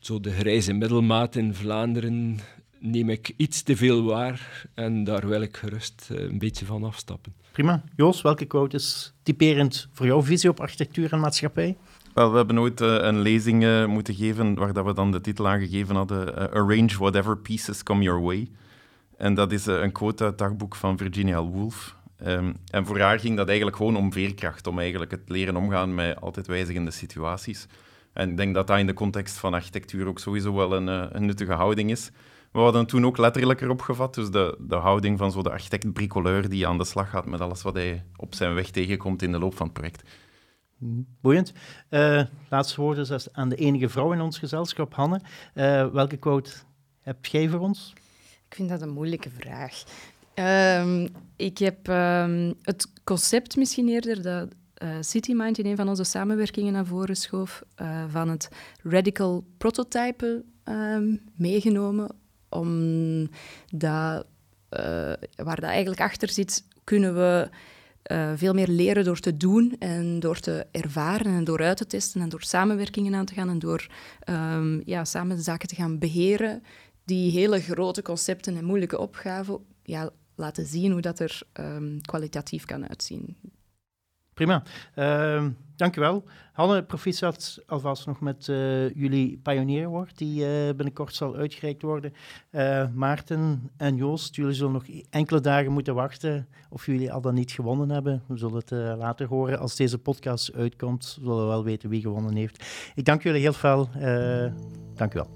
zo 0.00 0.20
de 0.20 0.30
grijze 0.32 0.72
middelmaat 0.72 1.36
in 1.36 1.54
Vlaanderen 1.54 2.38
neem 2.78 3.08
ik 3.08 3.32
iets 3.36 3.62
te 3.62 3.76
veel 3.76 4.02
waar 4.02 4.66
en 4.74 5.04
daar 5.04 5.28
wil 5.28 5.40
ik 5.40 5.56
gerust 5.56 6.08
uh, 6.12 6.20
een 6.20 6.38
beetje 6.38 6.64
van 6.64 6.84
afstappen. 6.84 7.34
Prima. 7.52 7.82
Joos, 7.96 8.22
welke 8.22 8.44
quote 8.44 8.76
is 8.76 9.14
typerend 9.22 9.88
voor 9.92 10.06
jouw 10.06 10.22
visie 10.22 10.50
op 10.50 10.60
architectuur 10.60 11.12
en 11.12 11.20
maatschappij? 11.20 11.76
Wel, 12.14 12.30
we 12.30 12.36
hebben 12.36 12.58
ooit 12.58 12.80
uh, 12.80 12.96
een 13.00 13.20
lezing 13.20 13.62
uh, 13.62 13.86
moeten 13.86 14.14
geven 14.14 14.54
waar 14.54 14.72
dat 14.72 14.84
we 14.84 14.94
dan 14.94 15.12
de 15.12 15.20
titel 15.20 15.48
aangegeven 15.48 15.94
hadden: 15.94 16.28
uh, 16.28 16.34
Arrange 16.34 16.96
whatever 16.98 17.38
pieces 17.38 17.82
come 17.82 18.02
your 18.02 18.22
way. 18.22 18.48
En 19.16 19.34
dat 19.34 19.52
is 19.52 19.66
een 19.66 19.92
quote 19.92 20.22
uit 20.22 20.30
het 20.30 20.48
dagboek 20.48 20.74
van 20.74 20.98
Virginia 20.98 21.44
Woolf. 21.44 21.96
Um, 22.26 22.56
en 22.70 22.86
voor 22.86 23.00
haar 23.00 23.20
ging 23.20 23.36
dat 23.36 23.46
eigenlijk 23.46 23.76
gewoon 23.76 23.96
om 23.96 24.12
veerkracht, 24.12 24.66
om 24.66 24.78
eigenlijk 24.78 25.10
het 25.10 25.22
leren 25.26 25.56
omgaan 25.56 25.94
met 25.94 26.20
altijd 26.20 26.46
wijzigende 26.46 26.90
situaties. 26.90 27.66
En 28.16 28.30
ik 28.30 28.36
denk 28.36 28.54
dat 28.54 28.66
dat 28.66 28.78
in 28.78 28.86
de 28.86 28.94
context 28.94 29.38
van 29.38 29.54
architectuur 29.54 30.06
ook 30.06 30.18
sowieso 30.18 30.54
wel 30.54 30.72
een, 30.72 31.16
een 31.16 31.26
nuttige 31.26 31.52
houding 31.52 31.90
is. 31.90 32.10
We 32.52 32.58
hadden 32.58 32.86
toen 32.86 33.06
ook 33.06 33.16
letterlijker 33.18 33.70
opgevat, 33.70 34.14
dus 34.14 34.30
de, 34.30 34.56
de 34.60 34.74
houding 34.74 35.18
van 35.18 35.32
zo 35.32 35.42
de 35.42 35.50
architect-bricoleur 35.50 36.48
die 36.48 36.66
aan 36.66 36.78
de 36.78 36.84
slag 36.84 37.10
gaat 37.10 37.26
met 37.26 37.40
alles 37.40 37.62
wat 37.62 37.74
hij 37.74 38.04
op 38.16 38.34
zijn 38.34 38.54
weg 38.54 38.70
tegenkomt 38.70 39.22
in 39.22 39.32
de 39.32 39.38
loop 39.38 39.56
van 39.56 39.66
het 39.66 39.74
project. 39.74 40.02
Boeiend. 41.20 41.52
Uh, 41.90 42.22
laatste 42.48 42.80
woorden 42.80 43.14
is 43.14 43.32
aan 43.32 43.48
de 43.48 43.56
enige 43.56 43.88
vrouw 43.88 44.12
in 44.12 44.20
ons 44.20 44.38
gezelschap, 44.38 44.94
Hanne. 44.94 45.20
Uh, 45.54 45.86
welke 45.86 46.16
quote 46.16 46.50
heb 47.00 47.26
jij 47.26 47.48
voor 47.48 47.60
ons? 47.60 47.92
Ik 48.48 48.54
vind 48.54 48.68
dat 48.68 48.82
een 48.82 48.90
moeilijke 48.90 49.30
vraag. 49.30 49.82
Um, 50.82 51.08
ik 51.36 51.58
heb 51.58 51.88
um, 51.88 52.54
het 52.62 52.92
concept 53.04 53.56
misschien 53.56 53.88
eerder 53.88 54.22
dat 54.22 54.48
CityMind 55.00 55.58
in 55.58 55.66
een 55.66 55.76
van 55.76 55.88
onze 55.88 56.04
samenwerkingen 56.04 56.72
naar 56.72 56.86
voren 56.86 57.16
schoof, 57.16 57.62
van 58.08 58.28
het 58.28 58.48
radical 58.82 59.44
prototype 59.58 60.44
um, 60.64 61.20
meegenomen 61.34 62.14
omdat 62.48 64.26
uh, 64.70 65.12
waar 65.36 65.60
dat 65.60 65.70
eigenlijk 65.70 66.00
achter 66.00 66.28
zit, 66.30 66.64
kunnen 66.84 67.14
we 67.14 67.48
veel 68.36 68.54
meer 68.54 68.68
leren 68.68 69.04
door 69.04 69.20
te 69.20 69.36
doen 69.36 69.76
en 69.78 70.20
door 70.20 70.40
te 70.40 70.66
ervaren 70.70 71.32
en 71.32 71.44
door 71.44 71.62
uit 71.62 71.76
te 71.76 71.86
testen 71.86 72.20
en 72.20 72.28
door 72.28 72.42
samenwerkingen 72.42 73.14
aan 73.14 73.24
te 73.24 73.34
gaan 73.34 73.48
en 73.48 73.58
door 73.58 73.86
um, 74.28 74.82
ja, 74.84 75.04
samen 75.04 75.38
zaken 75.38 75.68
te 75.68 75.74
gaan 75.74 75.98
beheren. 75.98 76.62
Die 77.04 77.30
hele 77.30 77.60
grote 77.60 78.02
concepten 78.02 78.56
en 78.56 78.64
moeilijke 78.64 78.98
opgaven 78.98 79.58
ja, 79.82 80.10
laten 80.34 80.66
zien 80.66 80.92
hoe 80.92 81.00
dat 81.00 81.18
er 81.18 81.42
um, 81.60 82.00
kwalitatief 82.00 82.64
kan 82.64 82.88
uitzien. 82.88 83.36
Prima. 84.36 84.62
Uh, 84.98 85.46
dankjewel. 85.76 86.24
Hanne, 86.52 86.82
proficiat 86.82 87.62
alvast 87.66 88.06
nog 88.06 88.20
met 88.20 88.46
uh, 88.46 88.90
jullie 88.94 89.40
Pioneer 89.42 89.86
Award, 89.86 90.18
die 90.18 90.40
uh, 90.40 90.46
binnenkort 90.74 91.14
zal 91.14 91.36
uitgereikt 91.36 91.82
worden. 91.82 92.12
Uh, 92.50 92.86
Maarten 92.94 93.70
en 93.76 93.96
Joost, 93.96 94.34
jullie 94.34 94.54
zullen 94.54 94.72
nog 94.72 94.84
enkele 95.10 95.40
dagen 95.40 95.72
moeten 95.72 95.94
wachten 95.94 96.48
of 96.70 96.86
jullie 96.86 97.12
al 97.12 97.20
dan 97.20 97.34
niet 97.34 97.50
gewonnen 97.50 97.90
hebben. 97.90 98.22
We 98.26 98.36
zullen 98.38 98.56
het 98.56 98.70
later 98.98 99.26
horen. 99.26 99.58
Als 99.58 99.76
deze 99.76 99.98
podcast 99.98 100.52
uitkomt, 100.54 101.18
zullen 101.20 101.40
we 101.40 101.46
wel 101.46 101.64
weten 101.64 101.88
wie 101.88 102.00
gewonnen 102.00 102.36
heeft. 102.36 102.64
Ik 102.94 103.04
dank 103.04 103.22
jullie 103.22 103.40
heel 103.40 103.52
veel. 103.52 103.88
dank 104.94 105.14
u 105.14 105.18
wel. 105.18 105.30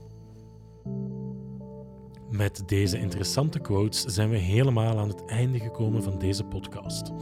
Met 2.31 2.63
deze 2.67 2.99
interessante 2.99 3.59
quotes 3.59 4.05
zijn 4.05 4.31
we 4.31 4.37
helemaal 4.37 4.99
aan 4.99 5.09
het 5.09 5.25
einde 5.25 5.59
gekomen 5.59 6.03
van 6.03 6.19
deze 6.19 6.45
podcast. 6.45 7.13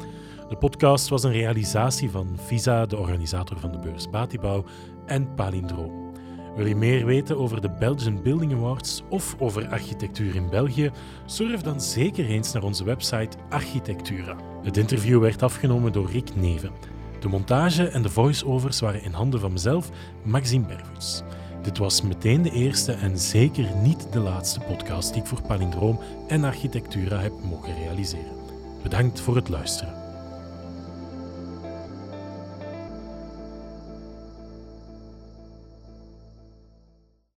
De 0.48 0.56
podcast 0.56 1.08
was 1.08 1.24
een 1.24 1.32
realisatie 1.32 2.10
van 2.10 2.28
Visa, 2.36 2.86
de 2.86 2.96
organisator 2.96 3.58
van 3.58 3.72
de 3.72 3.78
beurs 3.78 4.10
Batibouw, 4.10 4.64
en 5.06 5.34
Palindroom. 5.34 6.12
Wil 6.56 6.66
je 6.66 6.76
meer 6.76 7.06
weten 7.06 7.38
over 7.38 7.60
de 7.60 7.70
Belgian 7.70 8.22
Building 8.22 8.52
Awards 8.52 9.02
of 9.08 9.36
over 9.38 9.68
architectuur 9.68 10.34
in 10.34 10.50
België? 10.50 10.90
Surf 11.26 11.60
dan 11.60 11.80
zeker 11.80 12.26
eens 12.26 12.52
naar 12.52 12.62
onze 12.62 12.84
website 12.84 13.36
Architectura. 13.48 14.36
Het 14.62 14.76
interview 14.76 15.20
werd 15.20 15.42
afgenomen 15.42 15.92
door 15.92 16.10
Rick 16.10 16.36
Neven. 16.36 16.72
De 17.20 17.28
montage 17.28 17.88
en 17.88 18.02
de 18.02 18.10
voice-overs 18.10 18.80
waren 18.80 19.02
in 19.02 19.12
handen 19.12 19.40
van 19.40 19.52
mezelf, 19.52 19.90
Maxime 20.24 20.66
Bervoets. 20.66 21.22
Dit 21.62 21.78
was 21.78 22.02
meteen 22.02 22.42
de 22.42 22.50
eerste 22.50 22.92
en 22.92 23.18
zeker 23.18 23.76
niet 23.82 24.12
de 24.12 24.18
laatste 24.18 24.60
podcast 24.60 25.12
die 25.12 25.22
ik 25.22 25.28
voor 25.28 25.42
Palindroom 25.42 26.00
en 26.28 26.44
Architectura 26.44 27.20
heb 27.20 27.32
mogen 27.42 27.74
realiseren. 27.74 28.36
Bedankt 28.82 29.20
voor 29.20 29.36
het 29.36 29.48
luisteren. 29.48 29.97